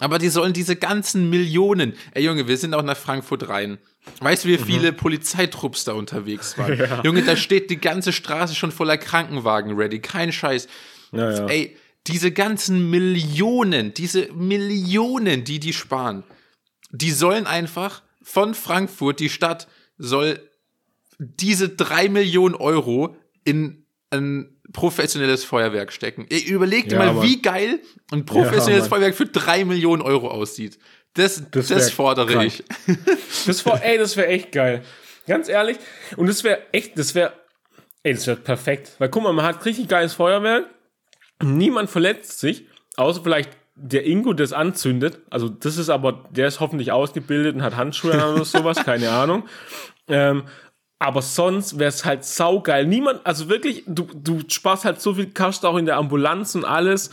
Aber 0.00 0.18
die 0.18 0.28
sollen 0.28 0.52
diese 0.52 0.76
ganzen 0.76 1.30
Millionen. 1.30 1.94
Ey 2.12 2.24
Junge, 2.24 2.48
wir 2.48 2.56
sind 2.56 2.74
auch 2.74 2.82
nach 2.82 2.96
Frankfurt 2.96 3.48
rein. 3.48 3.78
Weißt 4.20 4.44
du, 4.44 4.48
wie 4.48 4.58
mhm. 4.58 4.64
viele 4.64 4.92
mhm. 4.92 4.96
Polizeitrupps 4.96 5.84
da 5.84 5.92
unterwegs 5.92 6.58
waren? 6.58 6.78
Ja. 6.78 7.02
Junge, 7.02 7.22
da 7.22 7.36
steht 7.36 7.70
die 7.70 7.80
ganze 7.80 8.12
Straße 8.12 8.54
schon 8.54 8.72
voller 8.72 8.98
Krankenwagen 8.98 9.76
ready. 9.76 10.00
Kein 10.00 10.32
Scheiß. 10.32 10.66
Ja, 11.12 11.30
ja. 11.30 11.46
Ey, 11.46 11.76
diese 12.06 12.32
ganzen 12.32 12.90
Millionen, 12.90 13.94
diese 13.94 14.32
Millionen, 14.32 15.44
die 15.44 15.60
die 15.60 15.72
sparen, 15.72 16.24
die 16.90 17.10
sollen 17.10 17.46
einfach 17.46 18.02
von 18.22 18.54
Frankfurt, 18.54 19.20
die 19.20 19.30
Stadt 19.30 19.68
soll 19.96 20.40
diese 21.18 21.68
drei 21.68 22.08
Millionen 22.08 22.54
Euro 22.54 23.16
in 23.44 23.86
ein 24.10 24.53
professionelles 24.74 25.44
Feuerwerk 25.44 25.92
stecken. 25.92 26.26
Ihr 26.28 26.46
überlegt 26.46 26.92
ja, 26.92 26.98
mal, 26.98 27.22
wie 27.22 27.40
geil 27.40 27.80
ein 28.12 28.26
professionelles 28.26 28.84
ja, 28.84 28.88
Feuerwerk 28.90 29.14
für 29.14 29.24
drei 29.24 29.64
Millionen 29.64 30.02
Euro 30.02 30.28
aussieht. 30.28 30.78
Das, 31.14 31.42
das, 31.50 31.68
das 31.68 31.90
fordere 31.90 32.26
krank. 32.26 32.46
ich. 32.46 32.64
Das 33.46 33.64
war, 33.66 33.82
ey, 33.82 33.98
das 33.98 34.16
wäre 34.16 34.28
echt 34.28 34.52
geil. 34.52 34.82
Ganz 35.26 35.48
ehrlich. 35.48 35.76
Und 36.16 36.28
das 36.28 36.44
wäre 36.44 36.60
echt, 36.72 36.98
das 36.98 37.14
wäre, 37.14 37.32
ey, 38.02 38.14
das 38.14 38.26
wäre 38.26 38.36
perfekt. 38.36 38.92
Weil 38.98 39.08
guck 39.10 39.22
mal, 39.22 39.32
man 39.32 39.44
hat 39.44 39.64
richtig 39.64 39.88
geiles 39.88 40.14
Feuerwerk. 40.14 40.66
Niemand 41.42 41.90
verletzt 41.90 42.40
sich, 42.40 42.66
außer 42.96 43.22
vielleicht 43.22 43.50
der 43.76 44.06
Ingo, 44.06 44.32
das 44.32 44.52
anzündet. 44.52 45.20
Also 45.30 45.48
das 45.48 45.76
ist 45.76 45.88
aber, 45.88 46.24
der 46.30 46.48
ist 46.48 46.60
hoffentlich 46.60 46.90
ausgebildet 46.90 47.54
und 47.54 47.62
hat 47.62 47.76
Handschuhe 47.76 48.12
oder 48.12 48.44
sowas, 48.44 48.78
keine 48.84 49.10
Ahnung. 49.10 49.46
Ähm, 50.08 50.44
aber 50.98 51.22
sonst 51.22 51.78
wäre 51.78 51.88
es 51.88 52.04
halt 52.04 52.24
saugeil. 52.24 52.86
Niemand, 52.86 53.24
also 53.26 53.48
wirklich, 53.48 53.84
du, 53.86 54.06
du 54.14 54.40
sparst 54.48 54.84
halt 54.84 55.00
so 55.00 55.14
viel 55.14 55.30
Kasten 55.30 55.66
auch 55.66 55.76
in 55.76 55.86
der 55.86 55.96
Ambulanz 55.96 56.54
und 56.54 56.64
alles. 56.64 57.10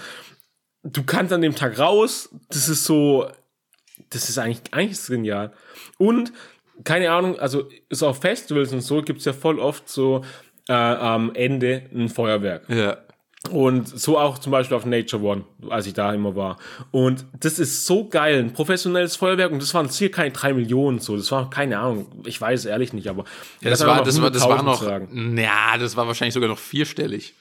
Du 0.84 1.04
kannst 1.04 1.34
an 1.34 1.42
dem 1.42 1.56
Tag 1.56 1.78
raus. 1.78 2.30
Das 2.50 2.70
ist 2.70 2.86
so, 2.86 3.30
das 4.10 4.30
ist 4.30 4.38
eigentlich, 4.38 4.62
eigentlich 4.72 4.92
ist 4.92 5.08
genial. 5.08 5.52
Und, 5.98 6.32
keine 6.84 7.12
Ahnung, 7.12 7.40
also 7.40 7.70
so 7.90 8.08
auf 8.08 8.22
Festivals 8.22 8.74
und 8.74 8.82
so 8.82 9.02
gibt 9.02 9.20
es 9.20 9.26
ja 9.26 9.34
voll 9.34 9.60
oft 9.60 9.88
so 9.88 10.24
äh, 10.68 10.74
am 10.74 11.34
Ende 11.36 11.84
ein 11.94 12.10
Feuerwerk. 12.10 12.70
Ja. 12.70 12.98
Und 13.50 13.88
so 13.88 14.20
auch 14.20 14.38
zum 14.38 14.52
Beispiel 14.52 14.78
auf 14.78 14.86
Nature 14.86 15.22
One, 15.24 15.44
als 15.70 15.88
ich 15.88 15.94
da 15.94 16.14
immer 16.14 16.36
war. 16.36 16.58
Und 16.92 17.26
das 17.40 17.58
ist 17.58 17.86
so 17.88 18.08
geil, 18.08 18.38
ein 18.40 18.54
professionelles 18.54 19.16
Feuerwerk. 19.16 19.52
Und 19.52 19.62
das 19.62 19.74
waren 19.74 19.90
hier 19.90 20.12
keine 20.12 20.32
drei 20.32 20.54
Millionen 20.54 21.00
so. 21.00 21.18
Das 21.18 21.32
war 21.32 21.50
keine 21.50 21.80
Ahnung. 21.80 22.06
Ich 22.26 22.40
weiß 22.40 22.66
ehrlich 22.66 22.94
nicht, 22.94 23.08
aber 23.08 23.26
ja, 23.62 23.72
das, 23.72 23.86
war, 23.86 24.04
das 24.04 24.22
war, 24.22 24.30
das 24.30 24.48
war 24.48 24.62
noch. 24.62 24.84
Sagen. 24.84 25.38
Ja, 25.38 25.78
das 25.80 25.98
war 25.98 26.06
wahrscheinlich 26.06 26.36
sogar 26.36 26.50
noch 26.50 26.60
vierstellig. 26.60 27.34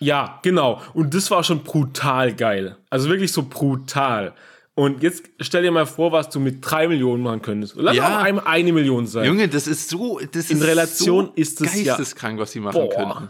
Ja, 0.00 0.40
genau. 0.42 0.82
Und 0.92 1.14
das 1.14 1.30
war 1.30 1.42
schon 1.44 1.62
brutal 1.62 2.34
geil. 2.34 2.76
Also 2.90 3.08
wirklich 3.08 3.32
so 3.32 3.44
brutal. 3.44 4.34
Und 4.74 5.02
jetzt 5.02 5.24
stell 5.40 5.62
dir 5.62 5.70
mal 5.72 5.86
vor, 5.86 6.12
was 6.12 6.30
du 6.30 6.40
mit 6.40 6.58
drei 6.60 6.88
Millionen 6.88 7.22
machen 7.22 7.42
könntest. 7.42 7.74
Lass 7.76 7.96
Ja. 7.96 8.18
auch 8.18 8.22
einem 8.22 8.40
eine 8.44 8.72
Million 8.72 9.06
sein. 9.06 9.24
Junge, 9.24 9.48
das 9.48 9.66
ist 9.68 9.88
so, 9.88 10.20
das 10.32 10.50
In 10.50 10.58
ist 10.58 10.66
Relation 10.66 11.26
so 11.26 11.32
ist 11.36 11.60
es 11.60 11.74
ja- 11.82 11.96
geisteskrank, 11.96 12.38
was 12.40 12.52
sie 12.52 12.60
machen 12.60 12.74
Boah. 12.80 12.88
könnten. 12.90 13.28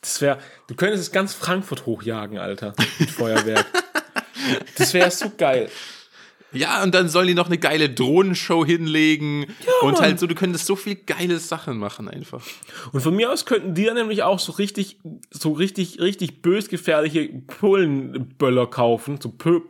Das 0.00 0.20
wäre, 0.20 0.38
du 0.66 0.74
könntest 0.74 1.02
es 1.02 1.12
ganz 1.12 1.34
Frankfurt 1.34 1.86
hochjagen, 1.86 2.38
Alter, 2.38 2.74
mit 2.98 3.10
Feuerwerk. 3.10 3.66
das 4.76 4.94
wäre 4.94 5.10
so 5.10 5.30
geil. 5.36 5.70
Ja, 6.52 6.82
und 6.82 6.94
dann 6.94 7.08
sollen 7.08 7.28
die 7.28 7.34
noch 7.34 7.46
eine 7.46 7.58
geile 7.58 7.88
Drohnenshow 7.88 8.64
hinlegen 8.64 9.46
und 9.82 9.92
Mann. 9.92 10.02
halt 10.02 10.18
so, 10.18 10.26
du 10.26 10.34
könntest 10.34 10.66
so 10.66 10.74
viel 10.74 10.96
geile 10.96 11.38
Sachen 11.38 11.78
machen 11.78 12.08
einfach. 12.08 12.42
Und 12.92 13.02
von 13.02 13.14
mir 13.14 13.30
aus 13.30 13.46
könnten 13.46 13.74
die 13.74 13.84
dann 13.84 13.94
nämlich 13.94 14.24
auch 14.24 14.40
so 14.40 14.52
richtig, 14.52 14.98
so 15.30 15.52
richtig, 15.52 16.00
richtig 16.00 16.42
bösgefährliche 16.42 17.28
Polenböller 17.28 18.66
kaufen, 18.66 19.20
so 19.20 19.28
Pö- 19.28 19.60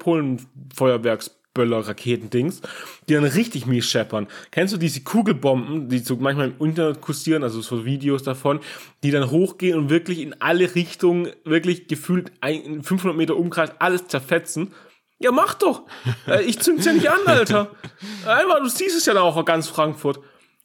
Polenfeuerwerksböller, 1.55 1.89
Raketendings, 1.89 2.61
die 3.09 3.15
dann 3.15 3.25
richtig 3.25 3.67
mies 3.67 3.87
scheppern. 3.87 4.29
Kennst 4.51 4.75
du 4.75 4.79
diese 4.79 5.03
Kugelbomben, 5.03 5.89
die 5.89 5.99
so 5.99 6.17
manchmal 6.17 6.53
im 6.59 6.67
Internet 6.67 7.01
kursieren, 7.01 7.43
also 7.43 7.61
so 7.61 7.85
Videos 7.85 8.23
davon, 8.23 8.61
die 9.03 9.11
dann 9.11 9.31
hochgehen 9.31 9.79
und 9.79 9.91
wirklich 9.91 10.21
in 10.21 10.41
alle 10.41 10.75
Richtungen, 10.75 11.31
wirklich 11.45 11.89
gefühlt 11.89 12.33
ein, 12.41 12.83
500 12.83 13.17
Meter 13.17 13.37
Umkreis 13.37 13.71
alles 13.79 14.07
zerfetzen? 14.09 14.73
Ja, 15.19 15.33
mach 15.33 15.55
doch. 15.55 15.83
Äh, 16.27 16.45
Ich 16.45 16.61
zünd's 16.61 16.87
ja 16.87 16.93
nicht 16.93 17.11
an, 17.11 17.21
Alter. 17.27 17.71
Einmal, 18.27 18.63
du 18.63 18.69
siehst 18.69 18.97
es 18.97 19.07
ja 19.07 19.13
dann 19.15 19.23
auch 19.23 19.45
ganz 19.45 19.69
Frankfurt. 19.69 20.21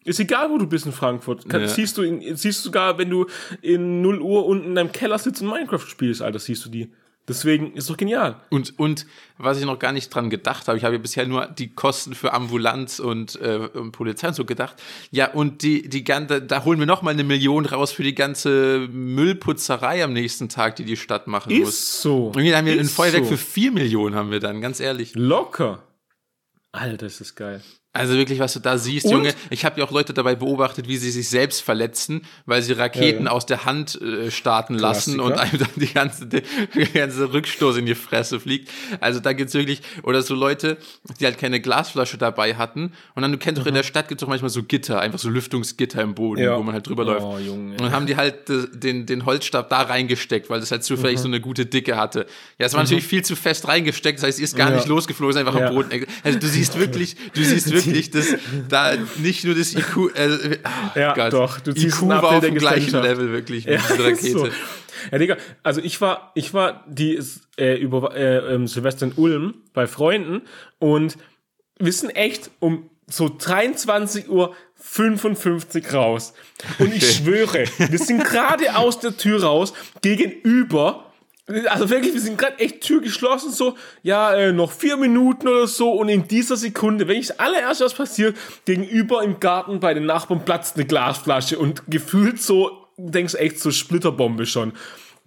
Ist 0.05 0.19
egal, 0.19 0.51
wo 0.51 0.57
du 0.59 0.67
bist 0.67 0.85
in 0.85 0.91
Frankfurt. 0.91 1.49
Kann, 1.49 1.61
Ja. 1.61 1.67
Siehst 1.67 1.97
du, 1.97 2.03
in, 2.03 2.35
siehst 2.37 2.59
du 2.59 2.63
sogar, 2.65 2.97
wenn 2.99 3.09
du 3.09 3.25
in 3.61 4.01
0 4.01 4.21
Uhr 4.21 4.45
unten 4.45 4.67
in 4.67 4.75
deinem 4.75 4.91
Keller 4.91 5.17
sitzt 5.17 5.41
und 5.41 5.49
Minecraft 5.49 5.79
spielst, 5.87 6.21
Alter, 6.21 6.39
siehst 6.39 6.63
du 6.63 6.69
die. 6.69 6.89
Deswegen 7.27 7.73
ist 7.73 7.89
doch 7.89 7.97
genial. 7.97 8.39
Und, 8.51 8.77
und 8.77 9.07
was 9.37 9.57
ich 9.57 9.65
noch 9.65 9.79
gar 9.79 9.91
nicht 9.91 10.13
dran 10.13 10.29
gedacht 10.29 10.67
habe, 10.67 10.77
ich 10.77 10.83
habe 10.83 10.95
ja 10.95 11.01
bisher 11.01 11.25
nur 11.25 11.47
die 11.47 11.73
Kosten 11.73 12.13
für 12.13 12.33
Ambulanz 12.33 12.99
und, 12.99 13.41
äh, 13.41 13.67
und 13.73 13.93
Polizei 13.93 14.27
und 14.27 14.35
so 14.35 14.45
gedacht. 14.45 14.75
Ja, 15.09 15.31
und 15.31 15.63
die, 15.63 15.89
die 15.89 16.03
ganze, 16.03 16.41
da 16.41 16.63
holen 16.65 16.77
wir 16.77 16.85
noch 16.85 17.01
mal 17.01 17.11
eine 17.11 17.23
Million 17.23 17.65
raus 17.65 17.91
für 17.91 18.03
die 18.03 18.13
ganze 18.13 18.87
Müllputzerei 18.91 20.03
am 20.03 20.13
nächsten 20.13 20.49
Tag, 20.49 20.75
die 20.75 20.85
die 20.85 20.97
Stadt 20.97 21.25
machen 21.25 21.57
muss. 21.57 21.69
Ist 21.69 22.01
so. 22.01 22.27
Und 22.27 22.37
dann 22.37 22.53
haben 22.53 22.65
wir 22.67 22.73
ein 22.73 22.79
Ist 22.79 22.95
Feuerwerk 22.95 23.23
so. 23.23 23.31
für 23.31 23.37
vier 23.37 23.71
Millionen 23.71 24.15
haben 24.15 24.29
wir 24.29 24.39
dann, 24.39 24.61
ganz 24.61 24.79
ehrlich. 24.79 25.13
Locker. 25.15 25.81
Alter, 26.71 27.07
ist 27.07 27.21
das 27.21 27.33
geil. 27.33 27.63
Also 27.95 28.13
wirklich, 28.15 28.39
was 28.39 28.53
du 28.53 28.59
da 28.59 28.77
siehst, 28.77 29.05
Und? 29.05 29.11
Junge. 29.13 29.33
Ich 29.49 29.63
habe 29.65 29.79
ja 29.79 29.85
auch 29.87 29.91
Leute 29.91 30.13
dabei 30.13 30.35
beobachtet, 30.35 30.87
wie 30.87 30.97
sie 30.97 31.11
sich 31.11 31.29
selbst 31.29 31.61
verletzen, 31.61 32.21
weil 32.45 32.61
sie 32.61 32.73
Raketen 32.73 33.23
Ja, 33.25 33.25
ja. 33.25 33.31
aus 33.31 33.45
der 33.45 33.65
Hand 33.65 33.99
äh, 34.01 34.29
starten 34.31 34.75
lassen 34.77 35.19
und 35.19 35.33
einem 35.33 35.57
dann 35.59 35.69
die 35.77 35.93
ganze, 35.93 36.27
die 36.27 36.41
ganze 36.93 37.31
Rückstoß 37.31 37.77
in 37.77 37.85
die 37.85 37.95
Fresse 37.95 38.39
fliegt. 38.39 38.69
Also 38.99 39.19
da 39.19 39.33
gibt's 39.33 39.53
wirklich, 39.53 39.81
oder 40.03 40.21
so 40.21 40.35
Leute, 40.35 40.77
die 41.19 41.25
halt 41.25 41.37
keine 41.37 41.59
Glasflasche 41.61 42.17
dabei 42.17 42.55
hatten. 42.55 42.91
Und 43.15 43.21
dann, 43.21 43.31
du 43.31 43.37
kennst 43.37 43.61
doch 43.61 43.65
in 43.65 43.73
der 43.75 43.83
Stadt 43.83 44.09
gibt's 44.09 44.21
doch 44.21 44.27
manchmal 44.27 44.49
so 44.49 44.63
Gitter, 44.63 44.99
einfach 44.99 45.19
so 45.19 45.29
Lüftungsgitter 45.29 46.01
im 46.01 46.15
Boden, 46.15 46.41
Ja. 46.43 46.57
wo 46.57 46.63
man 46.63 46.73
halt 46.73 46.87
drüber 46.87 47.05
läuft. 47.05 47.21
Oh, 47.25 47.37
Junge. 47.37 47.71
Und 47.71 47.81
dann 47.81 47.91
haben 47.91 48.07
die 48.07 48.17
halt 48.17 48.49
äh, 48.49 48.67
den, 48.73 49.05
den 49.05 49.25
Holzstab 49.25 49.69
da 49.69 49.81
reingesteckt, 49.83 50.49
weil 50.49 50.59
das 50.59 50.71
halt 50.71 50.81
Mhm. 50.81 50.85
zufällig 50.85 51.19
so 51.19 51.27
eine 51.29 51.39
gute 51.39 51.65
Dicke 51.65 51.95
hatte. 51.95 52.25
Ja, 52.59 52.65
es 52.65 52.73
war 52.73 52.83
natürlich 52.83 53.05
viel 53.05 53.23
zu 53.23 53.35
fest 53.37 53.67
reingesteckt, 53.69 54.19
das 54.19 54.25
heißt, 54.27 54.37
sie 54.37 54.43
ist 54.43 54.57
gar 54.57 54.69
Ja. 54.69 54.75
nicht 54.75 54.87
losgeflogen, 54.87 55.33
ist 55.33 55.39
einfach 55.39 55.57
Ja. 55.57 55.67
am 55.69 55.75
Boden. 55.75 56.05
Also 56.23 56.39
du 56.39 56.47
siehst 56.47 56.77
wirklich, 56.77 57.15
du 57.33 57.41
siehst 57.43 57.67
wirklich, 57.71 57.84
dass 58.11 58.35
da 58.69 58.93
nicht 59.17 59.43
nur 59.43 59.55
das 59.55 59.73
IQ, 59.73 59.97
äh, 60.15 60.57
oh 60.95 60.99
Ja, 60.99 61.13
Gott, 61.13 61.33
doch, 61.33 61.59
du 61.59 61.73
ziehst 61.73 62.01
IQ 62.01 62.07
war 62.07 62.23
auf 62.23 62.39
dem 62.39 62.55
gleichen. 62.55 63.01
Level 63.01 63.31
wirklich 63.31 63.65
mit 63.65 63.75
Ja, 63.75 63.81
dieser 63.87 64.03
Rakete. 64.11 64.29
so. 64.31 64.49
Ja, 65.11 65.17
Digga, 65.17 65.37
also 65.63 65.81
ich 65.81 66.01
war, 66.01 66.31
ich 66.35 66.53
war 66.53 66.83
die 66.87 67.19
äh, 67.57 67.75
über 67.77 68.15
äh, 68.15 68.53
ähm, 68.53 68.67
Silvester 68.67 69.05
in 69.05 69.13
Ulm 69.13 69.55
bei 69.73 69.87
Freunden 69.87 70.41
und 70.79 71.17
wir 71.77 71.91
sind 71.93 72.09
echt 72.15 72.49
um 72.59 72.89
so 73.07 73.29
23 73.37 74.29
Uhr 74.29 74.55
55 74.77 75.93
raus. 75.93 76.33
Und 76.79 76.93
ich 76.93 77.17
schwöre, 77.17 77.65
wir 77.77 77.99
sind 77.99 78.23
gerade 78.23 78.75
aus 78.77 78.99
der 78.99 79.15
Tür 79.17 79.43
raus, 79.43 79.73
gegenüber 80.01 81.04
also 81.67 81.89
wirklich, 81.89 82.13
wir 82.13 82.21
sind 82.21 82.37
gerade 82.37 82.57
echt 82.59 82.81
Tür 82.81 83.01
geschlossen, 83.01 83.51
so, 83.51 83.77
ja, 84.01 84.33
äh, 84.33 84.51
noch 84.51 84.71
vier 84.71 84.97
Minuten 84.97 85.47
oder 85.47 85.67
so 85.67 85.91
und 85.91 86.09
in 86.09 86.27
dieser 86.27 86.57
Sekunde, 86.57 87.07
wenn 87.07 87.17
ich 87.17 87.27
das 87.27 87.39
allererste, 87.39 87.85
was 87.85 87.93
passiert, 87.93 88.35
gegenüber 88.65 89.23
im 89.23 89.39
Garten 89.39 89.79
bei 89.79 89.93
den 89.93 90.05
Nachbarn 90.05 90.43
platzt 90.43 90.75
eine 90.75 90.85
Glasflasche 90.85 91.59
und 91.59 91.83
gefühlt 91.87 92.41
so, 92.41 92.87
denkst 92.97 93.35
echt 93.35 93.59
so 93.59 93.71
Splitterbombe 93.71 94.45
schon. 94.45 94.73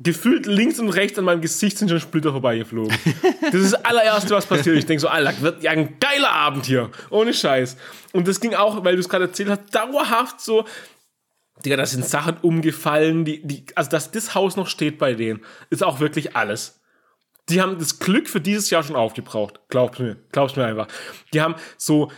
Gefühlt 0.01 0.47
links 0.47 0.79
und 0.79 0.91
rechts 0.91 1.19
an 1.19 1.25
meinem 1.25 1.41
Gesicht 1.41 1.77
sind 1.77 1.89
schon 1.89 2.01
Splitter 2.01 2.31
vorbeigeflogen. 2.31 2.97
Das 3.51 3.63
ist 3.63 3.73
das 3.73 3.85
allererste, 3.85 4.35
was 4.35 4.45
passiert. 4.45 4.77
Ich 4.77 4.85
denk 4.85 5.01
so, 5.01 5.09
Alter, 5.09 5.33
wird 5.41 5.63
ja 5.63 5.71
ein 5.71 5.99
geiler 5.99 6.31
Abend 6.31 6.67
hier. 6.67 6.91
Ohne 7.09 7.33
Scheiß. 7.33 7.79
Und 8.13 8.29
das 8.29 8.41
ging 8.41 8.53
auch, 8.55 8.85
weil 8.85 8.95
du 8.95 9.01
es 9.01 9.09
gerade 9.09 9.25
erzählt 9.25 9.49
hast, 9.49 9.75
dauerhaft 9.75 10.39
so, 10.43 10.67
Digga, 11.65 11.77
da 11.77 11.87
sind 11.87 12.05
Sachen 12.05 12.37
umgefallen, 12.43 13.25
die, 13.25 13.47
die, 13.47 13.65
also 13.75 13.91
dass 13.91 14.11
das 14.11 14.35
Haus 14.35 14.57
noch 14.57 14.69
steht 14.69 14.99
bei 14.99 15.15
denen, 15.15 15.41
ist 15.71 15.85
auch 15.85 16.01
wirklich 16.01 16.37
alles. 16.37 16.81
Die 17.49 17.61
haben 17.61 17.79
das 17.79 17.99
Glück 17.99 18.29
für 18.29 18.41
dieses 18.41 18.71
Jahr 18.71 18.83
schon 18.83 18.97
aufgebraucht. 18.97 19.61
Glaub's 19.69 19.99
mir, 19.99 20.17
glaub's 20.33 20.57
mir 20.57 20.67
einfach. 20.67 20.89
Die 21.33 21.41
haben 21.41 21.55
so 21.77 22.11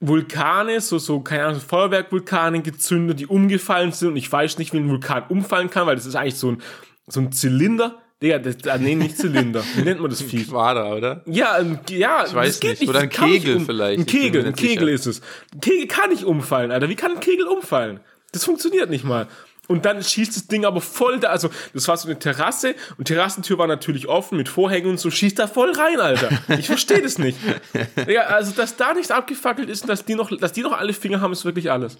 Vulkane, 0.00 0.80
so, 0.80 0.98
so, 0.98 1.20
keine 1.20 1.46
Ahnung, 1.46 1.60
Feuerwerkvulkane 1.60 2.62
gezündet, 2.62 3.20
die 3.20 3.26
umgefallen 3.26 3.92
sind 3.92 4.08
und 4.08 4.16
ich 4.16 4.30
weiß 4.30 4.58
nicht, 4.58 4.72
wie 4.72 4.78
ein 4.78 4.88
Vulkan 4.88 5.24
umfallen 5.28 5.70
kann, 5.70 5.86
weil 5.86 5.96
das 5.96 6.06
ist 6.06 6.14
eigentlich 6.14 6.36
so 6.36 6.52
ein, 6.52 6.62
so 7.06 7.20
ein 7.20 7.32
Zylinder. 7.32 8.00
Digga, 8.22 8.38
das, 8.38 8.56
ah, 8.66 8.78
nee, 8.78 8.96
nicht 8.96 9.16
Zylinder. 9.16 9.62
Wie 9.76 9.82
nennt 9.82 10.00
man 10.00 10.10
das 10.10 10.22
Vieh? 10.22 10.44
Quader, 10.44 10.96
oder? 10.96 11.22
Ja, 11.26 11.54
ein, 11.54 11.80
ja, 11.88 12.24
ich 12.26 12.34
weiß 12.34 12.62
nicht. 12.62 12.88
Oder 12.88 13.00
ein 13.00 13.10
Kegel 13.10 13.60
vielleicht. 13.60 14.00
Ein 14.00 14.06
Kegel, 14.06 14.42
ein 14.42 14.46
nicht 14.48 14.60
sicher. 14.60 14.72
Kegel 14.74 14.88
ist 14.88 15.06
es. 15.06 15.20
Ein 15.54 15.60
Kegel 15.60 15.86
kann 15.86 16.10
nicht 16.10 16.24
umfallen, 16.24 16.72
Alter. 16.72 16.88
Wie 16.88 16.96
kann 16.96 17.12
ein 17.12 17.20
Kegel 17.20 17.46
umfallen? 17.46 18.00
Das 18.32 18.44
funktioniert 18.44 18.90
nicht 18.90 19.04
mal. 19.04 19.28
Und 19.68 19.84
dann 19.84 20.02
schießt 20.02 20.34
das 20.34 20.46
Ding 20.46 20.64
aber 20.64 20.80
voll 20.80 21.20
da, 21.20 21.28
also 21.28 21.50
das 21.74 21.86
war 21.88 21.96
so 21.98 22.08
eine 22.08 22.18
Terrasse 22.18 22.74
und 22.96 23.04
Terrassentür 23.04 23.58
war 23.58 23.66
natürlich 23.66 24.08
offen 24.08 24.38
mit 24.38 24.48
Vorhängen 24.48 24.90
und 24.90 24.98
so, 24.98 25.10
schießt 25.10 25.38
da 25.38 25.46
voll 25.46 25.72
rein, 25.72 26.00
Alter. 26.00 26.30
Ich 26.58 26.66
verstehe 26.66 27.02
das 27.02 27.18
nicht. 27.18 27.38
Ja, 28.08 28.22
also 28.22 28.52
dass 28.52 28.76
da 28.76 28.94
nichts 28.94 29.10
abgefackelt 29.10 29.68
ist 29.68 29.82
und 29.82 29.88
dass 29.88 30.06
die 30.06 30.14
noch, 30.14 30.30
dass 30.38 30.52
die 30.52 30.62
noch 30.62 30.72
alle 30.72 30.94
Finger 30.94 31.20
haben, 31.20 31.32
ist 31.32 31.44
wirklich 31.44 31.70
alles. 31.70 31.98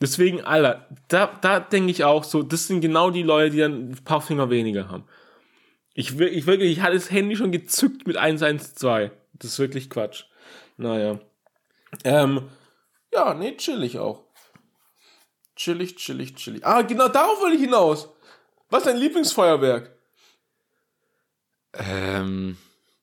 Deswegen, 0.00 0.42
Alter, 0.42 0.86
da, 1.08 1.30
da 1.40 1.58
denke 1.58 1.90
ich 1.90 2.04
auch 2.04 2.22
so, 2.22 2.42
das 2.42 2.68
sind 2.68 2.80
genau 2.80 3.10
die 3.10 3.22
Leute, 3.22 3.50
die 3.50 3.58
dann 3.58 3.90
ein 3.90 4.04
paar 4.04 4.22
Finger 4.22 4.48
weniger 4.48 4.88
haben. 4.88 5.04
Ich, 5.94 6.18
ich 6.20 6.46
wirklich, 6.46 6.70
ich 6.70 6.80
hatte 6.80 6.94
das 6.94 7.10
Handy 7.10 7.36
schon 7.36 7.50
gezückt 7.50 8.06
mit 8.06 8.16
112. 8.16 9.10
Das 9.34 9.50
ist 9.50 9.58
wirklich 9.58 9.90
Quatsch. 9.90 10.24
Naja. 10.76 11.18
Ähm, 12.04 12.48
ja, 13.12 13.34
nee, 13.34 13.56
chillig 13.56 13.98
auch. 13.98 14.22
Chillig, 15.60 15.94
chillig, 15.96 16.34
chillig. 16.36 16.64
Ah, 16.64 16.80
genau 16.80 17.08
darauf 17.08 17.38
wollte 17.38 17.56
ich 17.56 17.62
hinaus. 17.62 18.08
Was 18.70 18.78
ist 18.80 18.86
dein 18.86 18.96
Lieblingsfeuerwerk? 18.96 19.90
Ähm, 21.74 22.56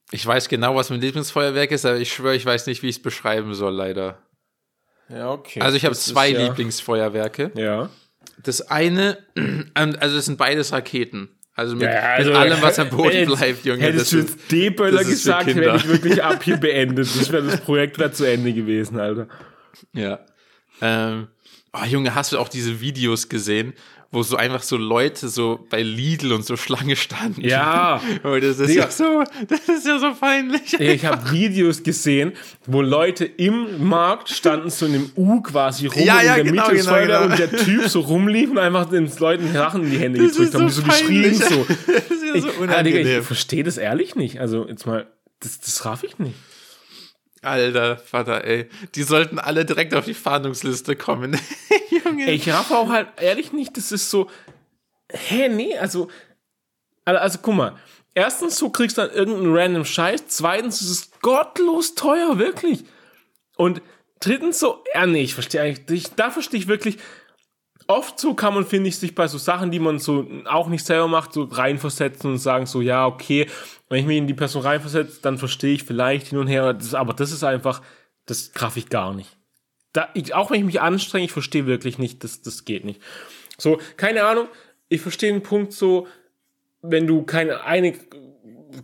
ich 0.10 0.26
weiß 0.26 0.50
genau, 0.50 0.76
was 0.76 0.90
mein 0.90 1.00
Lieblingsfeuerwerk 1.00 1.70
ist, 1.70 1.86
aber 1.86 1.98
ich 1.98 2.12
schwöre, 2.12 2.36
ich 2.36 2.48
weiß 2.48 2.66
nicht, 2.66 2.82
wie 2.82 2.90
ich 2.90 2.96
es 2.96 3.02
beschreiben 3.04 3.54
soll, 3.54 3.76
leider. 3.76 4.24
Ja, 5.08 5.30
okay. 5.30 5.62
Also 5.62 5.78
ich 5.78 5.86
habe 5.86 5.92
ist 5.92 6.06
zwei 6.06 6.30
ja, 6.30 6.48
Lieblingsfeuerwerke. 6.48 7.52
Ja. 7.54 7.92
Das 8.42 8.62
eine, 8.62 9.20
also 9.76 10.16
das 10.16 10.26
sind 10.26 10.40
beides 10.40 10.72
Raketen. 10.72 11.30
Also 11.54 11.76
mit, 11.76 11.84
Ja, 11.84 12.14
also, 12.14 12.32
mit 12.32 12.40
allem, 12.40 12.62
was 12.64 12.80
am 12.80 12.90
Boden 12.90 13.12
hättest- 13.12 13.38
bleibt, 13.38 13.66
Junge. 13.66 13.84
Hättest 13.84 14.12
du 14.14 14.22
das 14.24 14.32
jetzt 14.32 14.52
D-Böller 14.52 15.04
gesagt, 15.04 15.46
hätte 15.46 15.76
ich 15.76 15.88
wirklich 15.88 16.24
ab 16.24 16.42
hier 16.42 16.58
beendet. 16.58 17.06
Das 17.06 17.32
wäre 17.32 17.44
das 17.44 17.62
Projekt 17.62 18.00
wäre 18.00 18.12
zu 18.12 18.24
Ende 18.26 18.52
gewesen, 18.52 19.00
Alter. 19.00 19.28
Ja. 19.94 20.26
Ähm, 20.82 21.28
oh, 21.74 21.86
Junge, 21.86 22.16
hast 22.16 22.32
du 22.32 22.40
auch 22.40 22.50
diese 22.50 22.82
Videos 22.82 23.30
gesehen, 23.30 23.74
wo 24.10 24.24
so 24.24 24.38
einfach 24.38 24.64
so 24.64 24.78
Leute 24.78 25.28
so 25.28 25.66
bei 25.70 25.82
Lidl 25.82 26.32
und 26.32 26.46
so 26.46 26.56
Schlange 26.56 26.96
standen? 26.96 27.42
Ja. 27.42 28.02
Oh, 28.24 28.38
das 28.40 28.60
ist 28.60 28.70
Digga. 28.70 28.84
ja 28.84 28.90
so, 28.92 29.24
das 29.48 29.68
ist 29.68 29.86
ja 29.86 30.00
so 30.00 30.14
peinlich. 30.14 30.80
Ich 30.80 31.06
habe 31.06 31.30
Videos 31.32 31.84
gesehen, 31.84 32.32
wo 32.66 32.82
Leute 32.82 33.26
im 33.26 33.86
Markt 33.86 34.30
standen, 34.30 34.70
so 34.70 34.86
in 34.86 34.96
einem 34.96 35.12
U 35.16 35.42
quasi 35.42 35.88
rum 35.88 36.02
Ja, 36.04 36.20
und 36.20 36.26
ja, 36.26 36.36
in 36.36 36.44
der 36.46 36.54
genau, 36.54 36.68
Mitte 36.70 36.78
genau, 36.84 37.00
genau. 37.00 37.24
und 37.26 37.40
der 37.40 37.52
Typ 37.52 37.88
so 37.90 38.00
rumlief 38.02 38.50
und 38.50 38.58
einfach 38.60 38.90
den 38.90 39.12
Leuten 39.20 39.52
Sachen 39.52 39.84
in 39.84 39.92
die 39.92 40.00
Hände 40.00 40.20
Das 40.20 40.32
gedrückt 40.38 40.54
haben, 40.56 40.70
so 40.70 40.82
so 40.82 40.88
geschrien 40.88 41.34
so. 41.36 41.66
Das 41.88 42.10
ist 42.10 42.24
ja 42.24 42.36
Ich, 42.36 42.42
so 42.44 42.48
Digga, 42.50 42.62
unangenehm. 42.64 43.20
ich 43.20 43.26
verstehe 43.26 43.64
das 43.64 43.78
ehrlich 43.78 44.16
nicht. 44.16 44.40
Also 44.40 44.68
jetzt 44.68 44.86
mal, 44.86 45.06
das, 45.42 45.60
das 45.60 45.84
raff 45.86 46.04
ich 46.04 46.18
nicht. 46.18 46.36
Alter 47.42 47.98
Vater, 47.98 48.44
ey. 48.44 48.70
Die 48.96 49.04
sollten 49.04 49.40
alle 49.40 49.66
direkt 49.66 49.94
auf 49.94 50.06
die 50.06 50.14
Fahndungsliste 50.14 50.96
kommen. 50.96 51.40
Junge. 52.06 52.32
Ich 52.32 52.50
raff 52.50 52.72
auch 52.72 52.90
halt 52.90 53.08
ehrlich 53.22 53.54
nicht, 53.54 53.78
das 53.78 53.92
ist 53.92 54.10
so, 54.10 54.30
hä, 55.12 55.50
nee, 55.50 55.78
also, 55.78 56.10
also, 57.06 57.20
also 57.20 57.40
guck 57.42 57.56
mal, 57.56 57.76
erstens, 58.14 58.58
du 58.58 58.70
kriegst 58.70 58.98
dann 58.98 59.12
irgendeinen 59.12 59.56
random 59.56 59.86
Scheiß, 59.86 60.28
zweitens, 60.28 60.82
es 60.82 60.90
ist 60.90 61.22
gottlos 61.22 61.96
teuer, 61.96 62.40
wirklich. 62.40 62.84
Und 63.56 63.82
drittens 64.20 64.60
so, 64.60 64.84
ja, 64.94 65.06
nee, 65.06 65.22
ich 65.22 65.34
verstehe 65.34 65.62
eigentlich, 65.62 66.06
ich, 66.06 66.16
da 66.16 66.32
verstehe 66.32 66.60
ich 66.60 66.68
wirklich, 66.68 66.98
oft 67.88 68.20
so 68.20 68.34
kann 68.34 68.54
man, 68.54 68.66
finde 68.66 68.90
ich, 68.90 68.98
sich 68.98 69.16
bei 69.16 69.28
so 69.28 69.38
Sachen, 69.38 69.72
die 69.72 69.80
man 69.80 70.00
so 70.00 70.28
auch 70.46 70.68
nicht 70.68 70.86
selber 70.86 71.08
macht, 71.08 71.34
so 71.34 71.44
reinversetzen 71.44 72.32
und 72.32 72.38
sagen 72.38 72.66
so, 72.66 72.82
ja, 72.82 73.06
okay, 73.06 73.48
wenn 73.90 74.00
ich 74.00 74.06
mich 74.06 74.18
in 74.18 74.28
die 74.28 74.34
Person 74.34 74.62
reinversetze, 74.62 75.20
dann 75.22 75.38
verstehe 75.38 75.74
ich 75.74 75.84
vielleicht 75.84 76.28
hin 76.28 76.40
und 76.40 76.48
her, 76.48 76.74
das, 76.74 76.94
aber 76.94 77.14
das 77.14 77.32
ist 77.32 77.44
einfach, 77.44 77.82
das 78.26 78.52
graff 78.52 78.78
ich 78.78 78.90
gar 78.90 79.14
nicht. 79.14 79.38
Da, 79.94 80.10
ich, 80.14 80.36
auch 80.36 80.52
wenn 80.52 80.60
ich 80.60 80.66
mich 80.66 80.82
anstrenge, 80.82 81.26
ich 81.26 81.32
verstehe 81.32 81.66
wirklich 81.66 81.98
nicht, 81.98 82.24
das, 82.24 82.42
das 82.42 82.66
geht 82.66 82.86
nicht. 82.86 83.02
So, 83.58 83.80
keine 83.96 84.24
Ahnung, 84.24 84.48
ich 84.90 85.02
verstehe 85.02 85.32
den 85.32 85.44
Punkt 85.44 85.74
so, 85.74 86.08
wenn 86.82 87.08
du 87.08 87.24
keine 87.24 87.64
eine 87.64 87.94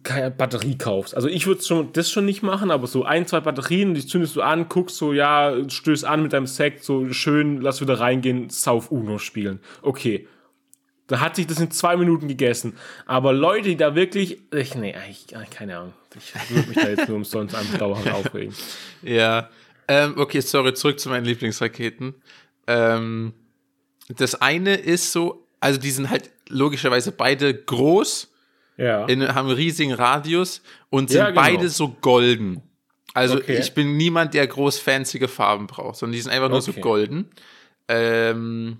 keine 0.03 0.31
Batterie 0.31 0.77
kaufst. 0.77 1.15
Also 1.15 1.27
ich 1.27 1.45
würde 1.45 1.61
schon 1.61 1.93
das 1.93 2.09
schon 2.09 2.25
nicht 2.25 2.41
machen, 2.41 2.71
aber 2.71 2.87
so 2.87 3.03
ein, 3.03 3.27
zwei 3.27 3.39
Batterien, 3.39 3.93
die 3.93 4.05
zündest 4.05 4.35
du 4.35 4.41
an, 4.41 4.69
guckst 4.69 4.97
so, 4.97 5.13
ja, 5.13 5.55
stößt 5.67 6.05
an 6.05 6.23
mit 6.23 6.33
deinem 6.33 6.47
Sekt, 6.47 6.83
so 6.83 7.11
schön, 7.13 7.61
lass 7.61 7.81
wieder 7.81 7.99
reingehen, 7.99 8.49
Sauf 8.49 8.91
Uno 8.91 9.17
spielen. 9.17 9.59
Okay. 9.81 10.27
Da 11.07 11.19
hat 11.19 11.35
sich 11.35 11.45
das 11.45 11.59
in 11.59 11.69
zwei 11.69 11.97
Minuten 11.97 12.29
gegessen. 12.29 12.77
Aber 13.05 13.33
Leute, 13.33 13.69
die 13.69 13.75
da 13.75 13.93
wirklich, 13.93 14.39
ich, 14.53 14.73
nee, 14.75 14.95
ich, 15.09 15.27
keine 15.51 15.77
Ahnung. 15.77 15.93
Ich 16.15 16.33
würde 16.49 16.69
mich 16.69 16.77
da 16.77 16.87
jetzt 16.87 17.07
nur 17.09 17.17
umsonst 17.17 17.55
einfach 17.55 17.77
dauerhaft 17.77 18.09
aufregen. 18.13 18.55
Ja. 19.01 19.49
Ähm, 19.89 20.13
okay, 20.17 20.39
sorry, 20.39 20.73
zurück 20.73 20.99
zu 20.99 21.09
meinen 21.09 21.25
Lieblingsraketen. 21.25 22.15
Ähm, 22.67 23.33
das 24.07 24.35
eine 24.35 24.75
ist 24.75 25.11
so, 25.11 25.45
also 25.59 25.79
die 25.79 25.91
sind 25.91 26.09
halt 26.09 26.31
logischerweise 26.47 27.11
beide 27.11 27.53
groß 27.53 28.32
Ja. 28.83 29.05
in, 29.05 29.27
haben 29.33 29.47
einen 29.47 29.55
riesigen 29.55 29.93
Radius 29.93 30.61
und 30.89 31.09
sind 31.09 31.19
Ja, 31.19 31.29
genau. 31.29 31.41
beide 31.41 31.69
so 31.69 31.89
golden. 31.89 32.61
Also 33.13 33.37
Okay. 33.37 33.57
ich 33.59 33.73
bin 33.73 33.95
niemand, 33.97 34.33
der 34.33 34.47
groß 34.47 34.79
fancy 34.79 35.25
Farben 35.27 35.67
braucht, 35.67 35.97
sondern 35.97 36.13
die 36.13 36.21
sind 36.21 36.31
einfach 36.31 36.49
nur 36.49 36.61
so 36.61 36.71
Okay. 36.71 36.81
golden. 36.81 37.29
Ähm, 37.87 38.77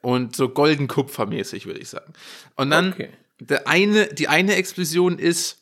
und 0.00 0.34
so 0.34 0.48
golden 0.48 0.88
kupfermäßig, 0.88 1.66
würde 1.66 1.80
ich 1.80 1.88
sagen. 1.88 2.12
Und 2.56 2.70
dann 2.70 2.92
Okay. 2.92 3.10
der 3.40 3.68
eine, 3.68 4.06
die 4.08 4.28
eine 4.28 4.54
Explosion 4.56 5.18
ist, 5.18 5.58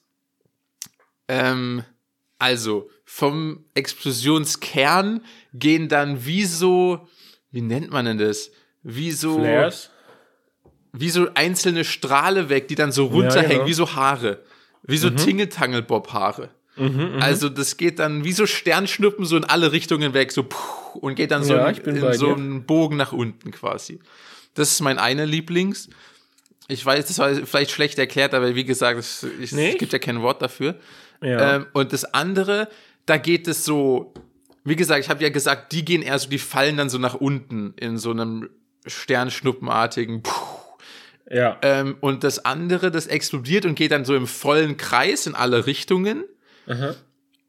ähm, 1.28 1.84
also 2.38 2.88
vom 3.04 3.64
Explosionskern 3.74 5.22
gehen 5.52 5.88
dann 5.88 6.24
wie 6.24 6.44
so, 6.44 7.08
wie 7.50 7.60
nennt 7.60 7.90
man 7.90 8.04
denn 8.04 8.18
das? 8.18 8.50
Wie 8.82 9.10
so 9.12 9.34
Flares. 9.38 9.89
Wie 10.92 11.10
so 11.10 11.28
einzelne 11.34 11.84
Strahle 11.84 12.48
weg, 12.48 12.68
die 12.68 12.74
dann 12.74 12.92
so 12.92 13.06
runterhängen, 13.06 13.50
genau. 13.50 13.62
Mhm. 13.64 13.68
wie 13.68 13.74
so 13.74 13.94
Haare. 13.94 14.40
Wie 14.82 14.98
so 14.98 15.10
Tingeltangelbob-Haare. 15.10 16.50
Also 17.20 17.48
das 17.50 17.76
geht 17.76 17.98
dann 17.98 18.24
wie 18.24 18.32
so 18.32 18.46
Sternschnuppen 18.46 19.26
so 19.26 19.36
in 19.36 19.44
alle 19.44 19.72
Richtungen 19.72 20.14
weg, 20.14 20.32
so 20.32 20.44
puh, 20.44 20.98
und 21.00 21.14
geht 21.14 21.30
dann 21.30 21.44
so 21.44 21.54
Ja, 21.54 21.68
in, 21.68 21.96
in 21.96 22.12
so 22.14 22.34
einen 22.34 22.64
Bogen 22.64 22.96
nach 22.96 23.12
unten 23.12 23.50
quasi. 23.50 24.00
Das 24.54 24.70
ist 24.70 24.80
mein 24.80 24.98
einer 24.98 25.26
Lieblings. 25.26 25.90
Ich 26.68 26.84
weiß, 26.84 27.06
das 27.06 27.18
war 27.18 27.34
vielleicht 27.34 27.70
schlecht 27.70 27.98
erklärt, 27.98 28.32
aber 28.32 28.54
wie 28.54 28.64
gesagt, 28.64 28.98
es, 28.98 29.26
es 29.42 29.50
gibt 29.50 29.92
ja 29.92 29.98
kein 29.98 30.22
Wort 30.22 30.40
dafür. 30.40 30.76
Ja. 31.22 31.56
Ähm, 31.56 31.66
und 31.72 31.92
das 31.92 32.04
andere, 32.04 32.68
da 33.04 33.18
geht 33.18 33.46
es 33.46 33.64
so, 33.64 34.14
wie 34.64 34.76
gesagt, 34.76 35.04
ich 35.04 35.10
habe 35.10 35.22
ja 35.22 35.28
gesagt, 35.28 35.72
die 35.72 35.84
gehen 35.84 36.00
eher 36.00 36.18
so, 36.18 36.30
die 36.30 36.38
fallen 36.38 36.76
dann 36.76 36.88
so 36.88 36.98
nach 36.98 37.14
unten 37.14 37.74
in 37.76 37.98
so 37.98 38.10
einem 38.10 38.48
Sternschnuppenartigen. 38.86 40.22
Puh, 40.22 40.49
ja. 41.30 41.58
ähm, 41.62 41.96
und 42.00 42.24
das 42.24 42.44
andere, 42.44 42.90
das 42.90 43.06
explodiert 43.06 43.64
und 43.64 43.74
geht 43.74 43.92
dann 43.92 44.04
so 44.04 44.14
im 44.14 44.26
vollen 44.26 44.76
Kreis 44.76 45.26
in 45.26 45.34
alle 45.34 45.66
Richtungen 45.66 46.24
Aha. 46.66 46.94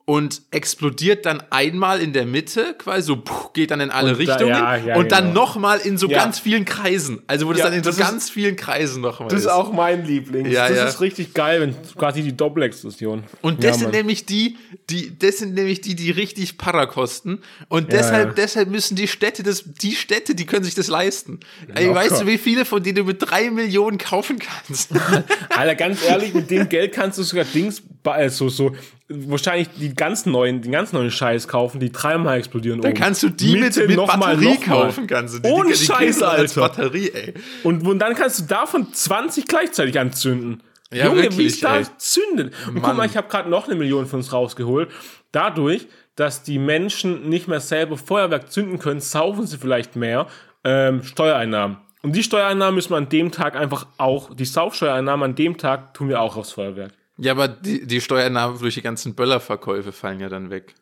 Und 0.05 0.41
explodiert 0.51 1.25
dann 1.25 1.43
einmal 1.51 2.01
in 2.01 2.11
der 2.13 2.25
Mitte, 2.25 2.75
quasi 2.77 3.03
so 3.03 3.17
puh, 3.17 3.49
geht 3.53 3.71
dann 3.71 3.79
in 3.81 3.91
alle 3.91 4.11
Und 4.15 4.27
da- 4.27 4.33
Richtungen 4.33 4.49
ja, 4.55 4.75
ja, 4.75 4.95
und 4.97 5.11
dann 5.11 5.27
genau. 5.29 5.41
nochmal 5.41 5.79
in 5.79 5.97
so 5.97 6.07
Ja. 6.09 6.17
ganz 6.17 6.39
vielen 6.39 6.65
Kreisen. 6.65 7.21
Also 7.27 7.47
wo 7.47 7.53
das 7.53 7.61
dann 7.61 7.73
in 7.73 7.83
so 7.83 7.91
ist- 7.91 7.99
ganz 7.99 8.29
vielen 8.29 8.55
Kreisen 8.55 9.01
nochmal 9.01 9.29
Das 9.29 9.39
ist. 9.39 9.45
ist 9.45 9.51
auch 9.51 9.71
mein 9.71 10.05
Liebling. 10.05 10.45
Ja, 10.49 10.67
das 10.69 10.95
ist 10.95 11.01
richtig 11.01 11.33
geil, 11.33 11.61
wenn 11.61 11.75
quasi 11.95 12.23
die 12.23 12.35
Doppelexplosion. 12.35 13.23
Und 13.41 13.63
das 13.63 13.79
sind 13.79 13.91
nämlich 13.93 14.25
die, 14.25 14.57
die, 14.89 15.17
das 15.17 15.37
sind 15.37 15.53
nämlich 15.53 15.81
die, 15.81 15.95
die 15.95 16.11
richtig 16.11 16.57
Para 16.57 16.85
kosten. 16.87 17.39
Und 17.69 17.93
deshalb, 17.93 18.35
deshalb 18.35 18.69
müssen 18.69 18.95
die 18.95 19.07
Städte 19.07 19.43
das, 19.43 19.63
die 19.65 19.93
Städte, 19.95 20.35
die 20.35 20.45
können 20.45 20.63
sich 20.63 20.75
das 20.75 20.87
leisten. 20.87 21.39
Ey, 21.75 21.93
weißt 21.93 22.21
du, 22.21 22.27
wie 22.27 22.37
viele 22.37 22.65
von 22.65 22.81
denen 22.83 22.95
du 22.97 23.03
mit 23.03 23.21
drei 23.21 23.49
Millionen 23.51 23.97
kaufen 23.97 24.39
kannst? 24.39 24.91
Alter, 25.49 25.75
ganz 25.75 26.03
ehrlich, 26.03 26.33
mit 26.33 26.49
dem 26.51 26.67
Geld 26.69 26.93
kannst 26.93 27.17
du 27.17 27.23
sogar 27.23 27.45
Dings, 27.45 27.81
äh, 28.05 28.29
so, 28.29 28.71
wahrscheinlich 29.09 29.69
die 29.77 29.93
ganz 29.93 30.25
neuen, 30.25 30.61
den 30.61 30.71
ganz 30.71 30.93
neuen 30.93 31.11
Scheiß 31.11 31.47
kaufen, 31.47 31.79
die 31.79 31.91
dreimal 31.91 32.37
explodieren 32.37 32.81
Dann 32.81 32.91
oben. 32.91 32.99
kannst 32.99 33.23
du 33.23 33.29
die 33.29 33.57
mit, 33.57 33.75
mit 33.75 33.95
noch 33.95 34.07
mal, 34.17 34.35
Batterie 34.35 34.55
noch 34.55 34.61
kaufen, 34.61 35.07
kannst 35.07 35.35
du 35.35 35.39
die. 35.39 35.49
Ohne 35.49 35.71
die, 35.71 35.79
die 35.79 35.85
Scheiß, 35.85 36.21
Alter. 36.23 36.61
Batterie, 36.61 37.11
ey. 37.13 37.33
Und, 37.63 37.85
und 37.85 37.99
dann 37.99 38.15
kannst 38.15 38.39
du 38.39 38.43
davon 38.43 38.93
20 38.93 39.47
gleichzeitig 39.47 39.99
anzünden. 39.99 40.63
Ja, 40.93 41.05
Junge, 41.05 41.19
wie 41.19 41.23
wirklich, 41.23 41.47
es 41.53 41.59
da 41.61 41.77
ey. 41.77 41.85
zündet. 41.97 42.53
Und 42.67 42.81
guck 42.81 42.95
mal, 42.95 43.05
ich 43.05 43.15
habe 43.15 43.29
gerade 43.29 43.49
noch 43.49 43.67
eine 43.67 43.75
Million 43.75 44.05
von 44.07 44.19
uns 44.19 44.33
rausgeholt. 44.33 44.89
Dadurch, 45.31 45.87
dass 46.15 46.43
die 46.43 46.59
Menschen 46.59 47.29
nicht 47.29 47.47
mehr 47.47 47.61
selber 47.61 47.97
Feuerwerk 47.97 48.51
zünden 48.51 48.77
können, 48.77 48.99
saufen 48.99 49.47
sie 49.47 49.57
vielleicht 49.57 49.95
mehr 49.95 50.27
ähm, 50.63 51.03
Steuereinnahmen. 51.03 51.77
Und 52.03 52.15
die 52.15 52.23
Steuereinnahmen 52.23 52.75
müssen 52.75 52.89
wir 52.89 52.97
an 52.97 53.09
dem 53.09 53.31
Tag 53.31 53.55
einfach 53.55 53.87
auch, 53.97 54.33
die 54.33 54.45
Saufsteuereinnahmen 54.45 55.31
an 55.31 55.35
dem 55.35 55.57
Tag 55.57 55.93
tun 55.93 56.09
wir 56.09 56.19
auch 56.19 56.35
aufs 56.35 56.51
Feuerwerk. 56.51 56.91
Ja, 57.21 57.33
aber 57.33 57.47
die, 57.47 57.85
die 57.85 58.01
Steuernahmen 58.01 58.57
durch 58.57 58.73
die 58.73 58.81
ganzen 58.81 59.13
Böllerverkäufe 59.13 59.91
fallen 59.91 60.19
ja 60.19 60.27
dann 60.27 60.49
weg. 60.49 60.73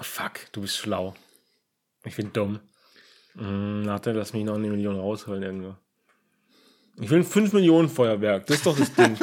Fuck, 0.00 0.50
du 0.50 0.62
bist 0.62 0.76
schlau. 0.76 1.14
Ich 2.04 2.16
bin 2.16 2.32
dumm. 2.32 2.58
Hm, 3.36 3.86
warte, 3.86 4.10
lass 4.10 4.32
mich 4.32 4.42
noch 4.42 4.56
eine 4.56 4.66
Million 4.66 4.98
rausholen 4.98 5.44
irgendwo. 5.44 5.76
Ich 7.00 7.08
will 7.08 7.20
ein 7.20 7.24
5 7.24 7.52
Millionen 7.52 7.88
Feuerwerk. 7.88 8.46
Das 8.46 8.56
ist 8.56 8.66
doch 8.66 8.76
das 8.76 8.92
Ding. 8.92 9.16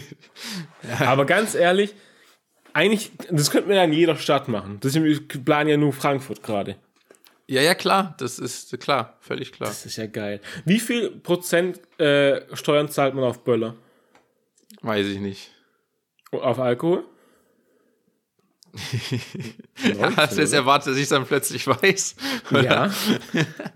Aber 0.98 1.26
ganz 1.26 1.54
ehrlich, 1.54 1.94
eigentlich, 2.72 3.12
das 3.30 3.52
könnten 3.52 3.68
wir 3.68 3.76
ja 3.76 3.84
in 3.84 3.92
jeder 3.92 4.16
Stadt 4.16 4.48
machen. 4.48 4.78
Das 4.80 4.98
planen 5.44 5.70
ja 5.70 5.76
nur 5.76 5.92
Frankfurt 5.92 6.42
gerade. 6.42 6.74
Ja, 7.46 7.62
ja, 7.62 7.76
klar, 7.76 8.16
das 8.18 8.40
ist 8.40 8.80
klar, 8.80 9.16
völlig 9.20 9.52
klar. 9.52 9.68
Das 9.68 9.86
ist 9.86 9.96
ja 9.96 10.06
geil. 10.06 10.40
Wie 10.64 10.80
viel 10.80 11.10
Prozent 11.10 11.80
äh, 12.00 12.42
Steuern 12.56 12.88
zahlt 12.88 13.14
man 13.14 13.22
auf 13.22 13.44
Böller? 13.44 13.76
Weiß 14.82 15.06
ich 15.06 15.18
nicht. 15.20 15.50
Auf 16.32 16.58
Alkohol? 16.58 17.04
Hast 20.16 20.36
du 20.36 20.40
jetzt 20.42 20.52
erwartet, 20.52 20.92
dass 20.92 20.96
ich 20.98 21.08
dann 21.08 21.26
plötzlich 21.26 21.66
weiß? 21.66 22.16
Ja. 22.62 22.90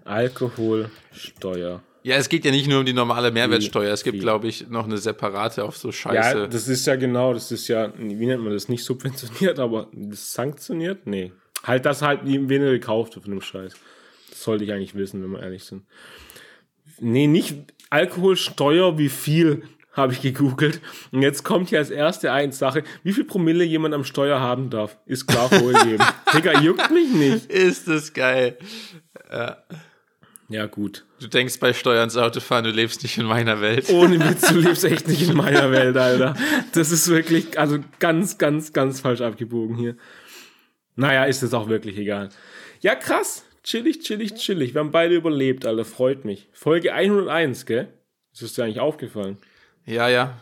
Alkoholsteuer. 0.04 1.82
Ja, 2.02 2.16
es 2.16 2.28
geht 2.28 2.44
ja 2.44 2.50
nicht 2.50 2.68
nur 2.68 2.80
um 2.80 2.86
die 2.86 2.92
normale 2.92 3.30
Mehrwertsteuer. 3.30 3.92
Es 3.92 4.04
gibt, 4.04 4.20
glaube 4.20 4.46
ich, 4.48 4.68
noch 4.68 4.84
eine 4.84 4.98
separate 4.98 5.64
auf 5.64 5.76
so 5.76 5.88
Ja, 5.88 5.92
Scheiße. 5.92 6.48
das 6.48 6.68
ist 6.68 6.86
ja 6.86 6.96
genau, 6.96 7.32
das 7.32 7.50
ist 7.50 7.66
ja, 7.68 7.92
wie 7.96 8.26
nennt 8.26 8.42
man 8.42 8.52
das? 8.52 8.68
Nicht 8.68 8.84
subventioniert, 8.84 9.58
aber 9.58 9.88
das 9.92 10.32
sanktioniert? 10.34 11.06
Nee. 11.06 11.32
Halt, 11.62 11.86
das 11.86 12.02
halt 12.02 12.26
weniger 12.26 12.70
gekauft 12.72 13.14
von 13.14 13.22
dem 13.22 13.40
Scheiß. 13.40 13.72
Das 14.28 14.42
sollte 14.42 14.64
ich 14.64 14.72
eigentlich 14.72 14.94
wissen, 14.94 15.22
wenn 15.22 15.30
wir 15.30 15.42
ehrlich 15.42 15.64
sind. 15.64 15.86
Nee, 17.00 17.26
nicht 17.26 17.54
Alkoholsteuer, 17.88 18.98
wie 18.98 19.08
viel 19.08 19.62
habe 19.94 20.12
ich 20.12 20.20
gegoogelt. 20.20 20.80
Und 21.12 21.22
jetzt 21.22 21.42
kommt 21.44 21.70
hier 21.70 21.78
als 21.78 21.90
erste 21.90 22.32
eine 22.32 22.52
Sache, 22.52 22.84
wie 23.02 23.12
viel 23.12 23.24
Promille 23.24 23.64
jemand 23.64 23.94
am 23.94 24.04
Steuer 24.04 24.40
haben 24.40 24.70
darf. 24.70 24.98
Ist 25.06 25.26
klar 25.26 25.48
vorgegeben. 25.48 26.04
Digga, 26.34 26.60
juckt 26.60 26.90
mich 26.90 27.12
nicht. 27.12 27.50
ist 27.50 27.88
das 27.88 28.12
geil. 28.12 28.58
Ja, 30.48 30.66
gut. 30.66 31.04
Du 31.20 31.26
denkst 31.26 31.58
bei 31.58 31.72
Steuern 31.72 32.04
ins 32.04 32.16
Auto 32.16 32.40
fahren, 32.40 32.64
du 32.64 32.70
lebst 32.70 33.02
nicht 33.02 33.16
in 33.16 33.24
meiner 33.24 33.60
Welt. 33.60 33.88
Ohne 33.90 34.20
Witz, 34.20 34.48
du 34.48 34.58
lebst 34.58 34.84
echt 34.84 35.08
nicht 35.08 35.28
in 35.28 35.36
meiner 35.36 35.70
Welt, 35.70 35.96
Alter. 35.96 36.34
Das 36.72 36.90
ist 36.90 37.08
wirklich, 37.08 37.58
also 37.58 37.78
ganz, 37.98 38.36
ganz, 38.36 38.72
ganz 38.72 39.00
falsch 39.00 39.22
abgebogen 39.22 39.76
hier. 39.76 39.96
Naja, 40.96 41.24
ist 41.24 41.42
es 41.42 41.54
auch 41.54 41.68
wirklich 41.68 41.96
egal. 41.96 42.28
Ja, 42.80 42.94
krass. 42.94 43.44
Chillig, 43.62 44.00
chillig, 44.00 44.34
chillig. 44.34 44.74
Wir 44.74 44.80
haben 44.80 44.90
beide 44.90 45.14
überlebt, 45.14 45.64
Alter. 45.64 45.86
Freut 45.86 46.26
mich. 46.26 46.48
Folge 46.52 46.92
101, 46.92 47.64
gell? 47.64 47.88
Das 48.32 48.42
ist 48.42 48.58
dir 48.58 48.64
eigentlich 48.64 48.80
aufgefallen. 48.80 49.38
Ja, 49.84 50.08
ja. 50.08 50.38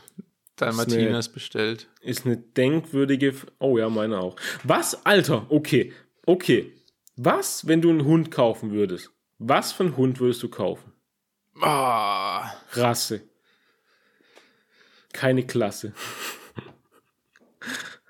Dalmatiner 0.57 1.09
eine- 1.09 1.19
ist 1.19 1.31
bestellt. 1.31 1.89
Ist 2.01 2.27
eine 2.27 2.37
denkwürdige. 2.37 3.35
Oh 3.59 3.79
ja, 3.79 3.89
meine 3.89 4.19
auch. 4.21 4.37
Was, 4.65 5.05
Alter? 5.07 5.47
Okay. 5.51 5.93
Okay. 6.27 6.73
Was, 7.17 7.67
wenn 7.67 7.81
du 7.83 7.91
einen 7.91 8.05
Hund 8.05 8.31
kaufen 8.31 8.71
würdest? 8.73 9.11
Was 9.39 9.73
für 9.73 9.85
einen 9.85 9.97
Hund 9.97 10.21
würdest 10.21 10.43
du 10.43 10.49
kaufen? 10.49 10.93
Ah, 11.61 12.53
Rasse. 12.73 13.23
Keine 15.13 15.45
Klasse. 15.47 15.93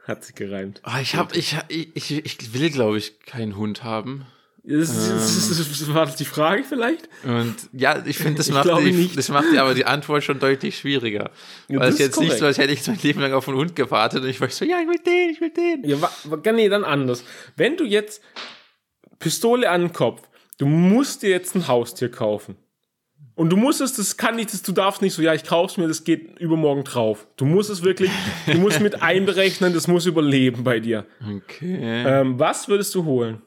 Hat 0.04 0.24
sich 0.24 0.34
gereimt. 0.34 0.80
Ah, 0.84 1.00
ich 1.00 1.14
hab, 1.16 1.34
ich, 1.34 1.56
ich, 1.68 1.96
ich, 1.96 2.24
ich 2.26 2.54
will, 2.54 2.70
glaube 2.70 2.98
ich, 2.98 3.20
keinen 3.20 3.56
Hund 3.56 3.82
haben. 3.84 4.26
Das, 4.64 4.88
das, 5.08 5.48
das, 5.48 5.58
das, 5.58 5.92
war 5.92 6.06
das 6.06 6.14
die 6.14 6.24
Frage 6.24 6.62
vielleicht? 6.62 7.08
Und 7.24 7.56
ja, 7.72 8.00
ich 8.06 8.16
finde, 8.16 8.34
das, 8.38 8.48
macht 8.50 8.68
die- 8.68 8.92
nicht. 8.92 9.18
das 9.18 9.28
macht 9.28 9.52
dir 9.52 9.60
aber 9.60 9.74
die 9.74 9.86
Antwort 9.86 10.22
schon 10.22 10.38
deutlich 10.38 10.78
schwieriger. 10.78 11.30
Ja, 11.68 11.80
Weil 11.80 11.88
es 11.88 11.98
jetzt 11.98 12.20
nicht 12.20 12.28
korrekt. 12.28 12.38
so, 12.40 12.46
als 12.46 12.58
hätte 12.58 12.72
ich 12.72 12.86
mein 12.86 12.98
Leben 13.02 13.20
lang 13.20 13.32
auf 13.32 13.48
einen 13.48 13.56
Hund 13.58 13.74
gewartet 13.74 14.22
und 14.22 14.28
ich 14.28 14.40
war 14.40 14.48
so, 14.50 14.64
ja, 14.64 14.76
ich 14.80 14.86
will 14.86 15.00
den, 15.04 15.30
ich 15.30 15.40
will 15.40 15.50
den. 15.50 15.82
Ja, 15.84 16.00
wa, 16.00 16.52
nee, 16.52 16.68
dann 16.68 16.84
anders. 16.84 17.24
Wenn 17.56 17.76
du 17.76 17.82
jetzt 17.84 18.22
Pistole 19.18 19.68
an 19.68 19.80
den 19.80 19.92
Kopf, 19.92 20.22
du 20.58 20.66
musst 20.66 21.22
dir 21.22 21.30
jetzt 21.30 21.56
ein 21.56 21.66
Haustier 21.66 22.10
kaufen. 22.10 22.56
Und 23.34 23.50
du 23.50 23.56
musst 23.56 23.80
es, 23.80 23.94
das 23.94 24.16
kann 24.16 24.36
nicht, 24.36 24.52
das, 24.52 24.62
du 24.62 24.70
darfst 24.72 25.02
nicht 25.02 25.14
so, 25.14 25.22
ja, 25.22 25.34
ich 25.34 25.42
kauf's 25.42 25.76
mir, 25.76 25.88
das 25.88 26.04
geht 26.04 26.38
übermorgen 26.38 26.84
drauf. 26.84 27.26
Du 27.36 27.46
musst 27.46 27.70
es 27.70 27.82
wirklich, 27.82 28.10
du 28.46 28.58
musst 28.58 28.80
mit 28.80 29.02
einberechnen, 29.02 29.72
das 29.72 29.88
muss 29.88 30.06
überleben 30.06 30.62
bei 30.62 30.78
dir. 30.78 31.06
Okay. 31.36 31.78
Ähm, 31.80 32.38
was 32.38 32.68
würdest 32.68 32.94
du 32.94 33.04
holen? 33.04 33.42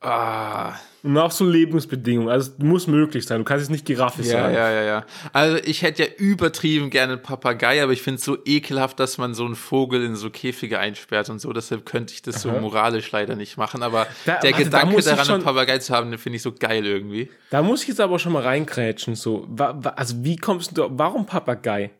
Ah, 0.00 0.74
Und 1.02 1.18
auch 1.18 1.32
so 1.32 1.44
Lebensbedingungen. 1.44 2.28
Also, 2.28 2.52
es 2.52 2.58
muss 2.64 2.86
möglich 2.86 3.24
sein. 3.26 3.38
Du 3.38 3.44
kannst 3.44 3.64
jetzt 3.64 3.70
nicht 3.70 3.84
Giraffe 3.84 4.22
ja, 4.22 4.28
sein. 4.42 4.54
ja, 4.54 4.70
ja, 4.70 4.82
ja. 4.82 5.06
Also 5.32 5.56
ich 5.64 5.82
hätte 5.82 6.04
ja 6.04 6.08
übertrieben 6.18 6.88
gerne 6.90 7.14
einen 7.14 7.22
Papagei, 7.22 7.82
aber 7.82 7.92
ich 7.92 8.02
finde 8.02 8.18
es 8.18 8.24
so 8.24 8.38
ekelhaft, 8.44 9.00
dass 9.00 9.18
man 9.18 9.34
so 9.34 9.44
einen 9.44 9.56
Vogel 9.56 10.04
in 10.04 10.14
so 10.14 10.30
Käfige 10.30 10.78
einsperrt 10.78 11.30
und 11.30 11.40
so. 11.40 11.52
Deshalb 11.52 11.84
könnte 11.84 12.14
ich 12.14 12.22
das 12.22 12.42
so 12.42 12.50
Aha. 12.50 12.60
moralisch 12.60 13.10
leider 13.10 13.34
nicht 13.34 13.56
machen. 13.56 13.82
Aber 13.82 14.06
Da- 14.24 14.34
der 14.40 14.52
warte, 14.52 14.52
da 14.52 14.58
Gedanke 14.78 14.98
ich 15.00 15.04
daran, 15.04 15.24
schon- 15.24 15.34
einen 15.36 15.44
Papagei 15.44 15.78
zu 15.78 15.92
haben, 15.92 16.10
den 16.10 16.18
finde 16.18 16.36
ich 16.36 16.42
so 16.42 16.52
geil 16.52 16.86
irgendwie. 16.86 17.28
Da 17.50 17.62
muss 17.62 17.82
ich 17.82 17.88
jetzt 17.88 18.00
aber 18.00 18.20
schon 18.20 18.32
mal 18.32 18.42
reingrätschen. 18.44 19.16
So. 19.16 19.46
Wa, 19.48 19.74
wa, 19.82 19.88
also, 19.90 20.22
wie 20.22 20.36
kommst 20.36 20.78
du, 20.78 20.86
warum 20.90 21.26
Papagei? 21.26 21.90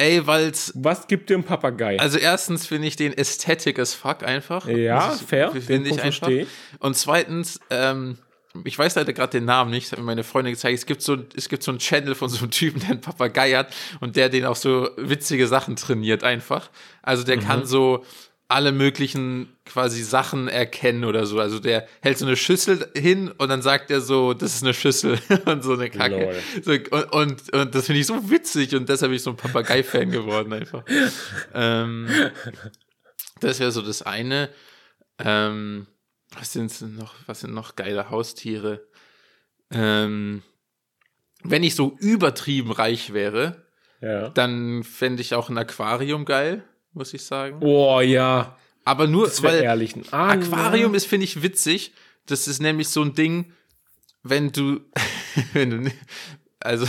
Ey, 0.00 0.26
weil's 0.26 0.72
Was 0.76 1.06
gibt 1.08 1.28
dir 1.28 1.36
ein 1.36 1.44
Papagei? 1.44 1.98
Also 2.00 2.16
erstens 2.18 2.66
finde 2.66 2.88
ich 2.88 2.96
den 2.96 3.12
Ästhetik 3.12 3.78
as 3.78 3.92
fuck 3.92 4.22
einfach. 4.22 4.66
Ja, 4.66 5.12
ich- 5.14 5.20
fair. 5.26 5.50
Finde 5.52 5.90
ich 5.90 6.02
einfach. 6.02 6.26
verstehe 6.26 6.42
ich. 6.44 6.48
Und 6.78 6.96
zweitens, 6.96 7.60
ähm, 7.68 8.16
ich 8.64 8.78
weiß 8.78 8.94
leider 8.94 9.12
gerade 9.12 9.32
den 9.32 9.44
Namen 9.44 9.70
nicht, 9.70 9.86
das 9.86 9.92
hat 9.92 9.98
mir 9.98 10.06
meine 10.06 10.24
Freundin 10.24 10.54
gezeigt. 10.54 10.78
Es 10.78 10.86
gibt 10.86 11.02
so, 11.02 11.18
es 11.36 11.48
gibt 11.50 11.62
so 11.62 11.70
einen 11.70 11.78
Channel 11.80 12.14
von 12.14 12.28
so 12.30 12.38
einem 12.38 12.50
Typen, 12.50 12.80
der 12.80 12.90
einen 12.92 13.00
Papagei 13.02 13.52
hat 13.52 13.74
und 14.00 14.16
der 14.16 14.30
den 14.30 14.46
auch 14.46 14.56
so 14.56 14.88
witzige 14.96 15.46
Sachen 15.46 15.76
trainiert 15.76 16.24
einfach. 16.24 16.70
Also 17.02 17.22
der 17.22 17.36
Mhm. 17.36 17.40
kann 17.42 17.66
so 17.66 18.04
alle 18.50 18.72
möglichen 18.72 19.48
quasi 19.64 20.02
Sachen 20.02 20.48
erkennen 20.48 21.04
oder 21.04 21.24
so. 21.26 21.38
Also 21.38 21.60
der 21.60 21.86
hält 22.00 22.18
so 22.18 22.26
eine 22.26 22.36
Schüssel 22.36 22.90
hin 22.96 23.30
und 23.30 23.48
dann 23.48 23.62
sagt 23.62 23.90
er 23.90 24.00
so, 24.00 24.34
das 24.34 24.56
ist 24.56 24.62
eine 24.62 24.74
Schüssel 24.74 25.18
und 25.46 25.62
so 25.62 25.74
eine 25.74 25.88
Kacke. 25.88 26.34
So, 26.62 26.72
und, 26.72 27.12
und, 27.12 27.52
und 27.52 27.74
das 27.74 27.86
finde 27.86 28.00
ich 28.00 28.06
so 28.06 28.30
witzig 28.30 28.74
und 28.74 28.88
deshalb 28.88 29.10
bin 29.10 29.16
ich 29.16 29.22
so 29.22 29.30
ein 29.30 29.36
Papagei-Fan 29.36 30.10
geworden 30.10 30.52
einfach. 30.52 30.84
ähm, 31.54 32.08
das 33.40 33.60
wäre 33.60 33.70
so 33.70 33.82
das 33.82 34.02
eine. 34.02 34.50
Ähm, 35.18 35.86
was 36.36 36.52
sind 36.52 36.96
noch, 36.96 37.14
was 37.26 37.40
sind 37.40 37.54
noch 37.54 37.76
geile 37.76 38.10
Haustiere? 38.10 38.86
Ähm, 39.70 40.42
wenn 41.42 41.62
ich 41.62 41.74
so 41.74 41.96
übertrieben 42.00 42.72
reich 42.72 43.12
wäre, 43.12 43.64
ja. 44.00 44.28
dann 44.30 44.82
fände 44.82 45.22
ich 45.22 45.34
auch 45.34 45.48
ein 45.48 45.58
Aquarium 45.58 46.24
geil, 46.24 46.64
muss 46.92 47.12
ich 47.14 47.24
sagen. 47.24 47.58
Oh 47.62 48.00
ja. 48.00 48.56
Aber 48.84 49.06
nur, 49.06 49.26
Das 49.26 49.42
weil 49.42 49.62
ehrlich. 49.62 49.94
Ah, 50.10 50.30
Aquarium 50.30 50.94
ist, 50.94 51.06
finde 51.06 51.24
ich, 51.24 51.42
witzig. 51.42 51.92
Das 52.26 52.48
ist 52.48 52.60
nämlich 52.60 52.88
so 52.88 53.02
ein 53.02 53.14
Ding, 53.14 53.52
wenn 54.22 54.52
du, 54.52 54.80
wenn 55.52 55.84
du, 55.84 55.90
also, 56.60 56.86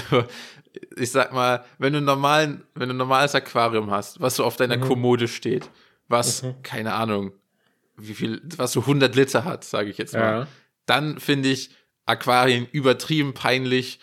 ich 0.98 1.12
sag 1.12 1.34
mal, 1.34 1.64
wenn 1.78 1.94
du 1.94 1.98
einen 1.98 2.06
normalen, 2.06 2.64
wenn 2.76 2.90
du 2.90 2.94
ein 2.96 2.98
normales 2.98 3.36
Aquarium 3.36 3.92
hast, 3.92 4.20
was 4.22 4.36
so 4.38 4.46
auf 4.46 4.56
Mhm. 4.56 4.58
deiner 4.60 4.78
Kommode 4.80 5.28
steht, 5.28 5.70
was, 6.08 6.44
keine 6.64 6.94
Ahnung, 6.94 7.32
wie 7.98 8.14
viel, 8.14 8.42
was 8.58 8.72
so 8.74 8.82
100 8.82 9.16
Liter 9.16 9.46
hat, 9.46 9.64
sage 9.64 9.90
ich 9.90 9.98
jetzt 9.98 10.14
mal, 10.14 10.20
Ja. 10.42 10.48
dann 10.86 11.20
finde 11.20 11.50
ich 11.50 11.72
Aquarien 12.06 12.68
übertrieben 12.72 13.34
peinlich, 13.34 14.00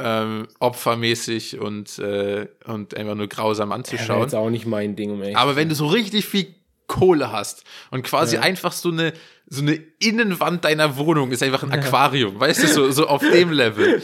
ähm, 0.00 0.48
opfermäßig 0.60 1.58
und, 1.58 1.98
äh, 1.98 2.46
und 2.66 2.96
einfach 2.96 3.14
nur 3.14 3.26
grausam 3.28 3.70
Das 3.70 3.76
anzuschauen. 3.78 4.22
jetzt 4.22 4.34
auch 4.34 4.50
nicht 4.50 4.66
mein 4.66 4.96
Ding, 4.96 5.10
um 5.10 5.20
ehrlich 5.22 5.36
Aber 5.36 5.56
wenn 5.56 5.68
du 5.68 5.74
so 5.74 5.86
richtig 5.86 6.24
viel 6.26 6.54
Kohle 6.86 7.30
hast 7.32 7.64
und 7.90 8.02
quasi 8.02 8.36
Ja. 8.36 8.42
einfach 8.42 8.72
so 8.72 8.90
eine, 8.90 9.12
so 9.50 9.60
eine 9.62 9.74
Innenwand 9.98 10.64
deiner 10.64 10.96
Wohnung 10.96 11.30
ist 11.32 11.42
einfach 11.42 11.62
ein 11.62 11.70
Aquarium, 11.72 12.38
weißt 12.40 12.62
du, 12.62 12.66
so, 12.66 12.90
so 12.90 13.06
auf 13.08 13.20
dem 13.32 13.50
Level, 13.52 14.00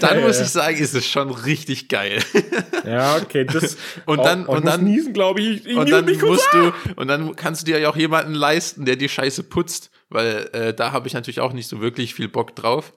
dann 0.00 0.20
muss 0.22 0.40
ich 0.40 0.48
sagen, 0.48 0.76
ist 0.78 0.94
es 0.94 1.06
schon 1.06 1.30
richtig 1.30 1.88
geil. 1.88 2.20
Ja, 2.84 3.16
okay, 3.18 3.44
das. 3.44 3.76
Und 4.06 4.18
dann- 4.24 4.44
oh, 4.48 4.56
und 4.56 4.66
dann- 4.66 4.82
niesen, 4.82 5.12
glaube 5.12 5.40
ich. 5.40 5.64
ich, 5.64 5.76
Und 5.76 5.88
dann 5.88 6.04
mich 6.04 6.20
musst 6.20 6.52
ab. 6.52 6.74
du, 6.84 7.00
und 7.00 7.06
dann 7.06 7.36
kannst 7.36 7.62
du 7.62 7.66
dir 7.66 7.78
ja 7.78 7.88
auch 7.88 7.94
jemanden 7.96 8.34
leisten, 8.34 8.84
der 8.84 8.96
die 8.96 9.08
Scheiße 9.08 9.44
putzt, 9.44 9.92
weil 10.08 10.50
äh, 10.52 10.74
da 10.74 10.90
habe 10.90 11.06
ich 11.06 11.14
natürlich 11.14 11.38
auch 11.38 11.52
nicht 11.52 11.68
so 11.68 11.80
wirklich 11.80 12.12
viel 12.12 12.26
Bock 12.26 12.56
drauf. 12.56 12.92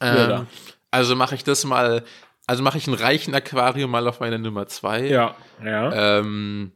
Ähm, 0.00 0.14
da. 0.28 0.46
Also 0.94 1.16
mache 1.16 1.34
ich 1.34 1.44
das 1.44 1.64
mal, 1.64 2.04
also 2.46 2.62
mache 2.62 2.78
ich 2.78 2.86
ein 2.86 2.94
reichen 2.94 3.34
Aquarium 3.34 3.90
mal 3.90 4.06
auf 4.08 4.20
meine 4.20 4.38
Nummer 4.38 4.66
zwei. 4.66 5.06
Ja, 5.06 5.34
ja. 5.62 6.18
Ähm, 6.20 6.72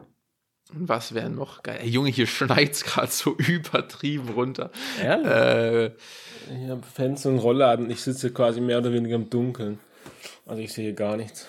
was 0.72 1.14
wäre 1.14 1.30
noch 1.30 1.62
geil? 1.62 1.78
Ey, 1.82 1.88
Junge, 1.88 2.10
hier 2.10 2.26
schneit's 2.26 2.84
gerade 2.84 3.10
so 3.10 3.34
übertrieben 3.38 4.28
runter. 4.30 4.70
Ehrlich? 5.00 5.26
Äh, 5.26 5.86
Ich 6.64 6.68
habe 6.70 6.82
Fenster 6.82 7.30
und 7.30 7.38
Rollladen. 7.38 7.90
Ich 7.90 8.02
sitze 8.02 8.32
quasi 8.32 8.60
mehr 8.60 8.78
oder 8.78 8.92
weniger 8.92 9.14
im 9.16 9.30
Dunkeln. 9.30 9.78
Also 10.46 10.60
ich 10.62 10.72
sehe 10.72 10.92
gar 10.94 11.16
nichts. 11.16 11.46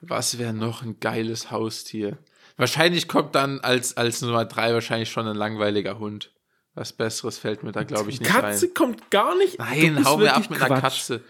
was 0.00 0.38
wäre 0.38 0.52
noch 0.52 0.82
ein 0.82 0.98
geiles 1.00 1.50
Haustier? 1.50 2.18
Wahrscheinlich 2.56 3.08
kommt 3.08 3.34
dann 3.34 3.60
als, 3.60 3.96
als 3.96 4.20
Nummer 4.20 4.44
drei 4.44 4.74
wahrscheinlich 4.74 5.10
schon 5.10 5.26
ein 5.28 5.36
langweiliger 5.36 5.98
Hund. 5.98 6.31
Was 6.74 6.92
Besseres 6.92 7.38
fällt 7.38 7.62
mir 7.62 7.72
da, 7.72 7.82
glaube 7.82 8.10
ich, 8.10 8.20
nicht 8.20 8.30
Katze 8.30 8.66
ein. 8.66 8.74
kommt 8.74 9.10
gar 9.10 9.36
nicht. 9.36 9.58
Nein, 9.58 10.04
hau 10.04 10.16
mir 10.16 10.34
ab 10.34 10.48
mit 10.48 10.60
einer 10.62 10.80
Quatsch. 10.80 10.98
Katze. 11.00 11.20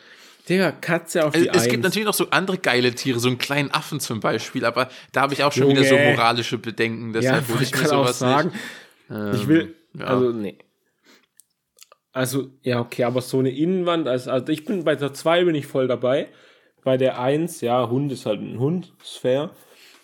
Digga, 0.48 0.72
Katze 0.72 1.24
auf 1.24 1.34
Es, 1.34 1.42
die 1.42 1.48
es 1.48 1.62
gibt 1.64 1.74
Eins. 1.76 1.82
natürlich 1.84 2.06
noch 2.06 2.14
so 2.14 2.28
andere 2.30 2.58
geile 2.58 2.94
Tiere, 2.94 3.18
so 3.20 3.28
einen 3.28 3.38
kleinen 3.38 3.70
Affen 3.72 4.00
zum 4.00 4.20
Beispiel, 4.20 4.64
aber 4.64 4.88
da 5.12 5.22
habe 5.22 5.34
ich 5.34 5.42
auch 5.44 5.52
schon 5.52 5.68
wieder 5.68 5.84
so 5.84 5.94
Junge. 5.96 6.10
moralische 6.12 6.58
Bedenken. 6.58 7.12
Ja, 7.14 7.20
Deshalb 7.20 7.48
hole 7.48 7.62
ich 7.62 7.72
ich 7.72 7.80
mir 7.80 7.88
sowas 7.88 8.18
sagen, 8.18 8.52
nicht. 9.08 9.34
ich 9.42 9.46
will, 9.48 9.74
Ähm, 9.94 10.00
ja. 10.00 10.06
also 10.06 10.30
nee. 10.32 10.58
Also, 12.12 12.50
ja, 12.62 12.80
okay, 12.80 13.04
aber 13.04 13.22
so 13.22 13.38
eine 13.38 13.50
Innenwand, 13.50 14.06
also, 14.06 14.30
also 14.30 14.52
ich 14.52 14.64
bin 14.64 14.84
bei 14.84 14.96
der 14.96 15.14
2 15.14 15.44
bin 15.44 15.54
ich 15.54 15.66
voll 15.66 15.88
dabei. 15.88 16.28
Bei 16.84 16.96
der 16.96 17.18
1, 17.20 17.60
ja, 17.62 17.88
Hund 17.88 18.10
ist 18.12 18.26
halt 18.26 18.40
ein 18.40 18.58
Hund, 18.58 18.92
ist 19.02 19.18
fair. 19.18 19.50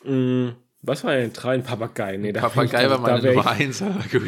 Mm, 0.05 0.51
was 0.83 1.03
war 1.05 1.15
denn 1.17 1.33
3? 1.33 1.55
Ein 1.55 1.63
Papagei? 1.65 2.17
Nee, 2.17 2.33
da 2.33 2.41
Papagei 2.43 2.89
war 2.89 2.99
meine 2.99 3.21
da 3.21 3.29
Nummer 3.31 3.41
ich- 3.53 3.61
eins, 3.67 3.83
aber 3.83 4.01
gut. 4.11 4.23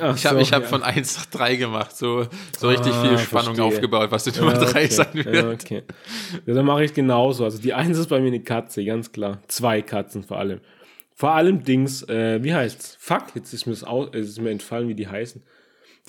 Ach 0.00 0.16
Ich 0.16 0.26
habe 0.26 0.36
so, 0.36 0.42
ich 0.42 0.52
hab 0.52 0.62
ja. 0.62 0.68
von 0.68 0.82
1 0.82 1.16
nach 1.18 1.26
3 1.26 1.56
gemacht, 1.56 1.96
so, 1.96 2.26
so 2.58 2.68
richtig 2.68 2.92
Ah, 2.92 3.02
viel 3.08 3.18
Spannung 3.18 3.54
verstehe. 3.54 3.64
aufgebaut, 3.64 4.10
was 4.10 4.24
die 4.24 4.38
Nummer 4.38 4.54
Ja, 4.54 4.64
3 4.64 4.68
okay. 4.84 4.86
sein 4.88 5.06
wird. 5.12 5.34
Ja, 5.34 5.50
okay. 5.50 5.82
Ja, 6.46 6.54
dann 6.54 6.64
mache 6.66 6.84
ich 6.84 6.94
genauso. 6.94 7.44
Also 7.44 7.58
die 7.58 7.74
Eins 7.74 7.98
ist 7.98 8.08
bei 8.08 8.20
mir 8.20 8.28
eine 8.28 8.42
Katze, 8.42 8.84
ganz 8.84 9.12
klar. 9.12 9.40
Zwei 9.48 9.82
Katzen 9.82 10.22
vor 10.22 10.38
allem. 10.38 10.60
Vor 11.14 11.32
allem 11.32 11.62
Dings, 11.62 12.02
äh, 12.08 12.42
wie 12.42 12.54
heißt's? 12.54 12.96
Fuck, 12.98 13.26
jetzt 13.34 13.52
ist 13.52 13.66
mir, 13.66 13.72
das 13.74 13.84
au- 13.84 14.08
es 14.12 14.28
ist 14.28 14.40
mir 14.40 14.50
entfallen, 14.50 14.88
wie 14.88 14.94
die 14.94 15.06
heißen. 15.08 15.42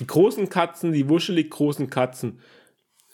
Die 0.00 0.06
großen 0.06 0.48
Katzen, 0.48 0.92
die 0.92 1.08
wuschelig 1.08 1.50
großen 1.50 1.88
Katzen. 1.90 2.40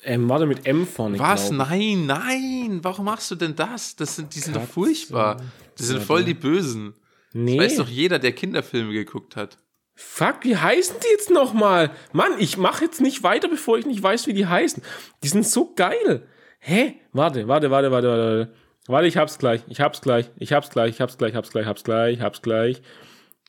Ähm, 0.03 0.29
warte 0.31 0.47
mit 0.47 0.67
M 0.67 0.87
vorne. 0.87 1.19
Was? 1.19 1.49
glaub 1.51 1.69
Nein, 1.69 2.07
nein, 2.07 2.79
warum 2.83 3.05
machst 3.05 3.31
du 3.33 3.35
denn 3.35 3.55
das? 3.55 3.97
das 3.97 4.17
sind, 4.17 4.35
die 4.35 4.39
sind 4.39 4.57
doch 4.57 4.63
furchtbar. 4.65 5.43
Die 5.81 5.87
sind 5.87 6.03
voll 6.03 6.25
die 6.25 6.35
Bösen. 6.35 6.95
Nee. 7.33 7.59
Weiß 7.59 7.77
doch 7.77 7.89
jeder, 7.89 8.19
der 8.19 8.33
Kinderfilme 8.33 8.93
geguckt 8.93 9.37
hat. 9.37 9.59
Fuck, 9.95 10.45
wie 10.45 10.57
heißen 10.57 10.97
die 11.03 11.11
jetzt 11.13 11.31
nochmal? 11.31 11.91
Mann, 12.13 12.33
ich 12.39 12.57
mache 12.57 12.85
jetzt 12.85 13.01
nicht 13.01 13.23
weiter, 13.23 13.49
bevor 13.49 13.79
ich 13.79 13.87
nicht 13.87 14.03
weiß, 14.03 14.27
wie 14.27 14.33
die 14.33 14.47
heißen. 14.47 14.83
Die 15.23 15.29
sind 15.29 15.47
so 15.47 15.75
geil. 15.75 16.27
Hä? 16.59 16.95
Warte, 17.13 17.49
warte, 17.49 17.71
warte, 17.71 17.91
warte, 17.91 18.09
warte. 18.09 18.53
Warte, 18.87 19.07
ich 19.09 19.17
hab's 19.17 19.39
gleich. 19.39 19.63
Ich 19.69 19.81
hab's 19.81 20.01
gleich. 20.01 20.31
Ich 20.39 20.53
hab's 20.53 20.71
gleich. 20.71 20.95
Ich 20.95 21.01
hab's 21.01 21.19
gleich. 21.19 21.35
Hab's 21.35 21.51
gleich. 21.51 21.67
Hab's 21.67 21.85
gleich. 21.85 22.21
Hab's 22.21 22.43
gleich. 22.43 22.83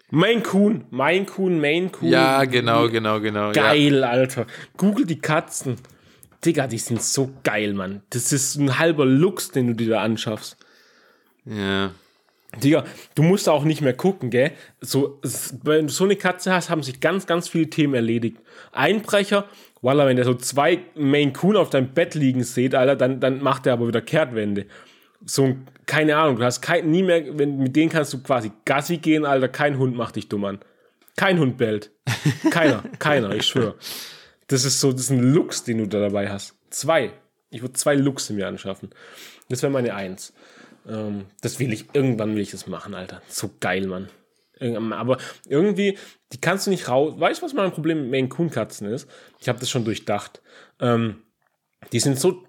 Maine 0.10 0.41
Coon. 0.44 0.86
Maine 0.89 1.26
Coon. 1.26 1.60
Maine 1.60 1.89
Coon. 1.89 2.10
Ja, 2.10 2.44
genau, 2.44 2.89
genau, 2.89 3.20
genau. 3.22 3.48
Ja. 3.48 3.52
Geil, 3.54 4.04
Alter. 4.04 4.46
Google 4.78 5.06
die 5.06 5.20
Katzen. 5.20 5.78
Digga, 6.46 6.67
die 6.67 6.80
sind 6.80 7.02
so 7.02 7.32
geil, 7.44 7.74
Mann. 7.74 8.04
Das 8.10 8.34
ist 8.34 8.56
ein 8.56 8.78
halber 8.78 9.06
Lux, 9.06 9.52
den 9.52 9.67
du 9.67 9.74
dir 9.74 9.89
da 9.91 10.02
anschaffst. 10.02 10.58
ja. 11.46 11.91
Digga, 12.58 12.84
du 13.16 13.24
musst 13.24 13.48
auch 13.48 13.64
nicht 13.64 13.82
mehr 13.82 13.94
gucken, 13.94 14.30
gell? 14.30 14.52
So, 14.82 15.20
wenn 15.64 15.88
du 15.88 15.94
so 15.94 16.04
eine 16.04 16.16
Katze 16.18 16.54
hast, 16.54 16.70
haben 16.70 16.84
sich 16.84 17.00
ganz, 17.00 17.26
ganz 17.26 17.48
viele 17.48 17.70
Themen 17.70 17.94
erledigt. 17.94 18.38
Einbrecher, 18.74 19.46
voila, 19.82 20.06
wenn 20.06 20.18
der 20.18 20.26
so 20.26 20.34
zwei 20.34 20.80
Maine 20.96 21.32
Coon 21.34 21.56
auf 21.56 21.69
deinem 21.69 21.94
Bett 21.94 22.13
liegen 22.13 22.44
sieht, 22.44 22.75
Alter, 22.75 22.96
dann, 22.98 23.19
dann 23.21 23.42
macht 23.42 23.65
er 23.67 23.73
aber 23.73 23.88
wieder 23.88 24.02
Kehrtwende. 24.02 24.65
So, 25.25 25.44
ein- 25.46 25.67
keine 25.86 26.17
Ahnung, 26.17 26.38
du 26.38 26.44
hast 26.44 26.62
kein, 26.62 26.90
nie 26.92 27.04
mehr, 27.04 27.38
wenn, 27.38 27.58
mit 27.58 27.75
denen 27.75 27.90
kannst 27.90 28.12
du 28.13 28.21
quasi 28.21 28.52
Gassi 28.65 28.98
gehen, 28.98 29.25
Alter, 29.25 29.48
kein 29.48 29.78
Hund 29.78 29.96
macht 29.96 30.15
dich 30.17 30.28
dumm 30.28 30.46
an. 30.46 30.60
Kein 31.15 31.40
Hund 31.40 31.58
bellt. 31.58 31.92
Keiner, 32.50 32.84
keiner, 33.00 33.34
ich 33.36 33.46
schwöre. 33.46 33.75
Das 34.48 34.65
ist 34.65 34.80
so, 34.82 34.92
das 34.92 35.02
ist 35.04 35.10
ein 35.12 35.34
Lux, 35.34 35.63
den 35.63 35.78
du 35.78 35.88
da 35.88 36.00
dabei 36.00 36.30
hast. 36.30 36.56
Zwei. 36.69 37.12
Ich 37.50 37.62
würde 37.62 37.73
zwei 37.73 37.96
Luchse 37.96 38.34
mir 38.34 38.48
anschaffen. 38.48 38.90
Das 39.50 39.62
wäre 39.62 39.71
meine 39.71 39.94
Eins. 39.94 40.34
Ähm, 40.88 41.25
das 41.42 41.60
will 41.60 41.71
ich, 41.73 41.94
irgendwann 41.94 42.36
will 42.36 42.42
ich 42.42 42.52
das 42.52 42.67
machen, 42.67 42.94
Alter. 42.94 43.21
So 43.27 43.50
geil, 43.60 43.88
Mann. 43.88 44.10
Aber 44.94 45.17
irgendwie, 45.48 45.98
die 46.32 46.40
kannst 46.40 46.67
du 46.67 46.71
nicht 46.71 46.88
raus. 46.88 47.15
Weißt 47.17 47.42
du, 47.42 47.46
was 47.46 47.54
mein 47.54 47.71
Problem 47.71 48.04
mit 48.04 48.12
Maine 48.12 48.29
Coon 48.29 48.52
Katzen 48.52 48.88
ist? 48.88 49.10
Ich 49.40 49.50
habe 49.50 49.60
das 49.60 49.69
schon 49.69 49.86
durchdacht. 49.86 50.42
Ähm, 50.79 51.23
die 51.92 52.00
sind 52.00 52.19
so, 52.19 52.44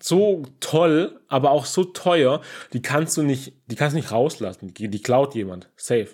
so 0.00 0.44
toll, 0.60 1.20
aber 1.28 1.50
auch 1.50 1.66
so 1.66 1.84
teuer, 1.84 2.40
die 2.72 2.80
kannst 2.80 3.16
du 3.18 3.22
nicht, 3.22 3.52
die 3.66 3.76
kannst 3.76 3.94
du 3.94 3.98
nicht 3.98 4.12
rauslassen. 4.12 4.72
Die, 4.72 4.88
die 4.88 5.02
klaut 5.02 5.34
jemand. 5.34 5.68
Safe. 5.76 6.08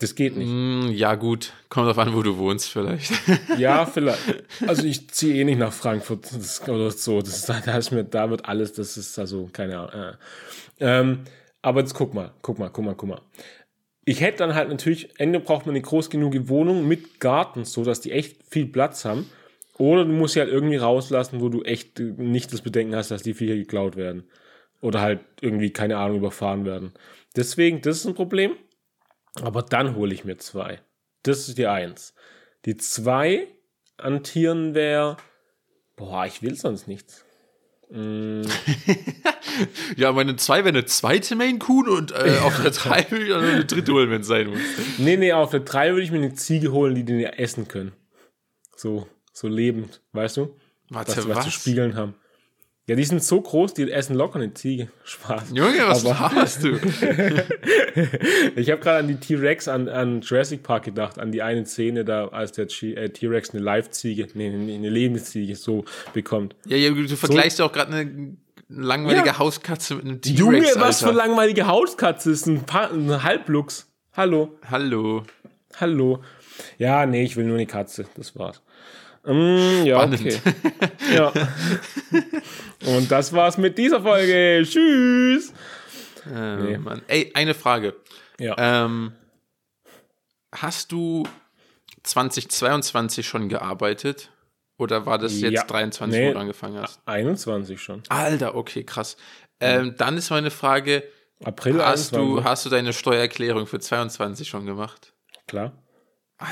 Das 0.00 0.14
geht 0.14 0.34
nicht. 0.34 0.48
Mm, 0.50 0.88
ja, 0.92 1.14
gut. 1.14 1.52
Kommt 1.68 1.86
drauf 1.86 1.98
an, 1.98 2.14
wo 2.14 2.22
du 2.22 2.38
wohnst, 2.38 2.70
vielleicht. 2.70 3.12
Ja, 3.58 3.84
vielleicht. 3.94 4.18
Also 4.66 4.84
ich 4.84 5.08
ziehe 5.10 5.34
eh 5.34 5.44
nicht 5.44 5.58
nach 5.58 5.74
Frankfurt 5.74 6.24
das, 6.34 6.66
oder 6.66 6.90
so. 6.90 7.20
Das 7.20 7.36
ist, 7.36 7.48
da, 7.66 7.76
ist 7.76 7.92
mir, 7.92 8.04
da 8.04 8.30
wird 8.30 8.46
alles, 8.46 8.72
das 8.72 8.96
ist 8.96 9.18
also 9.18 9.50
keine 9.52 9.78
Ahnung. 9.78 9.92
Äh. 9.92 10.14
Ähm, 10.80 11.20
aber 11.60 11.80
jetzt 11.80 11.92
guck 11.92 12.14
mal, 12.14 12.32
guck 12.40 12.58
mal, 12.58 12.70
guck 12.70 12.84
mal, 12.84 12.94
guck 12.94 13.08
mal. 13.10 13.20
Ich 14.06 14.22
hätte 14.22 14.38
dann 14.38 14.54
halt 14.54 14.70
natürlich, 14.70 15.10
Ende 15.20 15.38
braucht 15.38 15.66
man 15.66 15.74
eine 15.74 15.82
groß 15.82 16.08
genug 16.08 16.34
Wohnung 16.48 16.88
mit 16.88 17.20
Garten, 17.20 17.66
so 17.66 17.84
dass 17.84 18.00
die 18.00 18.12
echt 18.12 18.38
viel 18.50 18.66
Platz 18.66 19.04
haben. 19.04 19.26
Oder 19.76 20.06
du 20.06 20.12
musst 20.12 20.34
sie 20.34 20.40
halt 20.40 20.50
irgendwie 20.50 20.76
rauslassen, 20.76 21.42
wo 21.42 21.50
du 21.50 21.62
echt 21.62 21.98
nicht 21.98 22.52
das 22.52 22.62
Bedenken 22.62 22.96
hast, 22.96 23.10
dass 23.10 23.22
die 23.22 23.34
Viecher 23.34 23.56
geklaut 23.56 23.96
werden. 23.96 24.24
Oder 24.80 25.02
halt 25.02 25.20
irgendwie, 25.42 25.70
keine 25.70 25.98
Ahnung, 25.98 26.16
überfahren 26.18 26.64
werden. 26.64 26.92
Deswegen, 27.36 27.82
das 27.82 27.98
ist 27.98 28.06
ein 28.06 28.14
Problem. 28.14 28.52
Aber 29.42 29.62
dann 29.62 29.94
hole 29.94 30.12
ich 30.14 30.24
mir 30.24 30.38
zwei. 30.38 30.80
Das 31.22 31.48
ist 31.48 31.58
die 31.58 31.66
Eins. 31.66 32.14
Die 32.64 32.76
zwei 32.76 33.48
an 33.96 34.22
Tieren 34.22 34.74
wäre, 34.74 35.16
boah, 35.96 36.26
ich 36.26 36.42
will 36.42 36.56
sonst 36.56 36.88
nichts. 36.88 37.24
Mm. 37.90 38.42
ja, 39.96 40.12
meine 40.12 40.36
zwei 40.36 40.58
wäre 40.58 40.68
eine 40.68 40.84
zweite 40.84 41.34
Main 41.36 41.58
Coon 41.58 41.88
und 41.88 42.12
äh, 42.12 42.38
auf 42.42 42.60
der 42.62 42.70
drei 42.70 43.10
würde 43.10 43.26
ich 43.26 43.34
eine 43.34 43.64
dritte 43.64 43.92
holen, 43.92 44.10
wenn 44.10 44.20
es 44.20 44.28
sein 44.28 44.48
muss. 44.48 44.60
Nee, 44.98 45.16
nee, 45.16 45.32
auf 45.32 45.50
der 45.50 45.60
drei 45.60 45.90
würde 45.90 46.02
ich 46.02 46.10
mir 46.10 46.18
eine 46.18 46.34
Ziege 46.34 46.72
holen, 46.72 46.94
die 46.94 47.04
den 47.04 47.20
essen 47.24 47.68
können. 47.68 47.92
So, 48.76 49.08
so 49.32 49.48
lebend, 49.48 50.00
weißt 50.12 50.38
du? 50.38 50.56
Warte, 50.88 51.14
Dass 51.14 51.24
die 51.24 51.30
was? 51.30 51.38
was 51.38 51.44
zu 51.46 51.50
spiegeln 51.50 51.94
haben. 51.96 52.14
Ja, 52.86 52.96
die 52.96 53.04
sind 53.04 53.22
so 53.22 53.40
groß, 53.40 53.74
die 53.74 53.90
essen 53.90 54.16
locker 54.16 54.36
eine 54.40 54.52
Ziege. 54.52 54.88
Spaß. 55.04 55.50
Junge, 55.54 55.78
was 55.86 56.04
hast 56.12 56.64
du? 56.64 56.76
Ich 58.56 58.70
habe 58.70 58.80
gerade 58.80 58.98
an 58.98 59.08
die 59.08 59.16
T-Rex, 59.16 59.68
an, 59.68 59.88
an 59.88 60.20
Jurassic 60.22 60.62
Park 60.62 60.84
gedacht, 60.84 61.18
an 61.18 61.32
die 61.32 61.42
eine 61.42 61.66
Szene 61.66 62.04
da, 62.04 62.28
als 62.28 62.52
der 62.52 62.66
äh, 62.66 63.08
T-Rex 63.10 63.50
eine 63.50 63.62
Live-Ziege, 63.62 64.28
nee, 64.34 64.48
eine 64.48 64.88
Lebensziege 64.88 65.54
so 65.56 65.84
bekommt. 66.14 66.56
Ja, 66.66 66.76
ja 66.76 66.90
du 66.90 67.16
vergleichst 67.16 67.58
ja 67.58 67.64
auch 67.66 67.72
gerade 67.72 67.92
eine 67.92 68.36
langweilige 68.68 69.26
Ja. 69.28 69.38
Hauskatze 69.38 69.96
mit 69.96 70.04
einem 70.04 70.20
Junge, 70.24 70.60
T-Rex, 70.60 70.80
was 70.80 71.00
für 71.00 71.06
Alter. 71.06 71.18
langweilige 71.18 71.66
Hauskatze 71.66 72.30
ist 72.30 72.46
ein, 72.46 72.62
pa 72.64 72.86
ein 72.86 73.22
Halblux. 73.22 73.88
Hallo, 74.16 74.58
Hallo. 74.70 75.22
hallo. 75.76 76.22
Ja, 76.78 77.06
nee, 77.06 77.24
ich 77.24 77.36
will 77.36 77.44
nur 77.44 77.56
eine 77.56 77.66
Katze, 77.66 78.06
das 78.16 78.36
war's. 78.36 78.62
Mm, 79.24 79.84
ja, 79.84 79.96
Spannend. 79.98 80.20
okay. 80.20 80.40
Ja. 81.14 81.32
Und 82.86 83.10
das 83.10 83.32
war's 83.32 83.58
mit 83.58 83.76
dieser 83.76 84.00
Folge. 84.02 84.62
Tschüss. 84.64 85.52
Äh, 86.32 86.56
Nee. 86.56 86.78
Mann. 86.78 87.02
Ey, 87.08 87.30
eine 87.34 87.54
Frage. 87.54 87.96
Ja. 88.38 88.54
Ähm, 88.58 89.12
hast 90.54 90.92
du 90.92 91.24
2022 92.02 93.26
schon 93.26 93.48
gearbeitet? 93.48 94.30
Oder 94.78 95.04
war 95.04 95.18
das 95.18 95.38
jetzt 95.40 95.52
Ja. 95.52 95.64
23, 95.64 96.18
Nee. 96.18 96.28
wo 96.28 96.32
du 96.32 96.38
angefangen 96.38 96.80
hast? 96.80 97.00
21 97.04 97.82
schon. 97.82 98.02
Alter, 98.08 98.54
okay, 98.54 98.84
krass. 98.84 99.16
Ähm, 99.60 99.94
dann 99.98 100.16
ist 100.16 100.30
meine 100.30 100.50
Frage, 100.50 101.02
April 101.44 101.84
hast 101.84 102.12
du, 102.16 102.18
21. 102.38 102.44
hast 102.44 102.64
du 102.64 102.70
deine 102.70 102.92
Steuererklärung 102.94 103.66
für 103.66 103.78
22 103.78 104.48
schon 104.48 104.64
gemacht? 104.64 105.12
Klar. 105.46 105.72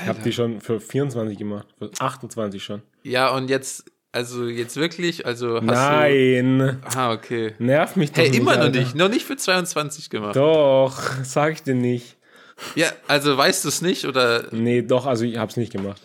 Ich 0.01 0.07
habe 0.07 0.19
die 0.23 0.31
schon 0.31 0.61
für 0.61 0.79
24 0.79 1.37
gemacht. 1.37 1.67
Für 1.79 1.89
28 1.99 2.63
schon. 2.63 2.81
Ja, 3.03 3.29
und 3.35 3.49
jetzt, 3.49 3.85
also 4.11 4.45
jetzt 4.47 4.75
wirklich, 4.75 5.25
also 5.25 5.55
hast 5.57 5.63
Nein. 5.65 6.59
du... 6.59 6.79
Ah, 6.95 7.11
okay. 7.11 7.55
Nerv 7.59 7.95
mich 7.95 8.11
doch 8.11 8.17
Hey, 8.17 8.29
nicht. 8.29 8.39
immer 8.39 8.55
noch 8.55 8.63
Alter. 8.65 8.79
nicht, 8.79 8.95
noch 8.95 9.09
nicht 9.09 9.25
für 9.25 9.35
22 9.37 10.09
gemacht. 10.09 10.35
Doch, 10.35 10.99
sag 11.23 11.53
ich 11.53 11.63
dir 11.63 11.75
nicht. 11.75 12.17
Ja, 12.75 12.87
also 13.07 13.37
weißt 13.37 13.63
du 13.63 13.69
es 13.69 13.81
nicht 13.81 14.05
oder 14.05 14.45
Nee, 14.51 14.81
doch, 14.81 15.05
also 15.05 15.23
ich 15.25 15.37
hab's 15.37 15.57
nicht 15.57 15.71
gemacht. 15.71 16.01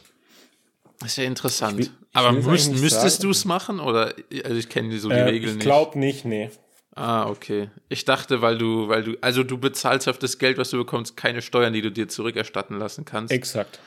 Das 1.00 1.10
ist 1.10 1.16
ja 1.16 1.24
interessant. 1.24 1.78
Ich 1.80 1.86
will- 1.86 1.94
ich 2.10 2.16
Aber 2.16 2.32
müsst, 2.32 2.70
nicht 2.70 2.80
müsstest 2.80 3.22
du 3.24 3.30
es 3.30 3.44
machen? 3.44 3.80
Oder 3.80 4.14
also 4.44 4.54
ich 4.56 4.68
kenne 4.68 4.96
so 4.98 5.08
die 5.08 5.14
Äh, 5.16 5.22
Regeln 5.24 5.54
ich 5.58 5.60
glaube 5.60 5.98
nicht, 5.98 6.24
nee. 6.24 6.50
Ah, 6.96 7.28
okay. 7.28 7.70
Ich 7.88 8.04
dachte, 8.04 8.40
weil 8.40 8.56
du, 8.58 8.88
weil 8.88 9.02
du, 9.02 9.16
also 9.20 9.42
du 9.42 9.58
bezahlst 9.58 10.08
auf 10.08 10.18
das 10.18 10.38
Geld, 10.38 10.58
was 10.58 10.70
du 10.70 10.76
bekommst, 10.78 11.16
keine 11.16 11.42
Steuern, 11.42 11.72
die 11.72 11.82
du 11.82 11.90
dir 11.90 12.08
zurückerstatten 12.08 12.78
lassen 12.78 13.04
kannst. 13.04 13.32
Exakt. 13.32 13.80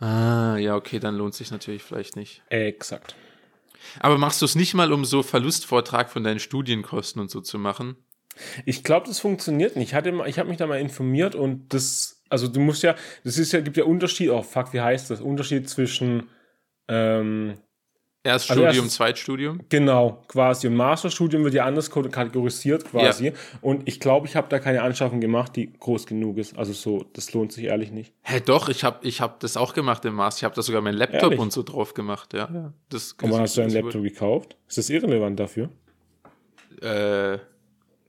ah, 0.00 0.56
ja, 0.56 0.74
okay, 0.74 0.98
dann 0.98 1.16
lohnt 1.16 1.34
sich 1.34 1.50
natürlich 1.50 1.82
vielleicht 1.82 2.16
nicht. 2.16 2.42
Exakt. 2.48 3.14
Aber 4.00 4.18
machst 4.18 4.42
du 4.42 4.46
es 4.46 4.56
nicht 4.56 4.74
mal, 4.74 4.92
um 4.92 5.04
so 5.04 5.22
Verlustvortrag 5.22 6.10
von 6.10 6.24
deinen 6.24 6.40
Studienkosten 6.40 7.20
und 7.20 7.30
so 7.30 7.40
zu 7.40 7.58
machen? 7.58 7.96
Ich 8.64 8.84
glaube, 8.84 9.06
das 9.06 9.20
funktioniert 9.20 9.76
nicht. 9.76 9.88
Ich, 9.90 9.94
hatte 9.94 10.12
mal- 10.12 10.28
ich 10.28 10.38
habe 10.38 10.48
mich 10.48 10.58
da 10.58 10.66
mal 10.66 10.80
informiert 10.80 11.34
und 11.34 11.72
das, 11.72 12.22
also 12.28 12.48
du 12.48 12.60
musst 12.60 12.82
ja, 12.82 12.94
das 13.24 13.38
ist 13.38 13.52
ja, 13.52 13.60
gibt 13.60 13.76
ja 13.76 13.84
Unterschied, 13.84 14.30
oh 14.30 14.42
fuck, 14.42 14.72
wie 14.72 14.80
heißt 14.80 15.10
das? 15.10 15.20
Unterschied 15.20 15.68
zwischen, 15.68 16.28
ähm, 16.88 17.58
Erststudium, 18.22 18.66
Also 18.66 18.76
erstens- 18.80 18.94
Zweitstudium? 18.96 19.60
genau, 19.70 20.22
quasi. 20.28 20.66
Und 20.66 20.74
Masterstudium 20.76 21.42
wird 21.44 21.54
ja 21.54 21.64
anders 21.64 21.90
kategorisiert 21.90 22.84
quasi. 22.84 23.28
Ja. 23.28 23.32
Und 23.62 23.88
ich 23.88 23.98
glaube, 23.98 24.26
ich 24.26 24.36
habe 24.36 24.46
da 24.50 24.58
keine 24.58 24.82
Anschaffung 24.82 25.20
gemacht, 25.20 25.56
die 25.56 25.72
groß 25.72 26.06
genug 26.06 26.36
ist. 26.36 26.58
Also 26.58 26.74
so, 26.74 27.06
das 27.14 27.32
lohnt 27.32 27.52
sich 27.52 27.64
ehrlich 27.64 27.92
nicht. 27.92 28.12
Hä, 28.22 28.40
doch, 28.44 28.68
ich 28.68 28.84
habe 28.84 28.98
ich 29.06 29.22
hab 29.22 29.40
das 29.40 29.56
auch 29.56 29.72
gemacht 29.72 30.04
im 30.04 30.14
Master. 30.14 30.40
Ich 30.40 30.44
habe 30.44 30.54
da 30.54 30.60
sogar 30.60 30.82
meinen 30.82 30.98
Laptop 30.98 31.22
Ehrlich? 31.22 31.38
und 31.38 31.50
so 31.52 31.62
drauf 31.62 31.94
gemacht, 31.94 32.34
ja. 32.34 32.50
ja. 32.52 32.72
Das, 32.90 33.12
Und 33.22 33.30
wann 33.32 33.40
hast 33.40 33.56
du 33.56 33.62
einen 33.62 33.72
Laptop 33.72 34.02
gekauft? 34.02 34.56
Ist 34.68 34.76
das 34.76 34.90
irrelevant 34.90 35.40
dafür? 35.40 35.70
Äh, 36.82 37.38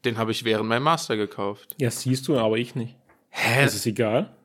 den 0.04 0.18
habe 0.18 0.32
ich 0.32 0.44
während 0.44 0.68
meinem 0.68 0.84
Master 0.84 1.16
gekauft. 1.16 1.76
Ja, 1.80 1.90
siehst 1.90 2.28
du, 2.28 2.38
aber 2.38 2.58
ich 2.58 2.76
nicht. 2.76 2.98
Hä? 3.30 3.66
Ist 3.66 3.76
es 3.76 3.86
egal? 3.86 4.36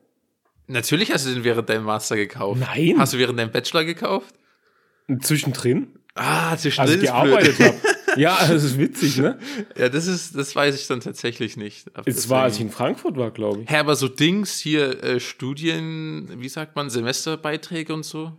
Natürlich 0.69 1.13
hast 1.13 1.27
du 1.27 1.35
den 1.35 1.43
während 1.45 1.69
deinem 1.69 1.85
Master 1.85 2.15
gekauft. 2.17 2.61
Nein. 2.61 2.95
Hast 2.99 3.15
du 3.15 3.19
während 3.19 3.39
deinem 3.39 3.51
Bachelor 3.51 3.85
gekauft? 3.85 4.35
Zwischendrin? 5.21 5.89
Ah, 6.15 6.57
zwischendrin 6.57 6.95
Als 6.95 7.03
ich 7.03 7.09
gearbeitet 7.09 7.61
habe. 7.61 7.77
Ja, 8.17 8.39
das 8.49 8.65
ist 8.65 8.79
witzig, 8.79 9.19
ne? 9.19 9.39
Ja, 9.77 9.91
das 9.91 10.07
ist, 10.07 10.35
das 10.35 10.57
weiß 10.57 10.75
ich 10.81 10.87
dann 10.87 11.01
tatsächlich 11.01 11.59
nicht. 11.59 11.91
Es 12.07 12.31
war, 12.31 12.45
als 12.45 12.57
ich 12.57 12.63
in 12.63 12.71
Frankfurt 12.71 13.17
war, 13.17 13.31
glaube 13.31 13.63
ich. 13.63 13.71
Hä, 13.71 13.77
aber 13.77 13.95
so 13.95 14.09
Dings 14.09 14.59
hier, 14.59 15.05
äh, 15.05 15.21
Studien, 15.21 16.27
wie 16.41 16.49
sagt 16.49 16.77
man, 16.77 16.89
Semesterbeiträge 16.89 17.93
und 17.93 18.05
so? 18.05 18.33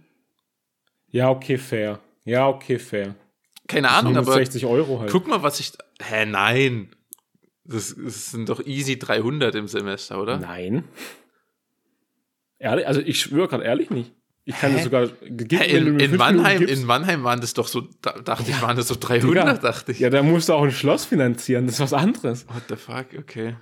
Ja, 1.09 1.29
okay, 1.29 1.59
fair. 1.59 1.99
Ja, 2.25 2.47
okay, 2.47 2.79
fair. 2.79 3.15
Keine 3.67 3.89
Ahnung, 3.89 4.17
aber 4.17 4.33
60 4.33 4.65
Euro 4.65 5.01
halt. 5.01 5.11
guck 5.11 5.27
mal, 5.27 5.43
was 5.43 5.59
ich. 5.59 5.73
Hä, 6.01 6.25
nein. 6.25 6.89
Das, 7.63 7.95
das 7.95 8.31
sind 8.31 8.49
doch 8.49 8.65
easy 8.65 8.97
300 8.97 9.53
im 9.55 9.67
Semester, 9.67 10.21
oder? 10.21 10.37
Nein. 10.39 10.85
Ehrlich? 12.59 12.87
Also 12.87 13.01
ich 13.01 13.19
schwöre 13.19 13.47
gerade 13.47 13.65
ehrlich 13.65 13.89
nicht. 13.89 14.13
Ich 14.49 14.55
kann 14.57 14.71
Hä? 14.71 14.77
dir 14.77 14.83
sogar. 14.85 15.07
Du 15.07 15.55
in, 15.57 15.99
in, 15.99 16.15
Mannheim, 16.15 16.61
in 16.61 16.85
Mannheim 16.85 17.23
waren 17.25 17.41
das 17.41 17.53
doch 17.53 17.67
so, 17.67 17.81
da, 18.01 18.13
dachte 18.13 18.49
ich, 18.49 18.61
waren 18.61 18.77
das 18.77 18.87
so 18.87 18.95
300, 18.97 19.23
Digga, 19.29 19.53
dachte 19.55 19.91
ich. 19.91 19.99
Ja, 19.99 20.09
da 20.09 20.23
musst 20.23 20.47
du 20.47 20.53
auch 20.53 20.63
ein 20.63 20.71
Schloss 20.71 21.03
finanzieren. 21.03 21.65
Das 21.65 21.75
ist 21.75 21.81
was 21.81 21.91
anderes. 21.93 22.47
What 22.47 22.63
the 22.69 22.77
fuck, 22.77 23.07
okay. 23.19 23.57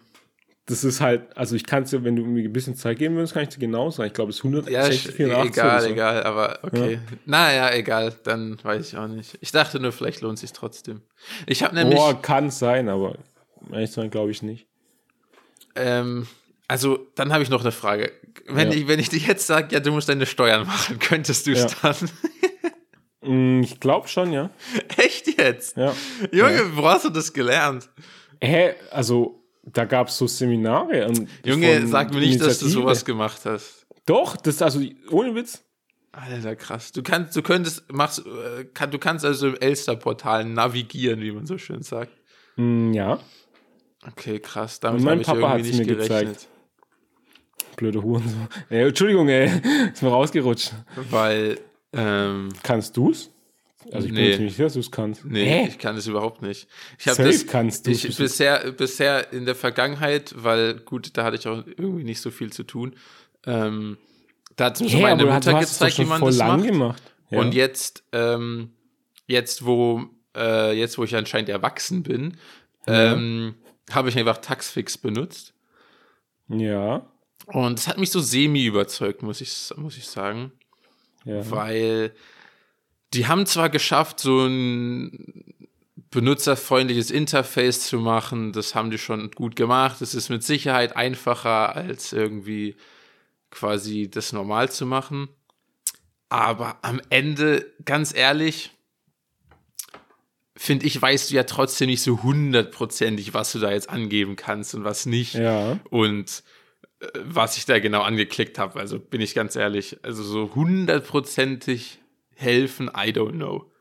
Das 0.67 0.83
ist 0.83 1.01
halt, 1.01 1.35
also 1.35 1.55
ich 1.55 1.65
kann 1.65 1.83
es 1.83 1.89
dir, 1.89 2.03
wenn 2.03 2.15
du 2.15 2.23
mir 2.23 2.43
ein 2.43 2.53
bisschen 2.53 2.75
Zeit 2.75 2.99
geben 2.99 3.15
würdest, 3.15 3.33
kann 3.33 3.41
ich 3.43 3.49
dir 3.49 3.59
genau 3.59 3.89
sagen. 3.89 4.07
Ich 4.07 4.13
glaube, 4.13 4.29
es 4.29 4.37
ist 4.37 4.43
Ja, 4.43 4.49
160, 4.51 5.11
sch- 5.11 5.15
84 5.15 5.51
egal, 5.57 5.81
so. 5.81 5.87
egal, 5.89 6.23
aber 6.23 6.59
okay. 6.61 6.99
Naja, 7.25 7.73
egal, 7.73 8.13
dann 8.23 8.57
weiß 8.63 8.87
ich 8.87 8.97
auch 8.97 9.07
nicht. 9.07 9.37
Ich 9.41 9.51
dachte 9.51 9.79
nur, 9.79 9.91
vielleicht 9.91 10.21
lohnt 10.21 10.37
sich 10.37 10.53
trotzdem. 10.53 11.01
Ich 11.47 11.63
habe 11.63 11.73
nämlich, 11.73 11.97
Boah, 11.97 12.19
kann 12.21 12.51
sein, 12.51 12.89
aber 12.89 13.15
ehrlich 13.71 13.91
sagen, 13.91 14.11
glaube 14.11 14.29
ich 14.31 14.43
nicht. 14.43 14.67
ähm, 15.75 16.27
also 16.67 17.07
dann 17.15 17.31
habe 17.33 17.43
ich 17.43 17.49
noch 17.49 17.61
eine 17.61 17.71
Frage. 17.71 18.11
Wenn, 18.47 18.71
Ja. 18.71 18.77
ich, 18.77 18.87
wenn 18.87 18.99
ich 18.99 19.09
dir 19.09 19.19
jetzt 19.19 19.47
sage, 19.47 19.73
ja, 19.73 19.79
du 19.79 19.91
musst 19.91 20.09
deine 20.09 20.25
Steuern 20.25 20.65
machen, 20.67 20.99
könntest 20.99 21.47
du 21.47 21.51
es 21.51 21.63
Ja. 21.81 21.93
dann? 21.93 22.09
Mm, 23.21 23.61
Ich 23.63 23.79
glaube 23.79 24.07
schon, 24.07 24.31
ja. 24.31 24.49
Echt 24.97 25.37
jetzt? 25.39 25.77
Ja. 25.77 25.93
Junge, 26.31 26.75
wo 26.75 26.87
hast 26.87 27.05
du 27.05 27.09
das 27.09 27.33
gelernt? 27.33 27.89
Hä, 28.41 28.73
also 28.91 29.43
da 29.63 29.85
gab 29.85 30.09
es 30.09 30.17
so 30.17 30.27
Seminare. 30.27 31.07
Und 31.07 31.27
Junge, 31.43 31.87
sag 31.87 32.13
mir 32.13 32.19
nicht, 32.19 32.39
dass 32.41 32.59
du 32.59 32.67
sowas 32.67 33.03
gemacht 33.05 33.41
hast. 33.45 33.87
Doch, 34.05 34.37
das 34.37 34.61
also 34.61 34.79
ohne 35.09 35.33
Witz. 35.33 35.63
Alter, 36.11 36.55
krass. 36.55 36.91
Du 36.91 37.01
kannst, 37.03 37.35
du 37.35 37.41
könntest, 37.41 37.91
machst, 37.91 38.19
äh, 38.25 38.65
kann, 38.73 38.91
du 38.91 38.99
kannst 38.99 39.25
also 39.25 39.47
im 39.47 39.55
Elster-Portal 39.57 40.45
navigieren, 40.45 41.19
wie 41.21 41.31
man 41.31 41.45
so 41.45 41.57
schön 41.57 41.81
sagt. 41.81 42.11
Mm, 42.57 42.93
Ja, 42.93 43.19
Okay, 44.07 44.39
krass. 44.39 44.79
Damit 44.79 45.01
Mein 45.01 45.13
habe 45.13 45.21
ich 45.21 45.27
Papa 45.27 45.55
irgendwie 45.57 45.77
nicht 45.77 45.79
mir 45.79 45.95
gerechnet. 45.95 46.27
gezeigt. 46.27 46.47
Blöde 47.75 48.01
Hurensohn. 48.03 48.47
Ey, 48.69 48.87
Entschuldigung, 48.87 49.27
ey, 49.29 49.51
ist 49.93 50.01
mir 50.03 50.09
rausgerutscht. 50.09 50.73
Weil, 51.09 51.59
ähm, 51.93 52.49
Kannst 52.63 52.95
du's? 52.97 53.31
Also 53.91 54.07
ich 54.07 54.13
bin 54.13 54.23
Nee. 54.23 54.29
mir 54.29 54.35
ziemlich 54.37 54.53
sicher, 54.53 54.63
dass 54.63 54.73
du 54.73 54.79
es 54.79 54.89
kannst. 54.91 55.25
nee, 55.25 55.45
Hä? 55.45 55.67
ich 55.69 55.77
kann 55.77 55.95
das 55.95 56.07
überhaupt 56.07 56.41
nicht. 56.41 56.67
Ich 56.97 57.07
habe 57.07 57.23
das 57.23 57.45
kannst 57.45 57.87
ich, 57.87 58.17
bisher, 58.17 58.71
bisher 58.71 59.31
in 59.31 59.45
der 59.45 59.53
Vergangenheit, 59.53 60.33
weil 60.35 60.79
gut, 60.79 61.15
da 61.15 61.23
hatte 61.23 61.37
ich 61.37 61.47
auch 61.47 61.63
irgendwie 61.67 62.03
nicht 62.03 62.19
so 62.19 62.31
viel 62.31 62.51
zu 62.51 62.63
tun. 62.63 62.95
Ähm, 63.45 63.97
da 64.55 64.65
hat 64.65 64.81
mir 64.81 64.89
so 64.89 64.97
Hä, 64.97 65.01
meine 65.03 65.25
Mutter 65.25 65.59
es 65.59 65.69
gezeigt, 65.73 65.99
wie 65.99 66.05
man 66.05 66.19
das 66.19 66.37
macht. 66.39 66.63
gemacht. 66.65 67.03
Ja. 67.29 67.39
Und 67.39 67.53
jetzt, 67.53 68.03
ähm, 68.11 68.71
jetzt 69.27 69.65
wo, 69.67 70.05
äh, 70.35 70.71
jetzt 70.75 70.97
wo 70.97 71.03
ich 71.03 71.15
anscheinend 71.15 71.49
erwachsen 71.49 72.01
bin, 72.01 72.37
ähm, 72.87 73.53
habe 73.91 74.09
ich 74.09 74.17
einfach 74.17 74.37
Taxfix 74.39 74.97
benutzt. 74.97 75.53
ja. 76.47 77.05
Und 77.47 77.79
es 77.79 77.87
hat 77.87 77.97
mich 77.97 78.11
so 78.11 78.19
semi 78.19 78.65
überzeugt, 78.65 79.21
muss 79.21 79.41
ich, 79.41 79.71
muss 79.77 79.97
ich 79.97 80.07
sagen. 80.07 80.51
Ja. 81.25 81.49
Weil 81.49 82.13
die 83.13 83.27
haben 83.27 83.45
zwar 83.45 83.69
geschafft, 83.69 84.19
so 84.19 84.45
ein 84.45 85.55
benutzerfreundliches 86.11 87.11
Interface 87.11 87.81
zu 87.81 87.99
machen, 87.99 88.53
das 88.53 88.73
haben 88.73 88.89
die 88.89 88.97
schon 88.97 89.31
gut 89.31 89.55
gemacht. 89.55 90.01
Es 90.01 90.15
ist 90.15 90.29
mit 90.29 90.43
Sicherheit 90.43 90.95
einfacher, 90.95 91.75
als 91.75 92.13
irgendwie 92.13 92.75
quasi 93.51 94.09
das 94.09 94.33
normal 94.33 94.71
zu 94.71 94.85
machen. 94.85 95.29
Aber 96.29 96.77
am 96.81 97.01
Ende, 97.09 97.71
ganz 97.83 98.13
ehrlich, 98.13 98.71
finde 100.55 100.85
ich, 100.85 101.01
weißt 101.01 101.31
du 101.31 101.35
ja 101.35 101.43
trotzdem 101.43 101.89
nicht 101.89 102.01
so 102.01 102.23
hundertprozentig, 102.23 103.33
was 103.33 103.51
du 103.51 103.59
da 103.59 103.71
jetzt 103.71 103.89
angeben 103.89 104.35
kannst 104.35 104.73
und 104.73 104.83
was 104.83 105.05
nicht. 105.05 105.35
Ja. 105.35 105.79
Und 105.89 106.43
was 107.23 107.57
ich 107.57 107.65
da 107.65 107.79
genau 107.79 108.01
angeklickt 108.01 108.59
habe. 108.59 108.79
Also 108.79 108.99
bin 108.99 109.21
ich 109.21 109.35
ganz 109.35 109.55
ehrlich, 109.55 109.97
also 110.03 110.23
so 110.23 110.55
hundertprozentig 110.55 111.99
helfen, 112.35 112.87
I 112.87 113.09
don't 113.09 113.33
know. 113.33 113.71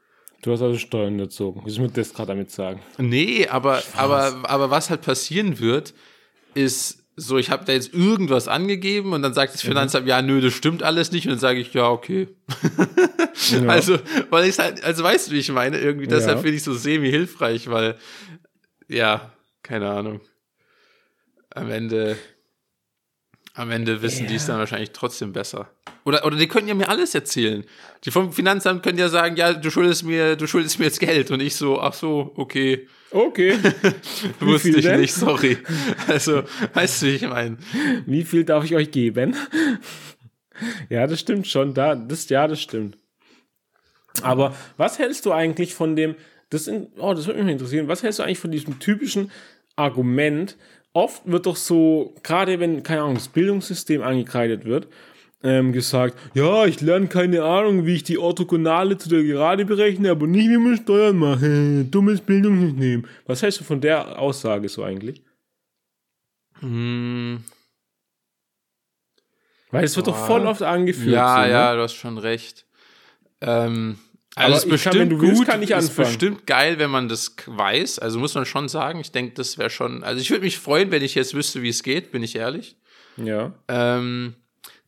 Du 0.42 0.52
hast 0.52 0.60
also 0.60 0.78
Steuern 0.78 1.16
gezogen. 1.16 1.62
Was 1.64 1.78
will 1.78 1.88
das 1.88 2.12
gerade 2.12 2.28
damit 2.28 2.50
sagen? 2.50 2.82
Nee, 2.98 3.48
aber, 3.48 3.82
aber, 3.96 4.42
aber 4.44 4.70
was 4.70 4.90
halt 4.90 5.00
passieren 5.00 5.58
wird, 5.58 5.94
ist 6.54 7.04
so, 7.16 7.38
ich 7.38 7.50
habe 7.50 7.64
da 7.64 7.72
jetzt 7.72 7.94
irgendwas 7.94 8.48
angegeben 8.48 9.12
und 9.12 9.22
dann 9.22 9.34
sagt 9.34 9.54
das 9.54 9.62
mhm. 9.64 9.68
Finanzamt, 9.68 10.04
mhm. 10.04 10.10
ja, 10.10 10.22
nö, 10.22 10.40
das 10.40 10.52
stimmt 10.52 10.82
alles 10.82 11.12
nicht. 11.12 11.26
Und 11.26 11.32
dann 11.32 11.38
sage 11.38 11.60
ich, 11.60 11.72
ja, 11.72 11.88
okay. 11.88 12.28
ja. 13.52 13.66
Also, 13.68 13.98
weil 14.30 14.48
ich 14.48 14.58
halt, 14.58 14.82
also 14.84 15.02
weißt 15.04 15.28
du, 15.28 15.32
wie 15.32 15.38
ich 15.38 15.50
meine? 15.50 15.78
Irgendwie, 15.78 16.08
deshalb 16.08 16.36
ja. 16.36 16.42
finde 16.42 16.56
ich 16.56 16.62
so 16.62 16.74
semi-hilfreich, 16.74 17.70
weil, 17.70 17.96
ja, 18.88 19.32
keine 19.62 19.90
Ahnung. 19.90 20.20
Am 21.50 21.70
Ende 21.70 22.16
am 23.54 23.70
Ende 23.70 24.02
wissen 24.02 24.22
yeah. 24.22 24.28
die 24.30 24.34
es 24.36 24.46
dann 24.46 24.58
wahrscheinlich 24.58 24.90
trotzdem 24.90 25.32
besser. 25.32 25.70
Oder, 26.04 26.26
oder 26.26 26.36
die 26.36 26.48
können 26.48 26.68
ja 26.68 26.74
mir 26.74 26.88
alles 26.88 27.14
erzählen. 27.14 27.64
Die 28.04 28.10
vom 28.10 28.32
Finanzamt 28.32 28.82
können 28.82 28.98
ja 28.98 29.08
sagen, 29.08 29.36
ja, 29.36 29.54
du 29.54 29.70
schuldest 29.70 30.04
mir, 30.04 30.36
du 30.36 30.46
schuldest 30.46 30.78
mir 30.78 30.86
jetzt 30.86 31.00
Geld. 31.00 31.30
Und 31.30 31.40
ich 31.40 31.56
so, 31.56 31.80
ach 31.80 31.94
so, 31.94 32.32
okay. 32.36 32.88
Okay. 33.10 33.56
Wusste 34.40 34.70
ich 34.70 34.84
denn? 34.84 35.00
nicht, 35.00 35.14
sorry. 35.14 35.56
Also, 36.08 36.42
weißt 36.74 37.02
du, 37.02 37.06
wie 37.06 37.10
ich 37.10 37.22
meine. 37.22 37.56
Wie 38.06 38.24
viel 38.24 38.44
darf 38.44 38.64
ich 38.64 38.74
euch 38.74 38.90
geben? 38.90 39.36
ja, 40.90 41.06
das 41.06 41.20
stimmt 41.20 41.46
schon. 41.46 41.72
Da, 41.72 41.94
das, 41.94 42.28
ja, 42.28 42.46
das 42.48 42.60
stimmt. 42.60 42.98
Aber 44.22 44.54
was 44.76 44.98
hältst 44.98 45.24
du 45.26 45.32
eigentlich 45.32 45.74
von 45.74 45.96
dem, 45.96 46.16
das, 46.50 46.66
in, 46.66 46.88
oh, 46.98 47.14
das 47.14 47.26
würde 47.26 47.42
mich 47.42 47.52
interessieren, 47.52 47.88
was 47.88 48.02
hältst 48.02 48.18
du 48.18 48.24
eigentlich 48.24 48.38
von 48.38 48.50
diesem 48.50 48.78
typischen 48.78 49.30
Argument, 49.76 50.56
oft 50.94 51.22
wird 51.26 51.44
doch 51.44 51.56
so, 51.56 52.14
gerade 52.22 52.58
wenn, 52.60 52.82
keine 52.82 53.02
Ahnung, 53.02 53.14
das 53.16 53.28
Bildungssystem 53.28 54.02
angekreidet 54.02 54.64
wird, 54.64 54.88
ähm, 55.42 55.72
gesagt, 55.72 56.18
ja, 56.32 56.64
ich 56.64 56.80
lerne 56.80 57.08
keine 57.08 57.42
Ahnung, 57.42 57.84
wie 57.84 57.96
ich 57.96 58.02
die 58.02 58.16
Orthogonale 58.16 58.96
zu 58.96 59.10
der 59.10 59.22
Gerade 59.22 59.66
berechne, 59.66 60.10
aber 60.10 60.26
nicht, 60.26 60.48
wie 60.48 60.56
man 60.56 60.78
Steuern 60.78 61.16
macht. 61.16 61.42
Dummes 61.94 62.22
Bildungssystem. 62.22 63.04
Was 63.26 63.42
hältst 63.42 63.60
du 63.60 63.64
von 63.64 63.82
der 63.82 64.18
Aussage 64.18 64.70
so 64.70 64.82
eigentlich? 64.82 65.22
Hm. 66.60 67.44
Weil 69.70 69.84
es 69.84 69.96
wird 69.96 70.06
doch 70.06 70.16
voll 70.16 70.46
oft 70.46 70.62
angeführt. 70.62 71.14
Ja, 71.14 71.44
so, 71.44 71.50
ja, 71.50 71.70
ne? 71.70 71.76
du 71.76 71.82
hast 71.82 71.94
schon 71.94 72.16
recht. 72.16 72.64
Ähm, 73.40 73.98
also 74.36 74.56
es 74.56 74.64
ist 74.64 74.70
bestimmt 74.70 74.94
kann, 74.94 75.00
wenn 75.00 75.10
du 75.10 75.20
willst, 75.20 75.38
gut, 75.38 75.46
kann 75.46 75.62
ich 75.62 75.74
anfangen. 75.74 75.90
ist 75.90 75.96
bestimmt 75.96 76.46
geil, 76.46 76.78
wenn 76.78 76.90
man 76.90 77.08
das 77.08 77.36
weiß. 77.46 78.00
Also 78.00 78.18
muss 78.18 78.34
man 78.34 78.46
schon 78.46 78.68
sagen, 78.68 79.00
ich 79.00 79.12
denke, 79.12 79.34
das 79.34 79.58
wäre 79.58 79.70
schon. 79.70 80.02
Also 80.02 80.20
ich 80.20 80.30
würde 80.30 80.44
mich 80.44 80.58
freuen, 80.58 80.90
wenn 80.90 81.02
ich 81.02 81.14
jetzt 81.14 81.34
wüsste, 81.34 81.62
wie 81.62 81.68
es 81.68 81.82
geht, 81.82 82.10
bin 82.10 82.22
ich 82.22 82.34
ehrlich. 82.36 82.76
Ja. 83.16 83.52
Ähm, 83.68 84.34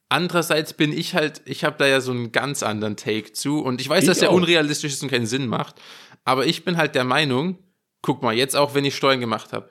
andererseits 0.08 0.72
bin 0.72 0.92
ich 0.92 1.14
halt, 1.14 1.42
ich 1.44 1.64
habe 1.64 1.76
da 1.78 1.86
ja 1.86 2.00
so 2.00 2.10
einen 2.10 2.32
ganz 2.32 2.62
anderen 2.62 2.96
Take 2.96 3.32
zu 3.32 3.60
und 3.60 3.80
ich 3.80 3.88
weiß, 3.88 4.02
ich 4.02 4.08
dass 4.08 4.18
der 4.18 4.32
unrealistisch 4.32 4.92
ist 4.92 5.02
und 5.02 5.10
keinen 5.10 5.26
Sinn 5.26 5.46
macht. 5.46 5.76
Aber 6.24 6.46
ich 6.46 6.64
bin 6.64 6.76
halt 6.76 6.96
der 6.96 7.04
Meinung, 7.04 7.58
guck 8.02 8.22
mal, 8.22 8.34
jetzt 8.34 8.56
auch 8.56 8.74
wenn 8.74 8.84
ich 8.84 8.96
Steuern 8.96 9.20
gemacht 9.20 9.52
habe, 9.52 9.70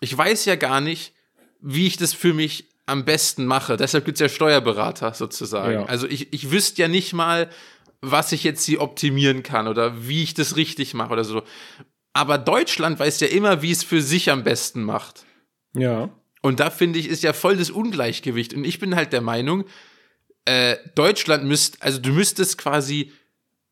ich 0.00 0.16
weiß 0.16 0.44
ja 0.44 0.54
gar 0.54 0.80
nicht, 0.80 1.12
wie 1.60 1.88
ich 1.88 1.96
das 1.96 2.14
für 2.14 2.32
mich 2.32 2.68
am 2.86 3.04
besten 3.04 3.44
mache. 3.44 3.76
Deshalb 3.76 4.04
gibt 4.04 4.16
es 4.16 4.20
ja 4.20 4.28
Steuerberater 4.28 5.12
sozusagen. 5.12 5.72
Ja. 5.72 5.84
Also 5.86 6.06
ich, 6.06 6.32
ich 6.32 6.50
wüsste 6.50 6.80
ja 6.82 6.88
nicht 6.88 7.12
mal, 7.12 7.50
was 8.00 8.32
ich 8.32 8.44
jetzt 8.44 8.64
hier 8.64 8.80
optimieren 8.80 9.42
kann 9.42 9.68
oder 9.68 10.06
wie 10.06 10.22
ich 10.22 10.34
das 10.34 10.56
richtig 10.56 10.94
mache 10.94 11.12
oder 11.12 11.24
so. 11.24 11.42
Aber 12.12 12.38
Deutschland 12.38 12.98
weiß 12.98 13.20
ja 13.20 13.28
immer, 13.28 13.62
wie 13.62 13.70
es 13.70 13.82
für 13.82 14.02
sich 14.02 14.30
am 14.30 14.44
besten 14.44 14.82
macht. 14.82 15.24
Ja. 15.74 16.10
Und 16.42 16.60
da 16.60 16.70
finde 16.70 16.98
ich, 16.98 17.08
ist 17.08 17.22
ja 17.22 17.32
voll 17.32 17.56
das 17.56 17.70
Ungleichgewicht. 17.70 18.54
Und 18.54 18.64
ich 18.64 18.78
bin 18.78 18.94
halt 18.94 19.12
der 19.12 19.20
Meinung, 19.20 19.64
äh, 20.44 20.76
Deutschland 20.94 21.44
müsst, 21.44 21.82
also 21.82 21.98
du 21.98 22.10
müsstest 22.10 22.58
quasi, 22.58 23.12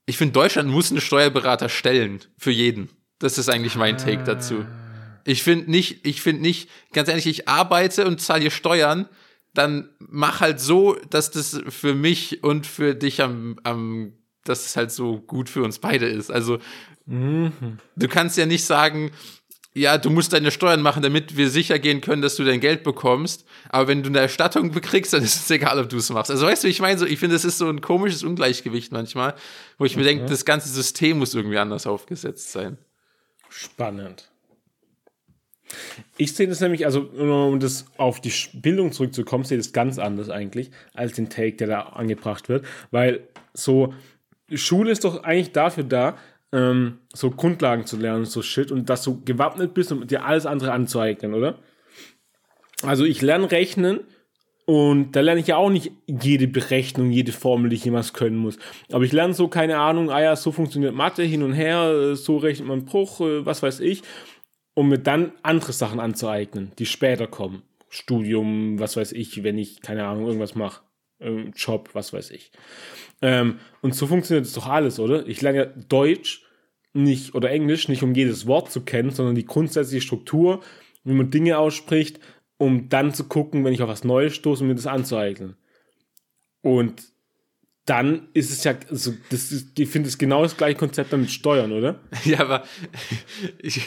ich 0.05 0.19
finde, 0.19 0.33
Deutschland 0.33 0.69
muss 0.69 0.91
einen 0.91 1.01
Steuerberater 1.01 1.69
stellen 1.69 2.21
für 2.37 2.51
jeden. 2.51 2.91
Das 3.19 3.39
ist 3.39 3.49
eigentlich 3.49 3.77
mein 3.77 3.97
Take 3.97 4.25
dazu. 4.25 4.67
Ich 5.25 5.43
finde 5.43 5.71
nicht, 5.71 6.07
ich 6.07 6.21
finde 6.21 6.43
nicht, 6.43 6.69
ganz 6.93 7.09
ehrlich, 7.09 7.27
ich 7.27 7.49
arbeite 7.49 8.07
und 8.07 8.21
zahle 8.21 8.43
hier 8.43 8.51
Steuern, 8.51 9.09
dann 9.57 9.89
mach 9.99 10.41
halt 10.41 10.61
so, 10.61 10.97
dass 11.11 11.31
das 11.31 11.61
für 11.69 11.95
mich 11.95 12.45
und 12.45 12.67
für 12.67 12.95
dich 12.95 13.23
am, 13.23 13.59
am 13.65 14.13
dass 14.45 14.67
es 14.67 14.77
halt 14.77 14.93
so 14.93 15.19
gut 15.19 15.49
für 15.49 15.63
uns 15.63 15.79
beide 15.79 16.07
ist. 16.07 16.31
Also, 16.31 16.59
mhm. 17.07 17.53
du 17.97 18.09
kannst 18.09 18.37
ja 18.39 18.47
nicht 18.47 18.65
sagen, 18.65 19.11
ja, 19.75 19.99
du 19.99 20.09
musst 20.09 20.33
deine 20.33 20.51
Steuern 20.51 20.81
machen, 20.81 21.03
damit 21.03 21.37
wir 21.37 21.51
sicher 21.51 21.79
gehen 21.79 22.01
können, 22.01 22.23
dass 22.23 22.37
du 22.37 22.45
dein 22.45 22.61
Geld 22.61 22.83
bekommst. 22.83 23.45
Aber 23.69 23.89
wenn 23.89 24.03
du 24.03 24.09
eine 24.09 24.21
Erstattung 24.21 24.71
bekriegst, 24.71 25.13
dann 25.13 25.23
ist 25.23 25.37
es 25.37 25.51
egal, 25.51 25.79
ob 25.79 25.91
du 25.91 25.99
es 25.99 26.09
machst. 26.09 26.31
Also 26.31 26.47
weißt 26.47 26.65
du, 26.65 26.69
ich 26.69 26.81
meine, 26.81 26.99
so, 26.99 27.05
ich 27.05 27.19
finde, 27.19 27.37
es 27.37 27.45
ist 27.45 27.59
so 27.59 27.69
ein 27.69 27.83
komisches 27.83 28.23
Ungleichgewicht 28.23 28.91
manchmal, 28.91 29.35
wo 29.77 29.85
ich 29.85 29.93
okay. 29.93 30.01
mir 30.01 30.07
denke, 30.07 30.27
das 30.27 30.47
ganze 30.47 30.71
System 30.71 31.19
muss 31.19 31.35
irgendwie 31.35 31.59
anders 31.59 31.87
aufgesetzt 31.87 32.53
sein. 32.53 32.79
Spannend. 33.51 34.31
Ich 36.17 36.35
sehe 36.35 36.47
das 36.47 36.61
nämlich, 36.61 36.85
also 36.87 37.01
um 37.01 37.61
das 37.61 37.87
auf 37.97 38.21
die 38.21 38.33
Bildung 38.55 38.93
zurückzukommen, 38.93 39.45
sehe 39.45 39.59
das 39.59 39.73
ganz 39.73 39.99
anders 39.99 40.31
eigentlich, 40.31 40.71
als 40.95 41.13
den 41.13 41.29
Take, 41.29 41.57
der 41.57 41.67
da 41.67 41.81
angebracht 41.81 42.49
wird. 42.49 42.65
Weil 42.91 43.29
so, 43.53 43.93
Schule 44.53 44.91
ist 44.91 45.05
doch 45.05 45.25
eigentlich 45.25 45.53
dafür 45.53 45.85
da, 45.85 46.17
ähm, 46.53 46.99
so 47.13 47.31
Grundlagen 47.31 47.87
zu 47.87 47.97
lernen, 47.97 48.25
so 48.25 48.43
Shit, 48.43 48.71
und 48.71 48.89
dass 48.89 49.03
du 49.03 49.23
gewappnet 49.25 49.75
bist, 49.75 49.93
um 49.93 50.07
dir 50.07 50.25
alles 50.25 50.47
andere 50.47 50.73
anzueignen, 50.73 51.35
oder? 51.35 51.59
Also 52.83 53.05
ich 53.05 53.23
lerne 53.23 53.51
rechnen 53.51 54.01
und 54.65 55.13
da 55.13 55.21
lerne 55.21 55.41
ich 55.41 55.49
ja 55.49 55.57
auch 55.57 55.71
nicht 55.71 55.93
jede 56.07 56.47
Berechnung, 56.47 57.11
jede 57.11 57.33
Formel, 57.33 57.71
die 57.71 57.77
ich 57.77 57.85
jemals 57.85 58.13
können 58.13 58.37
muss. 58.37 58.59
Aber 58.93 59.05
ich 59.05 59.13
lerne 59.13 59.35
so, 59.35 59.49
keine 59.49 59.79
Ahnung, 59.79 60.11
ah 60.11 60.21
ja, 60.21 60.37
so 60.37 60.53
funktioniert 60.53 60.95
Mathe 60.95 61.23
hin 61.23 61.43
und 61.43 61.53
her, 61.53 62.15
so 62.15 62.37
rechnet 62.37 62.69
man 62.69 62.85
Bruch, 62.85 63.21
äh, 63.21 63.45
was 63.45 63.63
weiß 63.63 63.81
ich 63.81 64.03
um 64.77 64.91
mir 64.91 64.99
dann 64.99 65.33
andere 65.43 65.73
Sachen 65.73 65.99
anzueignen, 66.01 66.71
die 66.79 66.85
später 66.85 67.27
kommen. 67.27 67.63
Studium, 67.89 68.79
was 68.79 68.97
weiß 68.97 69.13
ich, 69.13 69.43
wenn 69.43 69.57
ich, 69.57 69.81
keine 69.81 70.07
Ahnung, 70.07 70.27
irgendwas 70.27 70.55
mache. 70.55 70.83
Job, 71.55 71.89
was 71.95 72.13
weiß 72.13 72.31
ich. 72.31 72.53
Ähm, 73.23 73.59
und 73.81 73.95
so 73.95 74.07
funktioniert 74.07 74.45
es 74.45 74.53
doch 74.53 74.67
alles, 74.67 75.01
oder? 75.01 75.27
Ich 75.27 75.41
lerne 75.41 75.59
ja 75.59 75.65
Deutsch 75.65 76.45
nicht 76.93 77.35
oder 77.35 77.51
Englisch 77.51 77.89
nicht, 77.89 78.03
um 78.03 78.15
jedes 78.15 78.47
Wort 78.47 78.71
zu 78.71 78.83
kennen, 78.83 79.11
sondern 79.11 79.35
die 79.35 79.47
grundsätzliche 79.47 80.03
Struktur, 80.03 80.61
wie 81.05 81.15
man 81.15 81.31
Dinge 81.31 81.57
ausspricht, 81.57 82.21
um 82.59 82.91
dann 82.91 83.15
zu 83.15 83.25
gucken, 83.25 83.65
wenn 83.65 83.73
ich 83.73 83.81
auf 83.81 83.89
was 83.89 84.05
Neues 84.05 84.35
stoße, 84.35 84.63
um 84.63 84.69
mir 84.69 84.75
das 84.75 84.87
anzueignen. 84.87 85.57
Und 86.61 87.16
dann 87.87 88.27
ist 88.35 88.51
es 88.51 88.65
ja, 88.65 88.75
also 88.91 89.13
das 89.31 89.53
ist, 89.53 89.79
ich 89.79 89.89
finde 89.89 90.09
es 90.09 90.19
genau 90.19 90.43
das 90.43 90.57
gleiche 90.57 90.77
Konzept 90.77 91.13
damit 91.13 91.31
Steuern, 91.31 91.71
oder? 91.71 92.01
Ja, 92.25 92.41
aber 92.41 92.65
ich, 93.63 93.81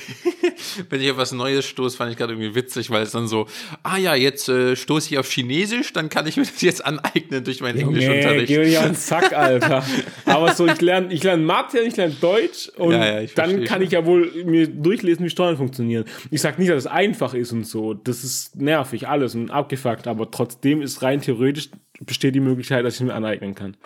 wenn 0.89 1.01
ich 1.01 1.11
auf 1.11 1.17
was 1.17 1.33
Neues 1.33 1.65
stoße, 1.65 1.97
fand 1.97 2.11
ich 2.11 2.17
gerade 2.17 2.31
irgendwie 2.31 2.55
witzig, 2.55 2.89
weil 2.89 3.03
es 3.03 3.11
dann 3.11 3.27
so, 3.27 3.47
ah 3.83 3.97
ja, 3.97 4.15
jetzt 4.15 4.47
äh, 4.47 4.77
stoße 4.77 5.09
ich 5.11 5.17
auf 5.17 5.29
Chinesisch, 5.29 5.91
dann 5.91 6.07
kann 6.07 6.25
ich 6.27 6.37
mir 6.37 6.43
das 6.45 6.61
jetzt 6.61 6.85
aneignen 6.85 7.43
durch 7.43 7.59
meinen 7.59 7.77
Junge, 7.77 7.99
Englischunterricht. 7.99 8.47
Geh 8.47 8.59
mir 8.59 8.81
an 8.81 8.95
Zack, 8.95 9.33
Alter. 9.33 9.83
aber 10.25 10.53
so, 10.53 10.65
ich 10.65 10.79
lerne 10.79 11.13
ich 11.13 11.21
lerne 11.21 11.43
Mathe, 11.43 11.79
ich 11.79 11.97
lerne 11.97 12.15
Deutsch 12.21 12.69
und 12.77 12.93
ja, 12.93 13.19
ja, 13.19 13.27
dann 13.35 13.65
kann 13.65 13.81
ich 13.81 13.91
ja 13.91 14.05
wohl 14.05 14.31
mir 14.45 14.67
durchlesen, 14.67 15.25
wie 15.25 15.29
Steuern 15.29 15.57
funktionieren. 15.57 16.05
Ich 16.31 16.39
sag 16.39 16.57
nicht, 16.57 16.71
dass 16.71 16.77
es 16.77 16.87
einfach 16.87 17.33
ist 17.33 17.51
und 17.51 17.65
so. 17.65 17.93
Das 17.93 18.23
ist 18.23 18.55
nervig, 18.55 19.09
alles 19.09 19.35
und 19.35 19.51
abgefuckt, 19.51 20.07
aber 20.07 20.31
trotzdem 20.31 20.81
ist 20.81 21.01
rein 21.01 21.19
theoretisch 21.19 21.69
besteht 22.05 22.35
die 22.35 22.39
Möglichkeit, 22.39 22.85
dass 22.85 22.95
ich 22.95 23.01
mir 23.01 23.13
aneignen 23.13 23.55
kann. 23.55 23.77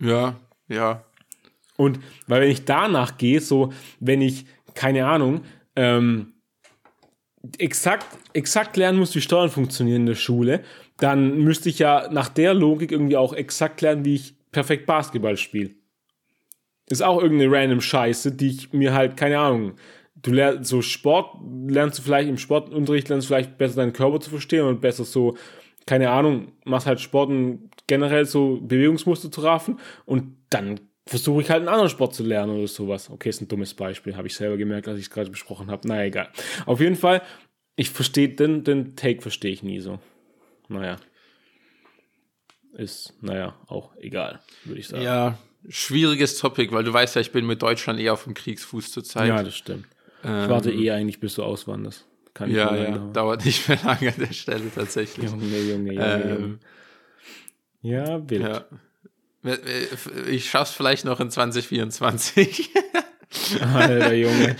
Ja, 0.00 0.36
ja. 0.68 1.04
Und 1.76 1.98
weil 2.26 2.42
wenn 2.42 2.50
ich 2.50 2.64
danach 2.64 3.18
gehe, 3.18 3.40
so 3.40 3.72
wenn 4.00 4.20
ich, 4.20 4.46
keine 4.74 5.06
Ahnung, 5.06 5.42
ähm, 5.76 6.34
exakt, 7.58 8.06
exakt 8.32 8.76
lernen 8.76 8.98
muss, 8.98 9.14
wie 9.14 9.20
Steuern 9.20 9.50
funktionieren 9.50 10.02
in 10.02 10.06
der 10.06 10.14
Schule, 10.14 10.62
dann 10.98 11.38
müsste 11.38 11.68
ich 11.68 11.78
ja 11.78 12.08
nach 12.10 12.28
der 12.28 12.54
Logik 12.54 12.92
irgendwie 12.92 13.16
auch 13.16 13.32
exakt 13.32 13.80
lernen, 13.80 14.04
wie 14.04 14.14
ich 14.14 14.34
perfekt 14.52 14.86
Basketball 14.86 15.36
spiele. 15.36 15.70
Ist 16.88 17.02
auch 17.02 17.20
irgendeine 17.20 17.50
random 17.50 17.80
Scheiße, 17.80 18.32
die 18.32 18.48
ich 18.48 18.72
mir 18.72 18.92
halt, 18.92 19.16
keine 19.16 19.38
Ahnung, 19.38 19.74
du 20.14 20.32
lernst 20.32 20.70
so 20.70 20.82
Sport, 20.82 21.36
lernst 21.66 21.98
du 21.98 22.02
vielleicht 22.02 22.28
im 22.28 22.38
Sportunterricht, 22.38 23.08
lernst 23.08 23.26
du 23.26 23.34
vielleicht 23.34 23.58
besser 23.58 23.76
deinen 23.76 23.92
Körper 23.92 24.20
zu 24.20 24.30
verstehen 24.30 24.64
und 24.64 24.80
besser 24.80 25.04
so 25.04 25.36
keine 25.86 26.10
Ahnung, 26.10 26.52
machst 26.64 26.86
halt 26.86 27.00
Sport 27.00 27.30
und 27.30 27.70
generell 27.86 28.24
so 28.24 28.58
Bewegungsmuster 28.60 29.30
zu 29.30 29.42
raffen 29.42 29.78
und 30.06 30.36
dann 30.50 30.80
versuche 31.06 31.42
ich 31.42 31.50
halt 31.50 31.60
einen 31.60 31.68
anderen 31.68 31.90
Sport 31.90 32.14
zu 32.14 32.22
lernen 32.22 32.56
oder 32.56 32.68
sowas. 32.68 33.10
Okay, 33.10 33.28
ist 33.28 33.42
ein 33.42 33.48
dummes 33.48 33.74
Beispiel, 33.74 34.16
habe 34.16 34.26
ich 34.26 34.34
selber 34.34 34.56
gemerkt, 34.56 34.88
als 34.88 34.98
ich 34.98 35.06
es 35.06 35.10
gerade 35.10 35.30
besprochen 35.30 35.70
habe. 35.70 35.86
Naja, 35.86 36.04
egal. 36.04 36.30
Auf 36.66 36.80
jeden 36.80 36.96
Fall, 36.96 37.22
ich 37.76 37.90
verstehe 37.90 38.28
den, 38.28 38.64
den 38.64 38.96
Take 38.96 39.20
verstehe 39.20 39.52
ich 39.52 39.62
nie 39.62 39.80
so. 39.80 39.98
Naja. 40.68 40.96
Ist, 42.72 43.12
naja, 43.20 43.54
auch 43.66 43.94
egal, 43.98 44.40
würde 44.64 44.80
ich 44.80 44.88
sagen. 44.88 45.04
Ja, 45.04 45.38
schwieriges 45.68 46.38
Topic, 46.38 46.72
weil 46.72 46.84
du 46.84 46.92
weißt 46.92 47.14
ja, 47.14 47.20
ich 47.20 47.30
bin 47.30 47.46
mit 47.46 47.62
Deutschland 47.62 48.00
eher 48.00 48.14
auf 48.14 48.24
dem 48.24 48.34
Kriegsfuß 48.34 48.90
zurzeit. 48.90 49.28
Ja, 49.28 49.42
das 49.42 49.54
stimmt. 49.54 49.86
Ähm, 50.24 50.44
ich 50.44 50.48
warte 50.48 50.72
eh 50.72 50.90
eigentlich, 50.90 51.20
bis 51.20 51.34
du 51.34 51.44
auswanderst. 51.44 52.06
Kann 52.34 52.50
ich 52.50 52.56
ja, 52.56 52.74
ja, 52.74 52.98
dauert 52.98 53.44
nicht 53.44 53.68
mehr 53.68 53.78
lange 53.84 54.08
an 54.08 54.18
der 54.18 54.32
Stelle 54.32 54.64
tatsächlich. 54.74 55.30
Junge, 55.30 55.44
Junge, 55.44 55.92
Junge, 55.92 56.22
ähm. 56.24 56.58
Ja, 57.80 58.28
wild. 58.28 58.42
Ja. 58.42 58.64
Ich 60.28 60.50
schaff's 60.50 60.72
vielleicht 60.72 61.04
noch 61.04 61.20
in 61.20 61.30
2024. 61.30 62.70
Alter 63.74 64.14
Junge. 64.14 64.56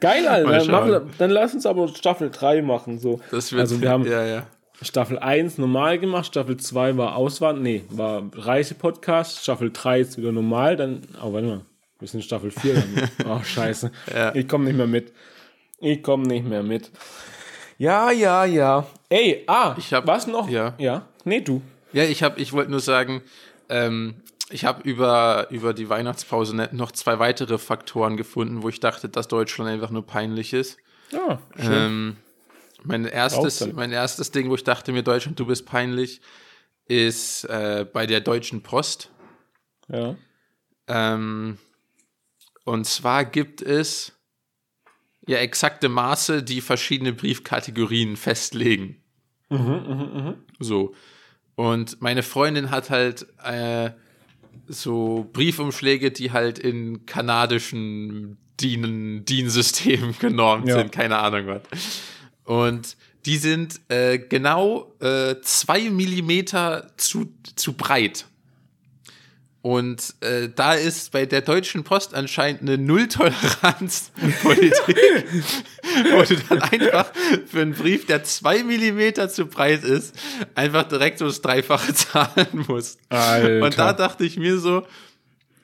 Geil, 0.00 0.28
Alter. 0.28 0.66
Dann, 0.66 1.10
dann, 1.18 1.30
lass 1.30 1.54
uns 1.54 1.66
aber 1.66 1.88
Staffel 1.88 2.30
3 2.30 2.62
machen. 2.62 2.98
So. 2.98 3.20
Das 3.30 3.50
wird, 3.50 3.60
also 3.60 3.80
wir 3.80 3.90
haben 3.90 4.06
ja, 4.06 4.24
ja. 4.24 4.46
Staffel 4.82 5.18
1 5.18 5.58
normal 5.58 5.98
gemacht, 5.98 6.26
Staffel 6.26 6.58
2 6.58 6.96
war 6.96 7.16
Auswand, 7.16 7.62
nee, 7.62 7.84
war 7.88 8.28
Reisepodcast, 8.34 9.42
Staffel 9.42 9.70
3 9.72 10.00
ist 10.00 10.18
wieder 10.18 10.32
normal, 10.32 10.76
dann, 10.76 11.02
oh, 11.22 11.32
warte 11.32 11.46
mal, 11.46 11.60
wir 11.98 12.08
sind 12.08 12.22
Staffel 12.22 12.50
4 12.50 12.74
dann. 12.74 13.10
oh, 13.26 13.42
scheiße. 13.42 13.90
Ja. 14.14 14.34
Ich 14.34 14.46
komme 14.46 14.66
nicht 14.66 14.76
mehr 14.76 14.86
mit. 14.86 15.12
Ich 15.78 16.02
komme 16.02 16.26
nicht 16.26 16.46
mehr 16.46 16.62
mit. 16.62 16.90
Ja, 17.78 18.10
ja, 18.10 18.44
ja. 18.44 18.86
Ey, 19.08 19.44
ah, 19.46 19.74
ich 19.78 19.92
hab, 19.92 20.06
was 20.06 20.26
noch? 20.26 20.48
Ja. 20.48 20.74
Ja, 20.78 21.06
nee, 21.24 21.40
du. 21.40 21.62
Ja, 21.92 22.04
ich 22.04 22.22
habe, 22.22 22.40
ich 22.40 22.52
wollte 22.52 22.70
nur 22.70 22.80
sagen, 22.80 23.22
ähm, 23.68 24.22
ich 24.50 24.64
habe 24.64 24.88
über, 24.88 25.48
über 25.50 25.74
die 25.74 25.88
Weihnachtspause 25.88 26.54
noch 26.72 26.92
zwei 26.92 27.18
weitere 27.18 27.58
Faktoren 27.58 28.16
gefunden, 28.16 28.62
wo 28.62 28.68
ich 28.68 28.80
dachte, 28.80 29.08
dass 29.08 29.28
Deutschland 29.28 29.70
einfach 29.70 29.90
nur 29.90 30.06
peinlich 30.06 30.52
ist. 30.52 30.78
Ja, 31.10 31.40
schön. 31.56 31.72
Ähm, 31.72 32.16
mein 32.84 33.04
erstes, 33.04 33.72
mein 33.72 33.92
erstes 33.92 34.30
Ding, 34.30 34.48
wo 34.48 34.54
ich 34.54 34.64
dachte 34.64 34.92
mir, 34.92 35.02
Deutschland, 35.02 35.38
du 35.38 35.46
bist 35.46 35.66
peinlich, 35.66 36.20
ist 36.86 37.44
äh, 37.44 37.84
bei 37.90 38.06
der 38.06 38.20
Deutschen 38.20 38.62
Post. 38.62 39.10
Ja. 39.88 40.16
Ähm, 40.86 41.58
und 42.64 42.86
zwar 42.86 43.24
gibt 43.24 43.62
es 43.62 44.15
ja 45.26 45.38
exakte 45.38 45.88
Maße, 45.88 46.42
die 46.42 46.60
verschiedene 46.60 47.12
Briefkategorien 47.12 48.16
festlegen. 48.16 48.96
Mhm, 49.48 49.58
mh, 49.58 49.94
mh. 49.94 50.34
So. 50.60 50.94
Und 51.54 52.00
meine 52.02 52.22
Freundin 52.22 52.70
hat 52.70 52.90
halt 52.90 53.26
äh, 53.42 53.90
so 54.68 55.28
Briefumschläge, 55.32 56.10
die 56.10 56.32
halt 56.32 56.58
in 56.58 57.06
kanadischen 57.06 58.36
DIN, 58.60 59.24
DIN-Systemen 59.24 60.14
genormt 60.20 60.68
ja. 60.68 60.78
sind, 60.78 60.92
keine 60.92 61.18
Ahnung 61.18 61.46
was. 61.46 61.62
Und 62.44 62.96
die 63.24 63.36
sind 63.36 63.80
äh, 63.88 64.18
genau 64.18 64.94
äh, 65.00 65.36
zwei 65.42 65.90
Millimeter 65.90 66.92
zu, 66.96 67.32
zu 67.56 67.72
breit. 67.72 68.26
Und 69.66 70.14
äh, 70.20 70.48
da 70.54 70.74
ist 70.74 71.10
bei 71.10 71.26
der 71.26 71.40
Deutschen 71.40 71.82
Post 71.82 72.14
anscheinend 72.14 72.62
eine 72.62 72.78
Nulltoleranz-Politik, 72.78 74.96
wo 76.12 76.22
du 76.22 76.36
dann 76.48 76.62
einfach 76.62 77.10
für 77.48 77.62
einen 77.62 77.74
Brief, 77.74 78.06
der 78.06 78.22
zwei 78.22 78.62
Millimeter 78.62 79.28
zu 79.28 79.46
breit 79.46 79.82
ist, 79.82 80.14
einfach 80.54 80.84
direkt 80.84 81.18
so 81.18 81.24
das 81.24 81.42
Dreifache 81.42 81.92
zahlen 81.94 82.64
musst. 82.68 83.00
Alter. 83.08 83.64
Und 83.64 83.76
da 83.76 83.92
dachte 83.92 84.24
ich 84.24 84.36
mir 84.36 84.60
so, 84.60 84.86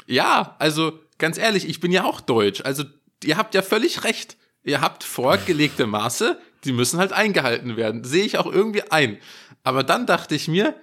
ja, 0.07 0.57
also 0.59 0.99
ganz 1.19 1.39
ehrlich, 1.39 1.69
ich 1.69 1.79
bin 1.79 1.93
ja 1.93 2.03
auch 2.03 2.21
deutsch. 2.21 2.61
Also 2.65 2.83
ihr 3.23 3.37
habt 3.37 3.55
ja 3.55 3.63
völlig 3.63 4.03
recht. 4.03 4.37
Ihr 4.65 4.81
habt 4.81 5.05
vorgelegte 5.05 5.87
Maße, 5.87 6.41
die 6.65 6.73
müssen 6.73 6.99
halt 6.99 7.13
eingehalten 7.13 7.77
werden. 7.77 8.03
Sehe 8.03 8.25
ich 8.25 8.37
auch 8.37 8.53
irgendwie 8.53 8.83
ein. 8.91 9.19
Aber 9.63 9.85
dann 9.85 10.07
dachte 10.07 10.35
ich 10.35 10.49
mir, 10.49 10.75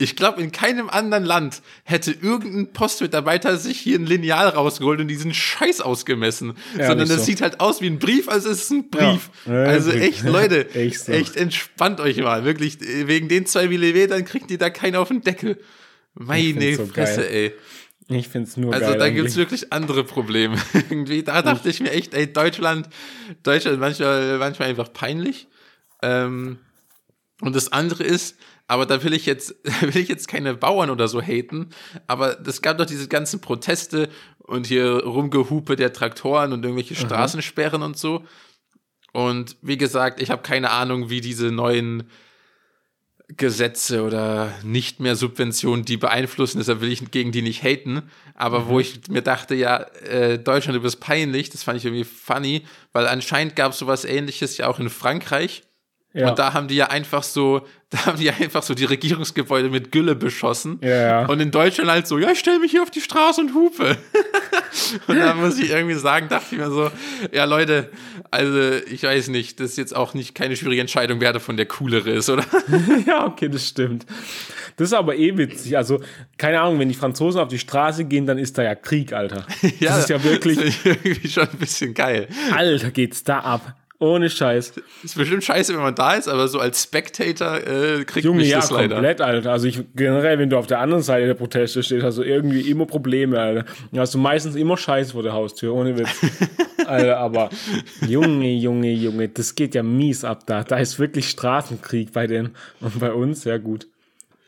ich 0.00 0.16
glaube, 0.16 0.40
in 0.40 0.50
keinem 0.50 0.88
anderen 0.88 1.24
Land 1.24 1.60
hätte 1.84 2.10
irgendein 2.10 2.72
Postmitarbeiter 2.72 3.58
sich 3.58 3.78
hier 3.78 3.98
ein 3.98 4.06
Lineal 4.06 4.48
rausgeholt 4.48 4.98
und 5.00 5.08
diesen 5.08 5.34
Scheiß 5.34 5.82
ausgemessen. 5.82 6.54
Ja, 6.78 6.86
Sondern 6.86 7.08
das 7.08 7.18
so. 7.18 7.24
sieht 7.24 7.42
halt 7.42 7.60
aus 7.60 7.82
wie 7.82 7.86
ein 7.86 7.98
Brief, 7.98 8.28
also 8.28 8.48
es 8.48 8.62
ist 8.62 8.70
ein 8.70 8.88
Brief. 8.88 9.30
Ja, 9.46 9.64
also 9.64 9.90
echt, 9.90 10.22
Leute, 10.24 10.70
echt, 10.74 11.00
so. 11.00 11.12
echt, 11.12 11.36
entspannt 11.36 12.00
euch 12.00 12.16
mal. 12.16 12.46
Wirklich, 12.46 12.78
wegen 12.80 13.28
den 13.28 13.44
zwei 13.44 13.68
Millimetern 13.68 14.24
kriegt 14.24 14.50
ihr 14.50 14.58
da 14.58 14.70
keinen 14.70 14.96
auf 14.96 15.08
den 15.08 15.20
Deckel. 15.20 15.58
Meine 16.14 16.76
so 16.76 16.86
Fresse, 16.86 17.20
geil. 17.20 17.52
ey. 18.08 18.16
Ich 18.16 18.28
find's 18.28 18.56
nur 18.56 18.72
also, 18.72 18.86
geil. 18.86 18.98
Da 18.98 19.10
gibt's 19.10 19.36
wirklich 19.36 19.72
andere 19.72 20.02
Probleme. 20.02 20.56
Irgendwie, 20.90 21.22
da 21.22 21.42
dachte 21.42 21.68
ich 21.68 21.80
mir 21.80 21.92
echt, 21.92 22.14
ey, 22.14 22.32
Deutschland, 22.32 22.88
Deutschland 23.42 23.78
manchmal, 23.78 24.38
manchmal 24.38 24.68
einfach 24.70 24.92
peinlich. 24.92 25.46
Ähm, 26.02 26.58
und 27.40 27.56
das 27.56 27.72
andere 27.72 28.04
ist, 28.04 28.36
aber 28.66 28.86
da 28.86 29.02
will 29.02 29.12
ich 29.12 29.26
jetzt, 29.26 29.54
will 29.80 29.96
ich 29.96 30.08
jetzt 30.08 30.28
keine 30.28 30.54
Bauern 30.54 30.90
oder 30.90 31.08
so 31.08 31.20
haten. 31.20 31.70
Aber 32.06 32.38
es 32.46 32.62
gab 32.62 32.78
doch 32.78 32.86
diese 32.86 33.08
ganzen 33.08 33.40
Proteste 33.40 34.08
und 34.38 34.66
hier 34.66 35.04
Rumgehupe 35.04 35.76
der 35.76 35.92
Traktoren 35.92 36.52
und 36.52 36.64
irgendwelche 36.64 36.94
Straßensperren 36.94 37.82
und 37.82 37.96
so. 37.96 38.24
Und 39.12 39.56
wie 39.62 39.76
gesagt, 39.76 40.20
ich 40.20 40.30
habe 40.30 40.42
keine 40.42 40.70
Ahnung, 40.70 41.10
wie 41.10 41.20
diese 41.20 41.50
neuen 41.50 42.04
Gesetze 43.36 44.02
oder 44.02 44.52
nicht 44.64 45.00
mehr 45.00 45.14
Subventionen 45.14 45.84
die 45.84 45.96
beeinflussen, 45.96 46.58
deshalb 46.58 46.80
will 46.80 46.90
ich 46.90 47.10
gegen 47.10 47.32
die 47.32 47.42
nicht 47.42 47.62
haten. 47.62 48.02
Aber 48.34 48.60
mhm. 48.60 48.68
wo 48.68 48.80
ich 48.80 49.08
mir 49.08 49.22
dachte, 49.22 49.54
ja, 49.54 49.78
äh, 49.78 50.38
Deutschland, 50.38 50.76
du 50.76 50.82
bist 50.82 51.00
peinlich, 51.00 51.50
das 51.50 51.62
fand 51.62 51.78
ich 51.78 51.84
irgendwie 51.84 52.04
funny, 52.04 52.64
weil 52.92 53.06
anscheinend 53.06 53.56
gab 53.56 53.72
es 53.72 53.78
sowas 53.78 54.04
ähnliches 54.04 54.56
ja 54.56 54.68
auch 54.68 54.78
in 54.78 54.90
Frankreich. 54.90 55.62
Ja. 56.12 56.30
Und 56.30 56.38
da 56.40 56.54
haben 56.54 56.66
die 56.66 56.74
ja 56.74 56.86
einfach 56.86 57.22
so, 57.22 57.66
da 57.90 58.06
haben 58.06 58.18
die 58.18 58.24
ja 58.24 58.32
einfach 58.40 58.62
so 58.62 58.74
die 58.74 58.84
Regierungsgebäude 58.84 59.70
mit 59.70 59.92
Gülle 59.92 60.14
beschossen. 60.16 60.80
Ja. 60.82 61.26
Und 61.26 61.40
in 61.40 61.50
Deutschland 61.50 61.90
halt 61.90 62.06
so, 62.06 62.18
ja, 62.18 62.30
ich 62.30 62.38
stelle 62.38 62.58
mich 62.58 62.72
hier 62.72 62.82
auf 62.82 62.90
die 62.90 63.00
Straße 63.00 63.40
und 63.40 63.54
hupe. 63.54 63.96
und 65.06 65.16
da 65.16 65.34
muss 65.34 65.58
ich 65.58 65.70
irgendwie 65.70 65.94
sagen, 65.94 66.28
dachte 66.28 66.46
ich 66.52 66.58
mir 66.58 66.70
so, 66.70 66.90
ja 67.32 67.44
Leute, 67.44 67.90
also 68.30 68.72
ich 68.90 69.02
weiß 69.02 69.28
nicht, 69.28 69.60
das 69.60 69.70
ist 69.70 69.78
jetzt 69.78 69.94
auch 69.94 70.14
nicht 70.14 70.34
keine 70.34 70.56
schwierige 70.56 70.80
Entscheidung, 70.80 71.20
wer 71.20 71.32
davon 71.32 71.56
der 71.56 71.66
coolere 71.66 72.10
ist, 72.10 72.28
oder? 72.28 72.44
ja, 73.06 73.26
okay, 73.26 73.48
das 73.48 73.68
stimmt. 73.68 74.04
Das 74.76 74.88
ist 74.88 74.94
aber 74.94 75.16
eh 75.16 75.36
witzig. 75.36 75.76
Also, 75.76 76.00
keine 76.38 76.60
Ahnung, 76.60 76.78
wenn 76.78 76.88
die 76.88 76.94
Franzosen 76.94 77.40
auf 77.40 77.48
die 77.48 77.58
Straße 77.58 78.04
gehen, 78.04 78.26
dann 78.26 78.38
ist 78.38 78.56
da 78.56 78.62
ja 78.62 78.74
Krieg, 78.74 79.12
Alter. 79.12 79.46
ja, 79.78 79.90
das 79.90 79.98
ist 80.00 80.10
ja 80.10 80.22
wirklich. 80.24 80.58
Ist 80.58 80.86
irgendwie 80.86 81.28
schon 81.28 81.48
ein 81.48 81.58
bisschen 81.58 81.92
geil. 81.92 82.28
Alter, 82.52 82.90
geht's 82.90 83.22
da 83.22 83.40
ab. 83.40 83.74
Ohne 84.02 84.30
Scheiß. 84.30 84.72
Ist 85.04 85.14
bestimmt 85.14 85.44
scheiße, 85.44 85.74
wenn 85.74 85.82
man 85.82 85.94
da 85.94 86.14
ist, 86.14 86.26
aber 86.26 86.48
so 86.48 86.58
als 86.58 86.82
Spectator 86.82 87.58
äh, 87.58 88.04
kriegt 88.04 88.24
Junge, 88.24 88.38
mich 88.38 88.48
ja, 88.48 88.56
das 88.56 88.70
leider. 88.70 88.94
komplett, 88.94 89.20
Alter. 89.20 89.52
Also 89.52 89.66
ich 89.66 89.82
generell, 89.94 90.38
wenn 90.38 90.48
du 90.48 90.56
auf 90.56 90.66
der 90.66 90.78
anderen 90.78 91.02
Seite 91.02 91.26
der 91.26 91.34
Proteste 91.34 91.82
stehst, 91.82 92.02
hast 92.02 92.16
du 92.16 92.22
irgendwie 92.22 92.62
immer 92.62 92.86
Probleme, 92.86 93.38
Alter. 93.38 93.66
Dann 93.92 94.00
hast 94.00 94.14
du 94.14 94.18
meistens 94.18 94.56
immer 94.56 94.78
Scheiß 94.78 95.12
vor 95.12 95.22
der 95.22 95.34
Haustür, 95.34 95.74
ohne 95.74 95.98
Witz. 95.98 96.08
Alter, 96.86 97.18
aber 97.18 97.50
Junge, 98.00 98.50
Junge, 98.54 98.90
Junge, 98.90 99.28
das 99.28 99.54
geht 99.54 99.74
ja 99.74 99.82
mies 99.82 100.24
ab 100.24 100.46
da. 100.46 100.64
Da 100.64 100.78
ist 100.78 100.98
wirklich 100.98 101.28
Straßenkrieg 101.28 102.10
bei 102.14 102.26
denen 102.26 102.56
und 102.80 102.98
bei 103.00 103.12
uns, 103.12 103.44
ja 103.44 103.58
gut. 103.58 103.86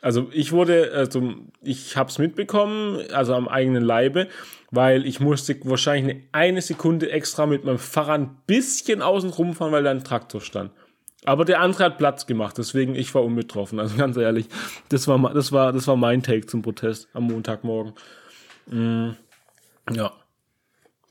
Also 0.03 0.29
ich 0.33 0.53
wurde, 0.53 0.93
also 0.93 1.33
ich 1.63 1.97
hab's 1.97 2.19
mitbekommen, 2.19 3.01
also 3.13 3.35
am 3.35 3.49
eigenen 3.49 3.83
Leibe 3.83 4.29
weil 4.73 5.07
ich 5.07 5.21
musste 5.21 5.55
wahrscheinlich 5.65 6.17
eine, 6.17 6.23
eine 6.33 6.63
Sekunde 6.63 7.11
extra 7.13 7.47
mit 7.47 7.65
meinem 7.65 7.79
Fahrrad 7.79 8.21
ein 8.21 8.37
bisschen 8.47 9.03
außen 9.03 9.31
rumfahren, 9.31 9.73
weil 9.73 9.85
da 9.85 9.91
ein 9.91 10.03
Traktor 10.03 10.41
stand. 10.41 10.73
Aber 11.25 11.45
der 11.45 11.61
andere 11.61 11.85
hat 11.85 11.99
Platz 11.99 12.27
gemacht, 12.27 12.59
deswegen 12.59 12.97
ich 12.97 13.15
war 13.15 13.23
unbetroffen. 13.23 13.79
Also 13.79 13.97
ganz 13.97 14.17
ehrlich, 14.17 14.47
das 14.89 15.07
war 15.07 15.33
das 15.33 15.53
war 15.53 15.73
das 15.73 15.87
war 15.87 15.97
mein 15.97 16.23
Take 16.23 16.47
zum 16.47 16.63
Protest 16.63 17.09
am 17.13 17.25
Montagmorgen. 17.25 17.93
Mm, 18.67 19.11
ja, 19.93 20.13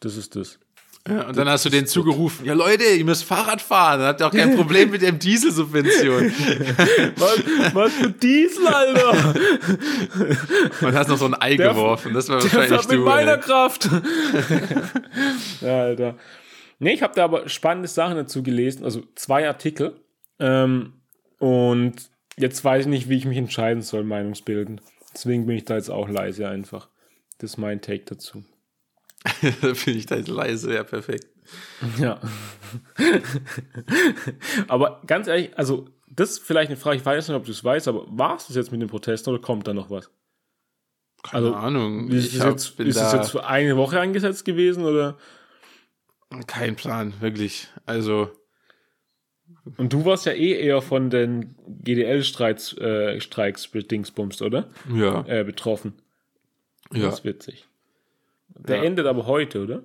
das 0.01 0.17
ist 0.17 0.35
das. 0.35 0.59
Ja, 1.07 1.27
und 1.27 1.35
dann 1.35 1.49
hast 1.49 1.65
du 1.65 1.69
den 1.69 1.87
zugerufen, 1.87 2.45
ja 2.45 2.53
Leute, 2.53 2.83
ihr 2.83 3.03
müsst 3.03 3.23
Fahrrad 3.23 3.59
fahren, 3.59 3.99
dann 3.99 4.09
habt 4.09 4.19
ihr 4.21 4.27
auch 4.27 4.31
kein 4.31 4.55
Problem 4.55 4.91
mit 4.91 5.01
dem 5.01 5.17
Dieselsubvention. 5.17 6.31
was, 7.15 7.73
was 7.73 7.93
für 7.93 8.11
Diesel, 8.11 8.67
Alter? 8.67 9.33
Und 10.81 10.93
hast 10.93 11.07
noch 11.09 11.17
so 11.17 11.25
ein 11.25 11.33
Ei 11.33 11.55
der, 11.55 11.69
geworfen, 11.69 12.13
das 12.13 12.29
war 12.29 12.43
wahrscheinlich 12.43 12.69
das 12.69 12.87
du. 12.87 12.97
mit 12.97 13.05
meiner 13.05 13.33
ey. 13.33 13.39
Kraft. 13.39 13.89
ja, 15.61 15.81
Alter. 15.81 16.17
Nee, 16.77 16.93
ich 16.93 17.01
habe 17.01 17.15
da 17.15 17.23
aber 17.23 17.49
spannende 17.49 17.87
Sachen 17.87 18.15
dazu 18.15 18.43
gelesen, 18.43 18.83
also 18.83 19.01
zwei 19.15 19.47
Artikel. 19.47 19.99
Ähm, 20.39 20.93
und 21.39 21.95
jetzt 22.37 22.63
weiß 22.63 22.85
ich 22.85 22.89
nicht, 22.89 23.09
wie 23.09 23.17
ich 23.17 23.25
mich 23.25 23.37
entscheiden 23.37 23.81
soll, 23.81 24.03
Meinungsbilden. 24.03 24.81
Deswegen 25.15 25.47
bin 25.47 25.57
ich 25.57 25.65
da 25.65 25.77
jetzt 25.77 25.89
auch 25.89 26.09
leise 26.09 26.47
einfach. 26.47 26.89
Das 27.39 27.51
ist 27.51 27.57
mein 27.57 27.81
Take 27.81 28.03
dazu. 28.05 28.43
da 29.61 29.73
bin 29.85 29.97
ich 29.97 30.05
da 30.07 30.15
jetzt 30.15 30.27
leise, 30.29 30.73
ja, 30.73 30.83
perfekt. 30.83 31.27
Ja. 31.99 32.19
Aber 34.67 35.01
ganz 35.05 35.27
ehrlich, 35.27 35.57
also 35.57 35.87
das 36.07 36.31
ist 36.31 36.43
vielleicht 36.43 36.69
eine 36.69 36.77
Frage, 36.77 36.97
ich 36.97 37.05
weiß 37.05 37.27
nicht, 37.27 37.37
ob 37.37 37.45
du 37.45 37.51
es 37.51 37.63
weißt, 37.63 37.87
aber 37.87 38.05
war 38.09 38.35
es 38.35 38.47
das 38.47 38.55
jetzt 38.55 38.71
mit 38.71 38.81
dem 38.81 38.89
Protest 38.89 39.27
oder 39.27 39.39
kommt 39.39 39.67
da 39.67 39.73
noch 39.73 39.89
was? 39.89 40.09
Keine 41.23 41.45
Also, 41.45 41.55
Ahnung. 41.55 42.09
Ist, 42.09 42.33
es, 42.33 42.41
hab, 42.41 42.51
jetzt, 42.51 42.79
ist 42.79 42.97
es 42.97 43.13
jetzt 43.13 43.31
für 43.31 43.45
eine 43.45 43.77
Woche 43.77 43.99
angesetzt 43.99 44.43
gewesen 44.45 44.83
oder? 44.85 45.17
kein 46.47 46.75
Plan, 46.77 47.13
wirklich. 47.19 47.67
Also, 47.85 48.31
Und 49.77 49.91
du 49.93 50.05
warst 50.05 50.25
ja 50.25 50.31
eh 50.31 50.53
eher 50.59 50.81
von 50.81 51.09
den 51.09 51.55
GDL-Streiks 51.67 52.77
äh, 52.77 53.19
Streiks 53.19 53.69
Dingsbums, 53.71 54.41
oder? 54.41 54.69
ja, 54.93 55.25
Äh, 55.27 55.43
betroffen. 55.43 55.93
ja. 56.93 57.01
Das 57.05 57.19
ist 57.19 57.25
witzig. 57.25 57.67
Der 58.67 58.77
Ja. 58.77 58.83
endet 58.83 59.05
aber 59.07 59.25
heute, 59.25 59.63
oder? 59.63 59.83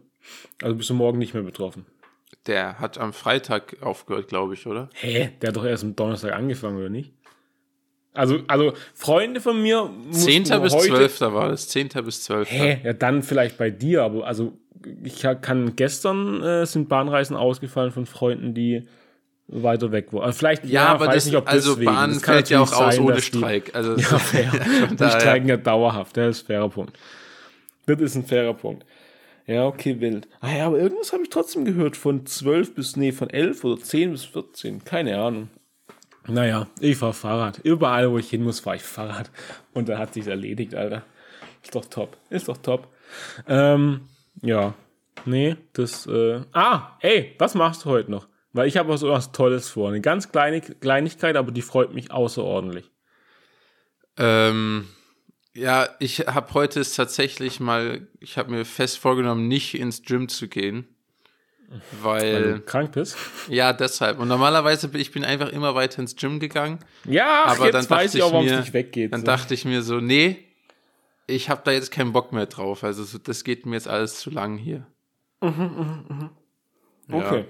Also 0.62 0.74
bist 0.76 0.90
du 0.90 0.94
morgen 0.94 1.18
nicht 1.18 1.34
mehr 1.34 1.42
betroffen. 1.42 1.86
Der 2.46 2.78
hat 2.78 2.98
am 2.98 3.12
Freitag 3.12 3.76
aufgehört, 3.80 4.28
glaube 4.28 4.54
ich, 4.54 4.66
oder? 4.66 4.88
Hä? 4.94 5.30
Der 5.40 5.48
hat 5.48 5.56
doch 5.56 5.64
erst 5.64 5.82
am 5.84 5.96
Donnerstag 5.96 6.32
angefangen, 6.32 6.76
oder 6.78 6.88
nicht? 6.88 7.12
Also, 8.14 8.38
also 8.46 8.72
Freunde 8.94 9.40
von 9.40 9.60
mir. 9.60 9.84
mussten 9.84 10.44
10. 10.44 10.62
bis 10.62 10.72
heute- 10.74 10.86
12. 11.08 11.20
war 11.32 11.48
das. 11.48 11.68
10. 11.68 12.02
bis 12.04 12.22
12. 12.24 12.50
Hä? 12.50 12.80
Ja, 12.84 12.92
dann 12.92 13.22
vielleicht 13.22 13.58
bei 13.58 13.70
dir, 13.70 14.02
aber 14.04 14.26
also 14.26 14.56
ich 15.04 15.24
kann 15.42 15.76
gestern 15.76 16.42
äh, 16.42 16.64
sind 16.66 16.88
Bahnreisen 16.88 17.36
ausgefallen 17.36 17.90
von 17.92 18.06
Freunden, 18.06 18.54
die 18.54 18.86
weiter 19.48 19.92
weg 19.92 20.12
waren. 20.12 20.24
Also 20.24 20.38
vielleicht 20.38 20.64
Ja, 20.64 20.86
aber 20.86 21.06
weiß 21.08 21.14
das, 21.16 21.26
nicht, 21.26 21.36
ob 21.36 21.48
also 21.48 21.70
deswegen. 21.74 21.92
Bahn 21.92 22.10
Das 22.14 22.22
kann 22.22 22.34
fällt 22.36 22.50
ja 22.50 22.60
auch 22.60 22.70
natürlich 22.70 22.86
aus 22.86 22.94
sein, 22.94 23.04
ohne 23.04 23.16
die- 23.16 23.22
Streik. 23.22 23.74
Also, 23.74 23.96
Ja, 23.96 24.18
fair. 24.18 24.50
Die 24.90 24.96
streiken 25.20 25.48
ja 25.48 25.56
dauerhaft, 25.56 26.16
das 26.16 26.38
ist 26.38 26.44
ein 26.44 26.46
fairer 26.46 26.68
Punkt. 26.70 26.98
Das 27.86 28.00
ist 28.00 28.16
ein 28.16 28.24
fairer 28.24 28.54
Punkt. 28.54 28.84
Ja, 29.46 29.66
okay, 29.66 30.00
wild. 30.00 30.28
Ah 30.40 30.52
ja, 30.52 30.66
aber 30.66 30.78
irgendwas 30.78 31.12
habe 31.12 31.22
ich 31.22 31.30
trotzdem 31.30 31.64
gehört 31.64 31.96
von 31.96 32.26
12 32.26 32.74
bis, 32.74 32.96
nee, 32.96 33.12
von 33.12 33.30
11 33.30 33.62
oder 33.64 33.80
10 33.80 34.10
bis 34.10 34.24
14. 34.24 34.84
Keine 34.84 35.18
Ahnung. 35.18 35.48
Naja, 36.26 36.66
ich 36.80 36.96
fahr 36.96 37.12
Fahrrad. 37.12 37.58
Überall, 37.58 38.10
wo 38.10 38.18
ich 38.18 38.28
hin 38.28 38.42
muss, 38.42 38.58
fahre 38.58 38.76
ich 38.76 38.82
Fahrrad. 38.82 39.30
Und 39.72 39.88
da 39.88 39.98
hat 39.98 40.14
sich's 40.14 40.26
erledigt, 40.26 40.74
Alter. 40.74 41.04
Ist 41.62 41.74
doch 41.76 41.84
top. 41.84 42.16
Ist 42.28 42.48
doch 42.48 42.56
top. 42.56 42.88
Ähm, 43.46 44.08
ja. 44.42 44.74
Nee, 45.24 45.56
das, 45.72 46.06
äh, 46.06 46.40
ah, 46.52 46.96
ey, 47.00 47.34
was 47.38 47.54
machst 47.54 47.84
du 47.84 47.90
heute 47.90 48.10
noch? 48.10 48.28
Weil 48.52 48.68
ich 48.68 48.76
habe 48.76 48.88
was, 48.88 49.02
was 49.02 49.32
Tolles 49.32 49.68
vor. 49.68 49.88
Eine 49.88 50.00
ganz 50.00 50.32
kleine 50.32 50.60
Kleinigkeit, 50.60 51.36
aber 51.36 51.52
die 51.52 51.62
freut 51.62 51.94
mich 51.94 52.10
außerordentlich. 52.10 52.90
Ähm, 54.16 54.88
ja, 55.56 55.88
ich 55.98 56.20
habe 56.20 56.54
heute 56.54 56.80
es 56.80 56.94
tatsächlich 56.94 57.60
mal, 57.60 58.06
ich 58.20 58.38
habe 58.38 58.50
mir 58.50 58.64
fest 58.64 58.98
vorgenommen, 58.98 59.48
nicht 59.48 59.74
ins 59.78 60.02
Gym 60.02 60.28
zu 60.28 60.48
gehen. 60.48 60.86
Weil 62.00 62.32
Weil, 62.34 62.52
du 62.54 62.60
krank 62.60 62.92
bist. 62.92 63.16
ja, 63.48 63.72
deshalb. 63.72 64.20
Und 64.20 64.28
normalerweise 64.28 64.86
bin 64.88 65.00
ich 65.00 65.10
bin 65.10 65.24
einfach 65.24 65.48
immer 65.48 65.74
weiter 65.74 66.00
ins 66.00 66.14
Gym 66.14 66.38
gegangen. 66.38 66.78
Ja, 67.04 67.42
ach, 67.46 67.56
Aber 67.58 67.72
dann 67.72 67.80
jetzt 67.82 67.90
weiß 67.90 68.12
dachte 68.12 68.18
ich 68.18 68.22
auch, 68.22 68.28
ich 68.28 68.32
warum 68.34 68.46
mir- 68.46 68.52
es 68.54 68.60
nicht 68.60 68.72
weggeht. 68.72 69.12
Dann 69.12 69.20
so. 69.22 69.26
dachte 69.26 69.52
ich 69.54 69.64
mir 69.64 69.82
so, 69.82 69.98
nee, 70.00 70.44
ich 71.26 71.50
habe 71.50 71.62
da 71.64 71.72
jetzt 71.72 71.90
keinen 71.90 72.12
Bock 72.12 72.32
mehr 72.32 72.46
drauf. 72.46 72.84
Also 72.84 73.02
so, 73.02 73.18
das 73.18 73.42
geht 73.42 73.66
mir 73.66 73.74
jetzt 73.74 73.88
alles 73.88 74.20
zu 74.20 74.30
lang 74.30 74.58
hier. 74.58 74.86
Ja. 75.42 76.30
okay. 77.10 77.44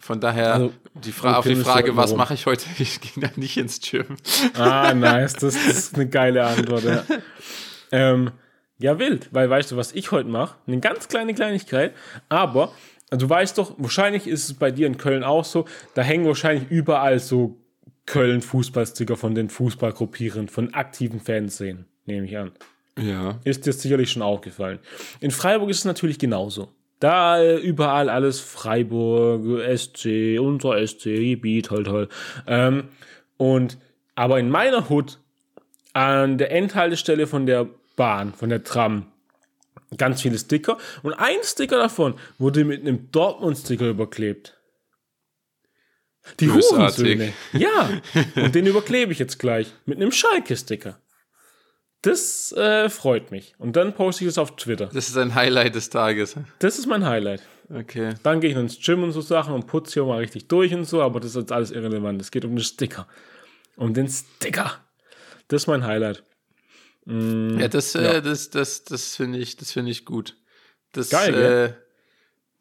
Von 0.00 0.18
daher, 0.20 0.54
Also, 0.54 0.72
die 0.94 1.12
Fra 1.12 1.36
auf 1.36 1.46
die 1.46 1.54
Frage, 1.54 1.94
was 1.94 2.14
mache 2.14 2.34
ich 2.34 2.46
heute? 2.46 2.64
Ich 2.78 3.00
ging 3.00 3.22
da 3.22 3.30
nicht 3.36 3.56
ins 3.56 3.80
Gym. 3.80 4.16
Ah, 4.54 4.94
nice. 4.94 5.34
Das 5.34 5.54
ist 5.54 5.94
eine 5.94 6.08
geile 6.08 6.44
Antwort. 6.44 6.84
Ja, 6.84 7.04
ähm, 7.92 8.30
ja 8.78 8.98
wild. 8.98 9.28
Weil 9.32 9.48
weißt 9.48 9.72
du, 9.72 9.76
was 9.76 9.92
ich 9.92 10.10
heute 10.10 10.28
mache? 10.28 10.56
Eine 10.66 10.80
ganz 10.80 11.08
kleine 11.08 11.34
Kleinigkeit. 11.34 11.94
Aber 12.30 12.72
du 13.10 13.28
weißt 13.28 13.58
doch, 13.58 13.74
wahrscheinlich 13.76 14.26
ist 14.26 14.44
es 14.44 14.54
bei 14.54 14.70
dir 14.70 14.86
in 14.86 14.96
Köln 14.96 15.22
auch 15.22 15.44
so, 15.44 15.66
da 15.94 16.02
hängen 16.02 16.26
wahrscheinlich 16.26 16.70
überall 16.70 17.18
so 17.18 17.58
Köln-Fußballsticker 18.06 19.16
von 19.16 19.34
den 19.34 19.50
Fußballgruppieren, 19.50 20.48
von 20.48 20.74
aktiven 20.74 21.20
Fanszenen, 21.20 21.86
nehme 22.06 22.26
ich 22.26 22.36
an. 22.36 22.52
Ja. 22.98 23.38
Ist 23.44 23.66
dir 23.66 23.72
sicherlich 23.72 24.10
schon 24.10 24.22
aufgefallen. 24.22 24.78
In 25.20 25.30
Freiburg 25.30 25.70
ist 25.70 25.78
es 25.78 25.84
natürlich 25.84 26.18
genauso. 26.18 26.68
Da 27.00 27.42
überall 27.58 28.08
alles 28.08 28.40
Freiburg, 28.40 29.62
SC, 29.76 30.38
unser 30.38 30.86
SC, 30.86 31.04
Gebiet, 31.04 31.66
toll, 31.66 31.84
toll. 31.84 32.08
Ähm, 32.46 32.88
und 33.36 33.78
aber 34.14 34.38
in 34.38 34.50
meiner 34.50 34.88
Hut, 34.90 35.18
an 35.94 36.38
der 36.38 36.52
Endhaltestelle 36.52 37.26
von 37.26 37.46
der 37.46 37.68
Bahn, 37.96 38.34
von 38.34 38.50
der 38.50 38.64
Tram, 38.64 39.06
ganz 39.96 40.22
viele 40.22 40.38
Sticker. 40.38 40.78
Und 41.02 41.14
ein 41.14 41.38
Sticker 41.42 41.78
davon 41.78 42.14
wurde 42.38 42.64
mit 42.64 42.82
einem 42.82 43.10
Dortmund-Sticker 43.10 43.88
überklebt. 43.88 44.56
Die. 46.38 46.50
Hurensöhne. 46.50 47.32
Ja, 47.52 47.88
und 48.36 48.54
den 48.54 48.66
überklebe 48.66 49.12
ich 49.12 49.18
jetzt 49.18 49.38
gleich 49.38 49.72
mit 49.86 49.96
einem 49.96 50.12
Schalke-Sticker. 50.12 51.00
Das 52.02 52.52
äh, 52.52 52.88
freut 52.88 53.30
mich. 53.30 53.54
Und 53.58 53.76
dann 53.76 53.94
poste 53.94 54.24
ich 54.24 54.28
es 54.28 54.38
auf 54.38 54.56
Twitter. 54.56 54.86
Das 54.86 55.08
ist 55.08 55.16
ein 55.16 55.34
Highlight 55.34 55.74
des 55.74 55.90
Tages. 55.90 56.36
Das 56.58 56.78
ist 56.78 56.86
mein 56.86 57.04
Highlight. 57.04 57.42
Okay. 57.68 58.14
Dann 58.22 58.40
gehe 58.40 58.50
ich 58.50 58.56
ins 58.56 58.80
Gym 58.80 59.02
und 59.02 59.12
so 59.12 59.20
Sachen 59.20 59.54
und 59.54 59.66
putze 59.66 59.94
hier 59.94 60.04
mal 60.04 60.18
richtig 60.18 60.48
durch 60.48 60.74
und 60.74 60.84
so, 60.84 61.02
aber 61.02 61.20
das 61.20 61.30
ist 61.30 61.36
jetzt 61.36 61.52
alles 61.52 61.70
irrelevant. 61.70 62.20
Es 62.20 62.30
geht 62.30 62.44
um 62.44 62.56
den 62.56 62.64
Sticker. 62.64 63.06
Um 63.76 63.94
den 63.94 64.08
Sticker. 64.08 64.80
Das 65.48 65.62
ist 65.62 65.66
mein 65.66 65.84
Highlight. 65.84 66.24
Ja, 67.06 67.68
das, 67.68 67.94
äh, 67.94 68.22
das, 68.22 68.50
das, 68.50 68.84
das 68.84 69.16
finde 69.16 69.38
ich, 69.38 69.56
das 69.56 69.72
finde 69.72 69.90
ich 69.90 70.04
gut. 70.04 70.36
Das, 70.92 71.10
Geil, 71.10 71.34
äh, 71.34 71.74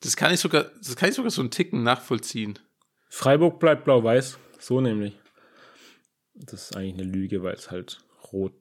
das 0.02 0.16
kann 0.16 0.34
ich 0.34 0.40
sogar, 0.40 0.72
das 0.78 0.96
kann 0.96 1.10
ich 1.10 1.16
sogar 1.16 1.32
so 1.32 1.42
einen 1.42 1.52
Ticken 1.52 1.84
nachvollziehen. 1.84 2.58
Freiburg 3.10 3.60
bleibt 3.60 3.86
blau-weiß. 3.86 4.38
So 4.60 4.82
nämlich. 4.82 5.14
Das 6.36 6.64
ist 6.64 6.76
eigentlich 6.76 6.94
eine 6.94 7.12
Lüge, 7.12 7.44
weil 7.44 7.56
es 7.56 7.72
halt 7.72 8.00
rot. 8.32 8.54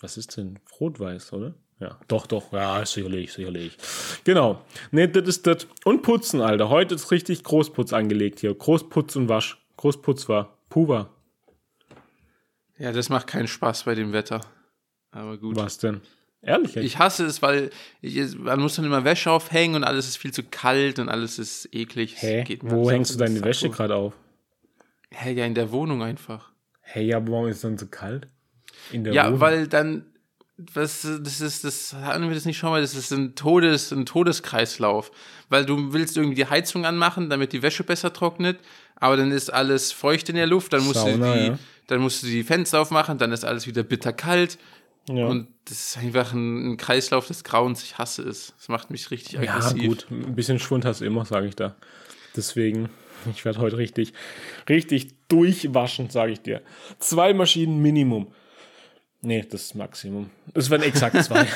Was 0.00 0.16
ist 0.16 0.36
denn? 0.36 0.58
Rot-weiß, 0.80 1.32
oder? 1.32 1.54
Ja, 1.80 1.98
doch, 2.08 2.26
doch. 2.26 2.52
Ja, 2.52 2.84
sicherlich, 2.84 3.32
sicherlich. 3.32 3.76
Genau. 4.24 4.62
Ne, 4.90 5.08
das 5.08 5.28
ist 5.28 5.46
das. 5.46 5.68
Und 5.84 6.02
putzen, 6.02 6.40
Alter. 6.40 6.70
Heute 6.70 6.96
ist 6.96 7.10
richtig 7.10 7.44
Großputz 7.44 7.92
angelegt 7.92 8.40
hier. 8.40 8.52
Großputz 8.54 9.14
und 9.16 9.28
Wasch. 9.28 9.58
Großputz 9.76 10.28
war. 10.28 10.58
Puva. 10.68 11.10
Ja, 12.78 12.92
das 12.92 13.08
macht 13.08 13.26
keinen 13.26 13.46
Spaß 13.46 13.84
bei 13.84 13.94
dem 13.94 14.12
Wetter. 14.12 14.40
Aber 15.12 15.38
gut. 15.38 15.56
Was 15.56 15.78
denn? 15.78 16.00
Ehrlich? 16.42 16.74
jetzt? 16.74 16.84
Ich 16.84 16.98
hasse 16.98 17.26
es, 17.26 17.42
weil 17.42 17.70
ich, 18.00 18.36
man 18.38 18.60
muss 18.60 18.76
dann 18.76 18.84
immer 18.84 19.04
Wäsche 19.04 19.30
aufhängen 19.30 19.76
und 19.76 19.84
alles 19.84 20.08
ist 20.08 20.16
viel 20.16 20.32
zu 20.32 20.42
kalt 20.44 20.98
und 20.98 21.08
alles 21.08 21.38
ist 21.38 21.68
eklig. 21.72 22.16
Hä? 22.18 22.58
Wo 22.62 22.90
hängst 22.90 23.14
du 23.14 23.18
deine. 23.18 23.42
Wäsche 23.42 23.70
gerade 23.70 23.96
auf? 23.96 24.14
Hä, 25.10 25.32
ja, 25.32 25.44
in 25.44 25.54
der 25.54 25.72
Wohnung 25.72 26.02
einfach. 26.02 26.52
Hey, 26.80 27.12
aber 27.14 27.32
warum 27.32 27.48
ist 27.48 27.56
es 27.56 27.62
dann 27.62 27.78
so 27.78 27.86
kalt? 27.86 28.28
In 28.92 29.04
der 29.04 29.12
Ja, 29.12 29.26
Wohnung? 29.26 29.40
weil 29.40 29.68
dann, 29.68 30.06
was, 30.56 31.02
das 31.02 31.40
ist, 31.40 31.64
das 31.64 31.94
hatten 31.94 32.26
wir 32.28 32.34
das 32.34 32.44
nicht 32.44 32.58
schon 32.58 32.70
mal, 32.70 32.80
das 32.80 32.94
ist 32.94 33.12
ein 33.12 33.34
Todes, 33.34 33.92
ein 33.92 34.06
Todeskreislauf. 34.06 35.10
Weil 35.48 35.64
du 35.64 35.92
willst 35.92 36.16
irgendwie 36.16 36.34
die 36.36 36.46
Heizung 36.46 36.84
anmachen, 36.84 37.30
damit 37.30 37.52
die 37.52 37.62
Wäsche 37.62 37.84
besser 37.84 38.12
trocknet, 38.12 38.58
aber 38.96 39.16
dann 39.16 39.30
ist 39.30 39.52
alles 39.52 39.92
feucht 39.92 40.28
in 40.28 40.36
der 40.36 40.46
Luft, 40.46 40.72
dann 40.72 40.82
musst 40.84 41.00
Sauna, 41.00 41.32
du 41.34 41.38
die, 41.40 41.46
ja. 41.48 41.58
dann 41.86 42.00
musst 42.00 42.22
du 42.22 42.26
die 42.26 42.42
Fenster 42.42 42.80
aufmachen, 42.80 43.18
dann 43.18 43.32
ist 43.32 43.44
alles 43.44 43.66
wieder 43.66 43.82
bitterkalt. 43.82 44.58
Ja. 45.08 45.26
Und 45.26 45.48
das 45.64 45.80
ist 45.88 45.98
einfach 45.98 46.32
ein, 46.34 46.72
ein 46.72 46.76
Kreislauf 46.76 47.26
des 47.28 47.42
Grauens. 47.42 47.82
Ich 47.82 47.96
hasse 47.96 48.22
es. 48.22 48.52
Das 48.58 48.68
macht 48.68 48.90
mich 48.90 49.10
richtig 49.10 49.40
Ja, 49.40 49.54
aggressiv. 49.54 49.86
gut. 49.86 50.06
Ein 50.10 50.34
bisschen 50.34 50.58
Schwund 50.58 50.84
hast 50.84 51.00
du 51.00 51.06
immer, 51.06 51.24
sage 51.24 51.46
ich 51.46 51.56
da. 51.56 51.76
Deswegen, 52.36 52.90
ich 53.32 53.44
werde 53.46 53.58
heute 53.60 53.78
richtig, 53.78 54.12
richtig 54.68 55.14
durchwaschen, 55.28 56.10
sage 56.10 56.32
ich 56.32 56.42
dir. 56.42 56.60
Zwei 56.98 57.32
Maschinen 57.32 57.80
Minimum. 57.80 58.26
Nee, 59.20 59.44
das 59.48 59.62
ist 59.62 59.74
Maximum. 59.74 60.30
Es 60.54 60.70
werden 60.70 60.82
exakt 60.82 61.20
zwei. 61.24 61.46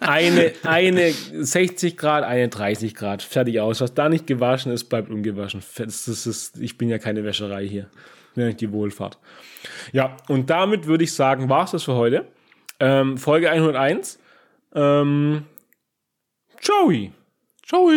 eine, 0.00 0.52
eine 0.64 1.12
60 1.12 1.96
Grad, 1.96 2.24
eine 2.24 2.48
30 2.48 2.94
Grad. 2.94 3.22
Fertig 3.22 3.60
aus. 3.60 3.80
Was 3.80 3.94
da 3.94 4.08
nicht 4.08 4.26
gewaschen 4.26 4.72
ist, 4.72 4.84
bleibt 4.84 5.10
ungewaschen. 5.10 5.62
Das, 5.76 6.08
ist, 6.08 6.56
ich 6.58 6.76
bin 6.76 6.88
ja 6.88 6.98
keine 6.98 7.24
Wäscherei 7.24 7.66
hier. 7.66 7.88
Ja 8.34 8.50
die 8.52 8.72
Wohlfahrt. 8.72 9.18
Ja, 9.92 10.16
und 10.28 10.50
damit 10.50 10.86
würde 10.86 11.04
ich 11.04 11.12
sagen, 11.12 11.48
war 11.48 11.64
es 11.64 11.72
das 11.72 11.84
für 11.84 11.94
heute. 11.94 12.26
Ähm, 12.80 13.18
Folge 13.18 13.50
101. 13.50 14.18
Ähm, 14.74 15.44
ciao. 16.60 16.92
Ciao. 17.66 17.90